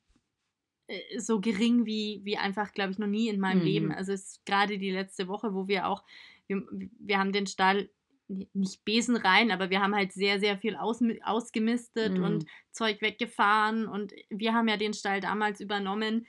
äh, 0.88 1.20
so 1.20 1.40
gering 1.40 1.86
wie, 1.86 2.22
wie 2.24 2.38
einfach, 2.38 2.72
glaube 2.72 2.92
ich, 2.92 3.00
noch 3.00 3.08
nie 3.08 3.30
in 3.30 3.40
meinem 3.40 3.60
mhm. 3.60 3.66
Leben. 3.66 3.92
Also 3.92 4.12
es 4.12 4.24
ist 4.24 4.46
gerade 4.46 4.78
die 4.78 4.92
letzte 4.92 5.28
Woche, 5.28 5.54
wo 5.54 5.68
wir 5.68 5.88
auch, 5.88 6.04
wir, 6.48 6.64
wir 7.00 7.20
haben 7.20 7.32
den 7.32 7.48
Stall 7.48 7.90
nicht 8.30 8.86
Besen 8.86 9.18
rein, 9.18 9.52
aber 9.52 9.70
wir 9.70 9.82
haben 9.82 9.96
halt 9.96 10.14
sehr, 10.14 10.40
sehr 10.40 10.58
viel 10.58 10.76
aus, 10.76 11.02
ausgemistet 11.24 12.18
mhm. 12.18 12.24
und 12.24 12.46
Zeug 12.72 13.02
weggefahren. 13.02 13.88
Und 13.88 14.14
wir 14.30 14.54
haben 14.54 14.68
ja 14.68 14.78
den 14.78 14.94
Stall 14.94 15.20
damals 15.20 15.60
übernommen 15.60 16.28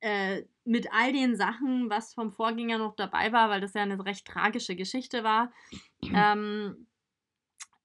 äh, 0.00 0.42
mit 0.64 0.92
all 0.92 1.12
den 1.12 1.36
Sachen, 1.36 1.90
was 1.90 2.14
vom 2.14 2.32
Vorgänger 2.32 2.78
noch 2.78 2.94
dabei 2.96 3.32
war, 3.32 3.50
weil 3.50 3.60
das 3.60 3.74
ja 3.74 3.82
eine 3.82 4.04
recht 4.04 4.26
tragische 4.26 4.76
Geschichte 4.76 5.24
war. 5.24 5.52
Ähm, 6.14 6.88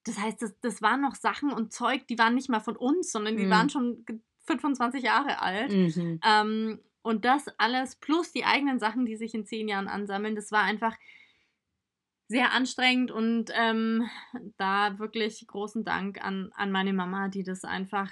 das 0.04 0.18
heißt, 0.18 0.42
das, 0.42 0.60
das 0.62 0.82
waren 0.82 1.02
noch 1.02 1.16
Sachen 1.16 1.52
und 1.52 1.72
Zeug, 1.72 2.08
die 2.08 2.18
waren 2.18 2.34
nicht 2.34 2.50
mal 2.50 2.62
von 2.62 2.76
uns, 2.76 3.12
sondern 3.12 3.38
die 3.38 3.46
mhm. 3.46 3.50
waren 3.52 3.70
schon 3.70 4.06
25 4.48 5.04
Jahre 5.04 5.42
alt. 5.42 5.72
Mhm. 5.72 6.20
Ähm, 6.26 6.80
und 7.04 7.26
das 7.26 7.48
alles 7.58 7.96
plus 7.98 8.32
die 8.32 8.44
eigenen 8.44 8.80
Sachen, 8.80 9.06
die 9.06 9.18
sich 9.18 9.36
in 9.36 9.46
zehn 9.46 9.68
Jahren 9.68 9.88
ansammeln, 9.88 10.36
das 10.36 10.52
war 10.52 10.64
einfach 10.64 10.96
sehr 12.28 12.52
anstrengend 12.52 13.12
und 13.12 13.52
ähm, 13.54 14.10
da 14.58 15.00
wirklich 15.00 15.46
großen 15.48 15.86
Dank 15.86 16.24
an, 16.24 16.52
an 16.56 16.72
meine 16.72 16.94
Mama, 16.94 17.30
die 17.30 17.44
das 17.44 17.64
einfach 17.64 18.12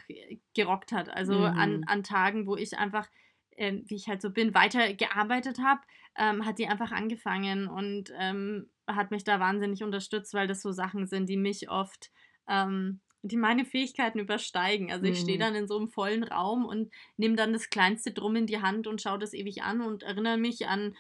gerockt 0.54 0.92
hat. 0.92 1.10
Also 1.10 1.34
mhm. 1.34 1.46
an, 1.46 1.84
an 1.88 2.04
Tagen, 2.04 2.48
wo 2.48 2.56
ich 2.56 2.78
einfach, 2.78 3.08
äh, 3.52 3.74
wie 3.86 3.96
ich 3.96 4.08
halt 4.08 4.22
so 4.22 4.30
bin, 4.30 4.54
weitergearbeitet 4.54 5.60
habe, 5.60 5.82
ähm, 6.18 6.46
hat 6.46 6.60
die 6.60 6.68
einfach 6.68 6.92
angefangen 6.92 7.68
und 7.68 8.14
ähm, 8.18 8.70
hat 8.88 9.12
mich 9.12 9.26
da 9.26 9.40
wahnsinnig 9.40 9.84
unterstützt, 9.84 10.34
weil 10.34 10.48
das 10.48 10.62
so 10.62 10.72
Sachen 10.72 11.08
sind, 11.08 11.28
die 11.28 11.38
mich 11.38 11.70
oft 11.70 12.12
ähm, 12.48 13.02
die 13.28 13.38
meine 13.38 13.66
Fähigkeiten 13.66 14.20
übersteigen. 14.20 14.92
Also 14.92 15.06
ich 15.06 15.20
stehe 15.20 15.38
mhm. 15.38 15.42
dann 15.42 15.56
in 15.56 15.68
so 15.68 15.78
einem 15.78 15.88
vollen 15.88 16.24
Raum 16.24 16.64
und 16.66 16.92
nehme 17.18 17.36
dann 17.36 17.54
das 17.54 17.70
kleinste 17.70 18.12
Drum 18.12 18.36
in 18.36 18.46
die 18.46 18.62
Hand 18.62 18.86
und 18.86 19.02
schaue 19.02 19.18
das 19.18 19.34
ewig 19.34 19.64
an 19.64 19.82
und 19.82 20.04
erinnere 20.04 20.38
mich 20.38 20.68
an 20.68 20.92
äh, 20.92 20.96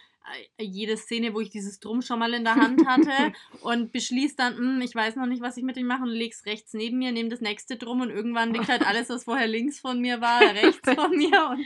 jede 0.59 0.97
Szene, 0.97 1.33
wo 1.33 1.39
ich 1.39 1.49
dieses 1.49 1.79
Drum 1.79 2.01
schon 2.01 2.19
mal 2.19 2.33
in 2.33 2.43
der 2.43 2.55
Hand 2.55 2.85
hatte 2.85 3.33
und 3.61 3.91
beschließe 3.91 4.35
dann, 4.35 4.57
hm, 4.57 4.81
ich 4.81 4.95
weiß 4.95 5.15
noch 5.15 5.27
nicht, 5.27 5.41
was 5.41 5.57
ich 5.57 5.63
mit 5.63 5.75
dem 5.75 5.87
mache 5.87 6.03
und 6.03 6.09
leg's 6.09 6.45
rechts 6.45 6.73
neben 6.73 6.97
mir, 6.97 7.11
nehme 7.11 7.29
das 7.29 7.41
nächste 7.41 7.77
Drum 7.77 8.01
und 8.01 8.09
irgendwann 8.09 8.53
liegt 8.53 8.67
halt 8.67 8.85
alles, 8.85 9.09
was 9.09 9.25
vorher 9.25 9.47
links 9.47 9.79
von 9.79 9.99
mir 9.99 10.21
war, 10.21 10.41
rechts 10.41 10.89
von 10.93 11.11
mir 11.15 11.49
und 11.49 11.65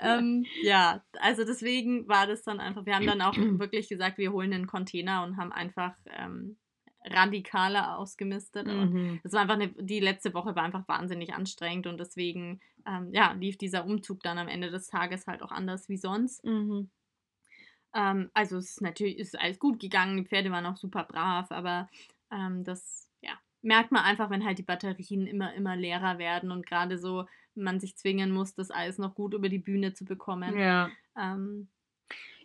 ähm, 0.00 0.46
ja, 0.62 1.02
also 1.20 1.44
deswegen 1.44 2.08
war 2.08 2.26
das 2.26 2.42
dann 2.42 2.60
einfach, 2.60 2.86
wir 2.86 2.94
haben 2.94 3.06
dann 3.06 3.20
auch 3.20 3.36
wirklich 3.58 3.88
gesagt, 3.88 4.18
wir 4.18 4.32
holen 4.32 4.52
einen 4.52 4.66
Container 4.66 5.22
und 5.24 5.36
haben 5.36 5.52
einfach 5.52 5.94
ähm, 6.06 6.56
radikaler 7.04 7.98
ausgemistet. 7.98 8.66
Mhm. 8.66 9.20
Das 9.22 9.32
war 9.32 9.40
einfach 9.40 9.54
eine, 9.54 9.68
die 9.68 10.00
letzte 10.00 10.34
Woche 10.34 10.54
war 10.54 10.62
einfach 10.62 10.86
wahnsinnig 10.86 11.34
anstrengend 11.34 11.86
und 11.86 11.98
deswegen 11.98 12.60
ähm, 12.86 13.10
ja, 13.12 13.32
lief 13.32 13.58
dieser 13.58 13.84
Umzug 13.84 14.20
dann 14.22 14.38
am 14.38 14.48
Ende 14.48 14.70
des 14.70 14.86
Tages 14.86 15.26
halt 15.26 15.42
auch 15.42 15.50
anders 15.50 15.88
wie 15.88 15.96
sonst. 15.96 16.44
Mhm. 16.44 16.90
Ähm, 17.94 18.30
also 18.34 18.56
es 18.56 18.70
ist 18.70 18.82
natürlich 18.82 19.18
ist 19.18 19.38
alles 19.38 19.58
gut 19.58 19.80
gegangen, 19.80 20.16
die 20.16 20.24
Pferde 20.24 20.50
waren 20.50 20.66
auch 20.66 20.76
super 20.76 21.04
brav, 21.04 21.50
aber 21.50 21.88
ähm, 22.30 22.64
das 22.64 23.08
ja, 23.20 23.32
merkt 23.60 23.92
man 23.92 24.04
einfach, 24.04 24.30
wenn 24.30 24.44
halt 24.44 24.58
die 24.58 24.62
Batterien 24.62 25.26
immer, 25.26 25.54
immer 25.54 25.76
leerer 25.76 26.18
werden 26.18 26.50
und 26.50 26.66
gerade 26.66 26.98
so 26.98 27.26
man 27.54 27.80
sich 27.80 27.96
zwingen 27.96 28.30
muss, 28.30 28.54
das 28.54 28.70
alles 28.70 28.98
noch 28.98 29.14
gut 29.14 29.34
über 29.34 29.48
die 29.48 29.58
Bühne 29.58 29.92
zu 29.92 30.04
bekommen. 30.04 30.58
Ja. 30.58 30.90
Ähm, 31.18 31.68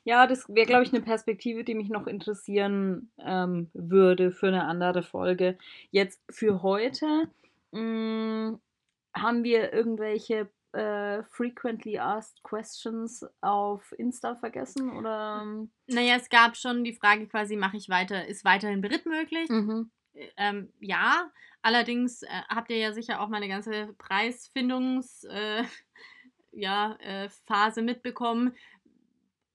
ja, 0.03 0.25
das 0.25 0.47
wäre, 0.47 0.65
glaube 0.65 0.83
ich, 0.83 0.93
eine 0.93 1.01
Perspektive, 1.01 1.63
die 1.63 1.75
mich 1.75 1.89
noch 1.89 2.07
interessieren 2.07 3.11
ähm, 3.19 3.69
würde 3.73 4.31
für 4.31 4.47
eine 4.47 4.63
andere 4.63 5.03
Folge. 5.03 5.57
Jetzt 5.91 6.21
für 6.29 6.61
heute 6.61 7.29
mh, 7.71 8.51
mm, 8.51 8.59
haben 9.13 9.43
wir 9.43 9.73
irgendwelche 9.73 10.47
äh, 10.73 11.23
frequently 11.23 11.97
asked 11.97 12.43
questions 12.43 13.25
auf 13.41 13.93
Insta 13.97 14.35
vergessen 14.35 14.91
oder? 14.91 15.45
Naja, 15.87 16.15
es 16.15 16.29
gab 16.29 16.55
schon 16.57 16.83
die 16.83 16.93
Frage 16.93 17.27
quasi, 17.27 17.55
mache 17.55 17.77
ich 17.77 17.89
weiter, 17.89 18.27
ist 18.27 18.45
weiterhin 18.45 18.81
Beritt 18.81 19.05
möglich? 19.05 19.49
Mhm. 19.49 19.91
Ähm, 20.35 20.73
ja, 20.79 21.31
allerdings 21.61 22.23
äh, 22.23 22.27
habt 22.49 22.71
ihr 22.71 22.77
ja 22.77 22.93
sicher 22.93 23.21
auch 23.21 23.29
meine 23.29 23.47
ganze 23.47 23.93
Preisfindungs- 23.99 25.27
äh, 25.27 25.63
ja, 26.51 26.97
äh, 26.99 27.29
Phase 27.45 27.81
mitbekommen 27.81 28.55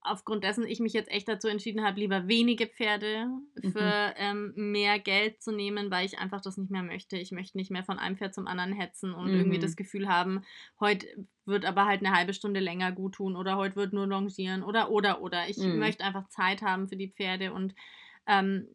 aufgrund 0.04 0.44
dessen 0.44 0.66
ich 0.66 0.80
mich 0.80 0.92
jetzt 0.92 1.10
echt 1.10 1.28
dazu 1.28 1.48
entschieden 1.48 1.84
habe, 1.84 2.00
lieber 2.00 2.28
wenige 2.28 2.66
Pferde 2.66 3.28
für 3.60 4.08
mhm. 4.08 4.14
ähm, 4.16 4.52
mehr 4.56 4.98
Geld 4.98 5.42
zu 5.42 5.52
nehmen, 5.52 5.90
weil 5.90 6.06
ich 6.06 6.18
einfach 6.18 6.40
das 6.40 6.56
nicht 6.56 6.70
mehr 6.70 6.82
möchte. 6.82 7.16
Ich 7.16 7.30
möchte 7.30 7.56
nicht 7.56 7.70
mehr 7.70 7.84
von 7.84 7.98
einem 7.98 8.16
Pferd 8.16 8.34
zum 8.34 8.46
anderen 8.46 8.72
hetzen 8.72 9.14
und 9.14 9.30
mhm. 9.30 9.38
irgendwie 9.38 9.58
das 9.58 9.76
Gefühl 9.76 10.08
haben, 10.08 10.44
heute 10.80 11.06
wird 11.44 11.64
aber 11.64 11.86
halt 11.86 12.04
eine 12.04 12.16
halbe 12.16 12.34
Stunde 12.34 12.60
länger 12.60 12.92
gut 12.92 13.14
tun 13.14 13.36
oder 13.36 13.56
heute 13.56 13.76
wird 13.76 13.92
nur 13.92 14.06
longieren 14.06 14.62
oder 14.62 14.90
oder 14.90 15.22
oder. 15.22 15.48
Ich 15.48 15.58
mhm. 15.58 15.78
möchte 15.78 16.04
einfach 16.04 16.28
Zeit 16.28 16.62
haben 16.62 16.88
für 16.88 16.96
die 16.96 17.08
Pferde 17.08 17.52
und 17.52 17.74
ähm, 18.26 18.68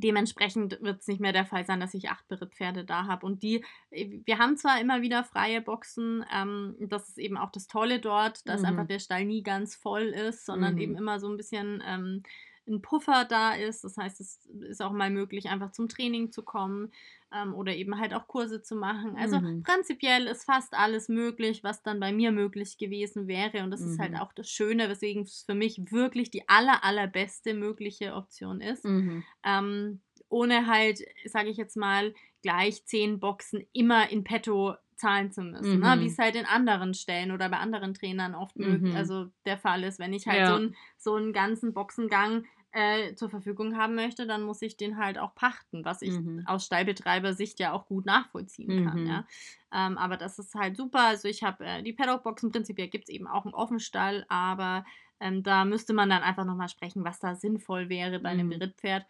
Dementsprechend 0.00 0.78
wird 0.80 1.00
es 1.00 1.06
nicht 1.06 1.20
mehr 1.20 1.32
der 1.32 1.46
Fall 1.46 1.64
sein, 1.64 1.80
dass 1.80 1.94
ich 1.94 2.10
acht 2.10 2.26
Berittpferde 2.28 2.84
da 2.84 3.06
habe. 3.06 3.26
Und 3.26 3.42
die, 3.42 3.64
äh, 3.90 4.20
wir 4.24 4.38
haben 4.38 4.56
zwar 4.56 4.80
immer 4.80 5.02
wieder 5.02 5.24
freie 5.24 5.60
Boxen, 5.60 6.24
ähm, 6.34 6.76
das 6.80 7.08
ist 7.08 7.18
eben 7.18 7.36
auch 7.36 7.50
das 7.50 7.66
Tolle 7.66 8.00
dort, 8.00 8.46
dass 8.48 8.60
mhm. 8.60 8.66
einfach 8.66 8.86
der 8.86 8.98
Stall 8.98 9.24
nie 9.24 9.42
ganz 9.42 9.74
voll 9.74 10.04
ist, 10.04 10.46
sondern 10.46 10.74
mhm. 10.74 10.80
eben 10.80 10.96
immer 10.96 11.20
so 11.20 11.28
ein 11.28 11.36
bisschen 11.36 11.82
ähm, 11.86 12.22
ein 12.66 12.82
Puffer 12.82 13.24
da 13.24 13.54
ist. 13.54 13.84
Das 13.84 13.96
heißt, 13.96 14.20
es 14.20 14.46
ist 14.46 14.82
auch 14.82 14.92
mal 14.92 15.10
möglich, 15.10 15.48
einfach 15.48 15.72
zum 15.72 15.88
Training 15.88 16.32
zu 16.32 16.42
kommen 16.42 16.92
ähm, 17.32 17.54
oder 17.54 17.74
eben 17.74 17.98
halt 17.98 18.14
auch 18.14 18.26
Kurse 18.26 18.62
zu 18.62 18.74
machen. 18.74 19.16
Also 19.16 19.40
mhm. 19.40 19.62
prinzipiell 19.62 20.26
ist 20.26 20.44
fast 20.44 20.74
alles 20.74 21.08
möglich, 21.08 21.62
was 21.62 21.82
dann 21.82 22.00
bei 22.00 22.12
mir 22.12 22.32
möglich 22.32 22.78
gewesen 22.78 23.26
wäre. 23.26 23.62
Und 23.62 23.70
das 23.70 23.80
mhm. 23.80 23.90
ist 23.90 23.98
halt 23.98 24.12
mhm. 24.12 24.18
auch 24.18 24.32
das 24.32 24.48
Schöne, 24.48 24.88
weswegen 24.88 25.22
es 25.22 25.44
für 25.44 25.54
mich 25.54 25.80
wirklich 25.90 26.30
die 26.30 26.48
aller, 26.48 26.84
allerbeste 26.84 27.54
mögliche 27.54 28.14
Option 28.14 28.60
ist. 28.60 28.84
Mhm. 28.84 29.24
Ähm, 29.44 30.00
ohne 30.30 30.66
halt, 30.66 31.00
sage 31.26 31.48
ich 31.48 31.56
jetzt 31.56 31.76
mal, 31.76 32.14
gleich 32.42 32.84
zehn 32.84 33.18
Boxen 33.18 33.66
immer 33.72 34.10
in 34.10 34.24
petto 34.24 34.74
zahlen 34.98 35.30
zu 35.30 35.42
müssen, 35.42 35.80
ne? 35.80 35.94
mhm. 35.94 36.00
ne? 36.00 36.00
wie 36.00 36.06
es 36.06 36.18
halt 36.18 36.34
in 36.34 36.44
anderen 36.44 36.92
Stellen 36.92 37.30
oder 37.30 37.48
bei 37.48 37.58
anderen 37.58 37.94
Trainern 37.94 38.34
oft 38.34 38.56
mhm. 38.58 38.94
also 38.96 39.26
der 39.46 39.56
Fall 39.56 39.84
ist. 39.84 39.98
Wenn 39.98 40.12
ich 40.12 40.26
halt 40.26 40.40
ja. 40.40 40.48
so, 40.48 40.54
ein, 40.54 40.76
so 40.96 41.14
einen 41.14 41.32
ganzen 41.32 41.72
Boxengang 41.72 42.44
äh, 42.72 43.14
zur 43.14 43.30
Verfügung 43.30 43.76
haben 43.76 43.94
möchte, 43.94 44.26
dann 44.26 44.42
muss 44.42 44.60
ich 44.60 44.76
den 44.76 44.98
halt 44.98 45.18
auch 45.18 45.34
pachten, 45.34 45.84
was 45.84 46.02
ich 46.02 46.12
mhm. 46.12 46.42
aus 46.46 46.66
Stallbetreiber-Sicht 46.66 47.58
ja 47.60 47.72
auch 47.72 47.86
gut 47.86 48.04
nachvollziehen 48.04 48.84
kann. 48.86 49.02
Mhm. 49.02 49.06
Ja? 49.06 49.26
Ähm, 49.72 49.96
aber 49.96 50.16
das 50.16 50.38
ist 50.38 50.54
halt 50.54 50.76
super. 50.76 51.00
Also 51.00 51.28
ich 51.28 51.42
habe 51.42 51.64
äh, 51.64 51.82
die 51.82 51.92
Paddockboxen, 51.92 52.52
prinzipiell 52.52 52.88
gibt 52.88 53.08
es 53.08 53.14
eben 53.14 53.26
auch 53.26 53.44
einen 53.44 53.54
Offenstall, 53.54 54.26
aber 54.28 54.84
ähm, 55.20 55.42
da 55.42 55.64
müsste 55.64 55.94
man 55.94 56.10
dann 56.10 56.22
einfach 56.22 56.44
nochmal 56.44 56.68
sprechen, 56.68 57.04
was 57.04 57.18
da 57.18 57.34
sinnvoll 57.34 57.88
wäre 57.88 58.18
bei 58.20 58.28
einem 58.28 58.46
mhm. 58.46 58.58
Berittpferd. 58.58 59.06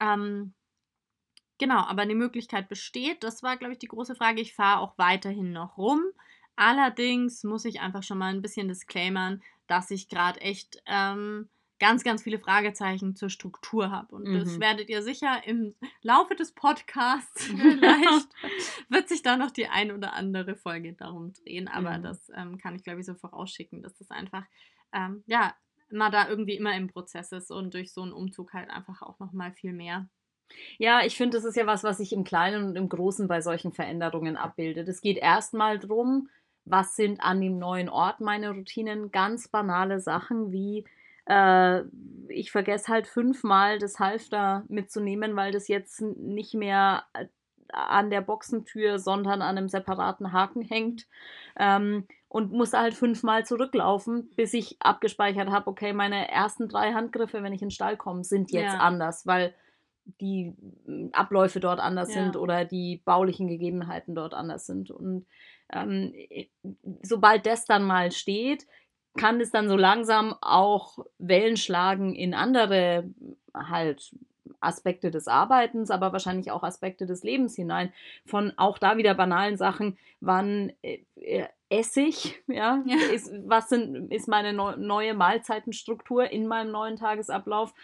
Ähm, 0.00 0.52
genau, 1.58 1.78
aber 1.78 2.04
die 2.04 2.14
Möglichkeit 2.14 2.68
besteht. 2.68 3.24
Das 3.24 3.42
war, 3.42 3.56
glaube 3.56 3.72
ich, 3.72 3.78
die 3.78 3.88
große 3.88 4.14
Frage. 4.14 4.40
Ich 4.40 4.54
fahre 4.54 4.80
auch 4.80 4.98
weiterhin 4.98 5.52
noch 5.52 5.78
rum. 5.78 6.02
Allerdings 6.56 7.42
muss 7.44 7.64
ich 7.64 7.80
einfach 7.80 8.02
schon 8.02 8.18
mal 8.18 8.32
ein 8.32 8.42
bisschen 8.42 8.68
disclaimern, 8.68 9.42
dass 9.66 9.90
ich 9.90 10.08
gerade 10.08 10.40
echt 10.40 10.82
ähm, 10.86 11.48
ganz, 11.78 12.04
ganz 12.04 12.22
viele 12.22 12.38
Fragezeichen 12.38 13.16
zur 13.16 13.30
Struktur 13.30 13.90
habe. 13.90 14.14
Und 14.14 14.28
mhm. 14.28 14.38
das 14.38 14.60
werdet 14.60 14.88
ihr 14.88 15.02
sicher 15.02 15.42
im 15.44 15.74
Laufe 16.02 16.34
des 16.34 16.52
Podcasts 16.52 17.44
vielleicht, 17.46 18.28
wird 18.88 19.08
sich 19.08 19.22
da 19.22 19.36
noch 19.36 19.50
die 19.50 19.66
ein 19.66 19.92
oder 19.92 20.12
andere 20.14 20.56
Folge 20.56 20.92
darum 20.92 21.32
drehen. 21.32 21.68
Aber 21.68 21.98
mhm. 21.98 22.02
das 22.02 22.30
ähm, 22.34 22.58
kann 22.58 22.76
ich, 22.76 22.84
glaube 22.84 23.00
ich, 23.00 23.06
so 23.06 23.14
vorausschicken, 23.14 23.82
dass 23.82 23.96
das 23.96 24.10
einfach, 24.10 24.44
ähm, 24.92 25.24
ja, 25.26 25.54
man 25.90 26.12
da 26.12 26.28
irgendwie 26.28 26.56
immer 26.56 26.76
im 26.76 26.88
Prozess 26.88 27.32
ist 27.32 27.50
und 27.50 27.74
durch 27.74 27.92
so 27.92 28.02
einen 28.02 28.12
Umzug 28.12 28.52
halt 28.52 28.70
einfach 28.70 29.02
auch 29.02 29.18
nochmal 29.18 29.52
viel 29.52 29.72
mehr 29.72 30.08
Ja, 30.78 31.04
ich 31.04 31.16
finde, 31.16 31.36
das 31.36 31.44
ist 31.44 31.56
ja 31.56 31.66
was, 31.66 31.84
was 31.84 31.98
sich 31.98 32.12
im 32.12 32.24
Kleinen 32.24 32.64
und 32.64 32.76
im 32.76 32.88
Großen 32.88 33.28
bei 33.28 33.40
solchen 33.40 33.72
Veränderungen 33.72 34.36
abbildet. 34.36 34.88
Es 34.88 35.00
geht 35.00 35.18
erstmal 35.18 35.78
darum, 35.78 36.28
was 36.64 36.96
sind 36.96 37.20
an 37.20 37.40
dem 37.40 37.58
neuen 37.58 37.88
Ort 37.88 38.20
meine 38.20 38.50
Routinen. 38.50 39.10
Ganz 39.10 39.48
banale 39.48 40.00
Sachen 40.00 40.50
wie, 40.50 40.84
äh, 41.26 41.82
ich 42.28 42.50
vergesse 42.50 42.92
halt 42.92 43.06
fünfmal 43.06 43.78
das 43.78 43.98
Halfter 43.98 44.64
mitzunehmen, 44.68 45.36
weil 45.36 45.52
das 45.52 45.68
jetzt 45.68 46.00
nicht 46.00 46.54
mehr 46.54 47.04
äh, 47.12 47.26
an 47.68 48.10
der 48.10 48.20
Boxentür, 48.20 48.98
sondern 48.98 49.42
an 49.42 49.56
einem 49.56 49.68
separaten 49.68 50.32
Haken 50.32 50.62
hängt. 50.62 51.06
Ähm, 51.58 52.06
und 52.28 52.50
musste 52.50 52.80
halt 52.80 52.94
fünfmal 52.94 53.46
zurücklaufen, 53.46 54.28
bis 54.34 54.54
ich 54.54 54.76
abgespeichert 54.80 55.50
habe, 55.50 55.68
okay, 55.68 55.92
meine 55.92 56.28
ersten 56.28 56.68
drei 56.68 56.92
Handgriffe, 56.92 57.44
wenn 57.44 57.52
ich 57.52 57.62
in 57.62 57.68
den 57.68 57.70
Stall 57.70 57.96
komme, 57.96 58.24
sind 58.24 58.50
jetzt 58.50 58.72
ja. 58.72 58.80
anders, 58.80 59.24
weil 59.24 59.54
die 60.20 60.52
hm, 60.84 61.10
Abläufe 61.12 61.60
dort 61.60 61.78
anders 61.78 62.12
ja. 62.12 62.22
sind 62.22 62.36
oder 62.36 62.64
die 62.64 63.02
baulichen 63.04 63.46
Gegebenheiten 63.46 64.16
dort 64.16 64.34
anders 64.34 64.66
sind. 64.66 64.90
Und 64.90 65.26
ähm, 65.72 66.12
sobald 67.02 67.46
das 67.46 67.66
dann 67.66 67.84
mal 67.84 68.10
steht, 68.10 68.66
kann 69.16 69.40
es 69.40 69.50
dann 69.50 69.68
so 69.68 69.76
langsam 69.76 70.34
auch 70.40 70.98
Wellen 71.18 71.56
schlagen 71.56 72.14
in 72.14 72.34
andere 72.34 73.04
halt 73.54 74.12
Aspekte 74.60 75.10
des 75.10 75.28
Arbeitens, 75.28 75.90
aber 75.90 76.12
wahrscheinlich 76.12 76.50
auch 76.50 76.62
Aspekte 76.62 77.06
des 77.06 77.22
Lebens 77.22 77.54
hinein. 77.54 77.92
Von 78.24 78.52
auch 78.56 78.78
da 78.78 78.96
wieder 78.96 79.14
banalen 79.14 79.56
Sachen, 79.56 79.96
wann 80.20 80.72
äh, 80.82 80.98
äh 81.16 81.46
esse 81.70 82.02
ich, 82.02 82.40
ja, 82.46 82.82
ja. 82.86 82.96
Ist, 83.12 83.32
was 83.46 83.68
sind, 83.68 84.12
ist 84.12 84.28
meine 84.28 84.52
neu, 84.52 84.76
neue 84.76 85.14
Mahlzeitenstruktur 85.14 86.30
in 86.30 86.46
meinem 86.46 86.70
neuen 86.70 86.96
Tagesablauf, 86.96 87.74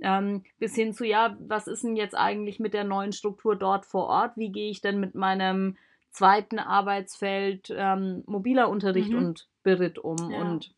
ähm, 0.00 0.44
bis 0.58 0.74
hin 0.74 0.94
zu, 0.94 1.04
ja, 1.04 1.36
was 1.40 1.66
ist 1.66 1.82
denn 1.82 1.96
jetzt 1.96 2.14
eigentlich 2.14 2.60
mit 2.60 2.74
der 2.74 2.84
neuen 2.84 3.12
Struktur 3.12 3.56
dort 3.56 3.86
vor 3.86 4.06
Ort? 4.06 4.36
Wie 4.36 4.50
gehe 4.50 4.70
ich 4.70 4.80
denn 4.80 5.00
mit 5.00 5.14
meinem 5.14 5.76
zweiten 6.10 6.58
Arbeitsfeld 6.58 7.72
ähm, 7.76 8.22
mobiler 8.26 8.68
Unterricht 8.68 9.10
mhm. 9.10 9.18
und 9.18 9.48
Beritt 9.62 9.98
um? 9.98 10.30
Ja. 10.30 10.40
Und 10.40 10.72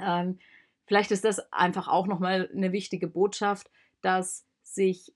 ähm, 0.00 0.38
vielleicht 0.86 1.10
ist 1.10 1.24
das 1.24 1.52
einfach 1.52 1.88
auch 1.88 2.06
nochmal 2.06 2.50
eine 2.54 2.72
wichtige 2.72 3.08
Botschaft, 3.08 3.70
dass 4.00 4.46
sich 4.62 5.14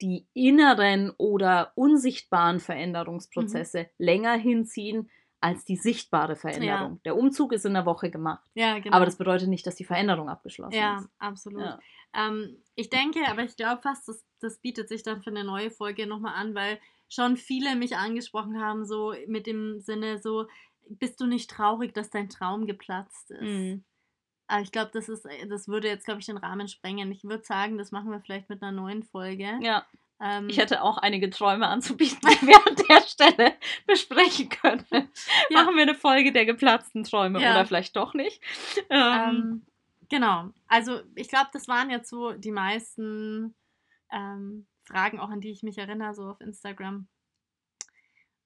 die 0.00 0.26
inneren 0.34 1.10
oder 1.16 1.72
unsichtbaren 1.76 2.60
Veränderungsprozesse 2.60 3.82
mhm. 3.82 3.86
länger 3.98 4.34
hinziehen 4.34 5.10
als 5.40 5.64
die 5.64 5.76
sichtbare 5.76 6.36
Veränderung. 6.36 6.92
Ja. 6.92 6.98
Der 7.04 7.16
Umzug 7.16 7.52
ist 7.52 7.64
in 7.64 7.74
einer 7.74 7.86
Woche 7.86 8.10
gemacht. 8.10 8.48
Ja, 8.54 8.78
genau. 8.78 8.96
Aber 8.96 9.04
das 9.04 9.16
bedeutet 9.16 9.48
nicht, 9.48 9.66
dass 9.66 9.74
die 9.74 9.84
Veränderung 9.84 10.28
abgeschlossen 10.28 10.74
ja, 10.74 10.98
ist. 10.98 11.04
Ja, 11.04 11.10
absolut. 11.18 11.78
Ähm, 12.14 12.62
ich 12.76 12.90
denke, 12.90 13.20
aber 13.28 13.42
ich 13.42 13.56
glaube 13.56 13.82
fast, 13.82 14.06
das, 14.08 14.24
das 14.40 14.58
bietet 14.58 14.88
sich 14.88 15.02
dann 15.02 15.20
für 15.20 15.30
eine 15.30 15.44
neue 15.44 15.70
Folge 15.70 16.06
nochmal 16.06 16.34
an, 16.34 16.54
weil 16.54 16.78
schon 17.08 17.36
viele 17.36 17.74
mich 17.74 17.96
angesprochen 17.96 18.60
haben, 18.60 18.84
so 18.84 19.14
mit 19.26 19.46
dem 19.46 19.80
Sinne, 19.80 20.18
so, 20.18 20.46
bist 20.88 21.20
du 21.20 21.26
nicht 21.26 21.50
traurig, 21.50 21.92
dass 21.92 22.10
dein 22.10 22.28
Traum 22.28 22.66
geplatzt 22.66 23.30
ist? 23.32 23.42
Mhm. 23.42 23.84
Aber 24.52 24.60
ich 24.60 24.70
glaube, 24.70 24.90
das 24.92 25.08
ist, 25.08 25.24
äh, 25.24 25.46
das 25.46 25.66
würde 25.66 25.88
jetzt, 25.88 26.04
glaube 26.04 26.20
ich, 26.20 26.26
den 26.26 26.36
Rahmen 26.36 26.68
sprengen. 26.68 27.10
Ich 27.10 27.24
würde 27.24 27.42
sagen, 27.42 27.78
das 27.78 27.90
machen 27.90 28.10
wir 28.10 28.20
vielleicht 28.20 28.50
mit 28.50 28.62
einer 28.62 28.70
neuen 28.70 29.02
Folge. 29.02 29.58
Ja. 29.62 29.86
Ähm, 30.20 30.46
ich 30.50 30.58
hätte 30.58 30.82
auch 30.82 30.98
einige 30.98 31.30
Träume 31.30 31.68
anzubieten, 31.68 32.20
die 32.42 32.48
wir 32.48 32.58
an 32.66 32.76
der 32.86 33.00
Stelle 33.00 33.54
besprechen 33.86 34.50
können. 34.50 34.84
Ja. 35.48 35.62
Machen 35.62 35.74
wir 35.74 35.84
eine 35.84 35.94
Folge 35.94 36.32
der 36.32 36.44
geplatzten 36.44 37.02
Träume 37.02 37.40
ja. 37.40 37.52
oder 37.52 37.64
vielleicht 37.64 37.96
doch 37.96 38.12
nicht. 38.12 38.42
Ähm, 38.90 39.00
ähm, 39.00 39.66
genau. 40.10 40.50
Also 40.68 41.00
ich 41.14 41.28
glaube, 41.28 41.48
das 41.54 41.66
waren 41.66 41.88
jetzt 41.88 42.10
so 42.10 42.32
die 42.32 42.52
meisten 42.52 43.54
ähm, 44.12 44.66
Fragen, 44.84 45.18
auch 45.18 45.30
an 45.30 45.40
die 45.40 45.50
ich 45.50 45.62
mich 45.62 45.78
erinnere, 45.78 46.12
so 46.12 46.24
auf 46.24 46.42
Instagram. 46.42 47.08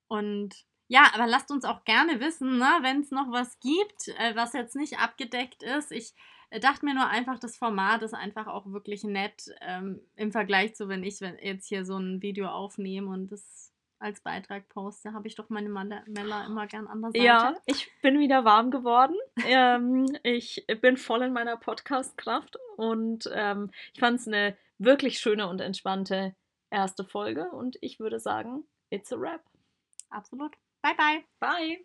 Und 0.07 0.55
ja, 0.89 1.11
aber 1.14 1.26
lasst 1.26 1.51
uns 1.51 1.64
auch 1.64 1.84
gerne 1.84 2.20
wissen, 2.20 2.59
ne, 2.59 2.78
wenn 2.82 3.01
es 3.01 3.11
noch 3.11 3.30
was 3.30 3.59
gibt, 3.61 4.09
äh, 4.18 4.37
was 4.37 4.53
jetzt 4.53 4.76
nicht 4.76 4.99
abgedeckt 4.99 5.62
ist. 5.62 5.93
Ich 5.93 6.14
äh, 6.51 6.61
dachte 6.61 6.84
mir 6.84 6.95
nur 6.95 7.09
einfach, 7.09 7.39
das 7.39 7.57
Format 7.57 8.03
ist 8.03 8.14
einfach 8.14 8.47
auch 8.47 8.66
wirklich 8.66 9.03
nett 9.05 9.51
ähm, 9.61 10.01
im 10.14 10.32
Vergleich 10.32 10.74
zu, 10.74 10.89
wenn 10.89 11.03
ich 11.03 11.20
wenn 11.20 11.39
jetzt 11.39 11.66
hier 11.66 11.84
so 11.84 11.97
ein 11.97 12.22
Video 12.22 12.47
aufnehme 12.49 13.11
und 13.11 13.32
das 13.32 13.72
als 13.99 14.20
Beitrag 14.20 14.68
poste, 14.68 15.12
habe 15.12 15.26
ich 15.26 15.37
doch 15.37 15.49
meine 15.49 15.70
Mella 15.70 16.45
immer 16.45 16.66
gern 16.66 16.87
an 16.87 17.01
der 17.01 17.11
Seite. 17.12 17.24
Ja, 17.24 17.55
ich 17.64 17.91
bin 18.03 18.18
wieder 18.18 18.45
warm 18.45 18.70
geworden. 18.70 19.16
ähm, 19.47 20.07
ich 20.22 20.66
bin 20.82 20.97
voll 20.97 21.22
in 21.22 21.32
meiner 21.32 21.57
Podcast-Kraft 21.57 22.59
und 22.76 23.28
ähm, 23.32 23.70
ich 23.95 24.01
fand 24.01 24.20
es 24.20 24.26
eine 24.26 24.57
wirklich 24.78 25.18
schöne 25.18 25.49
und 25.49 25.61
entspannte 25.61 26.37
erste 26.70 27.05
Folge 27.05 27.51
und 27.51 27.78
ich 27.80 27.99
würde 27.99 28.20
sagen, 28.20 28.64
it's 28.91 29.12
a 29.12 29.18
wrap. 29.18 29.43
Absolut. 30.11 30.53
Bye-bye. 30.87 31.24
Bye. 31.41 31.78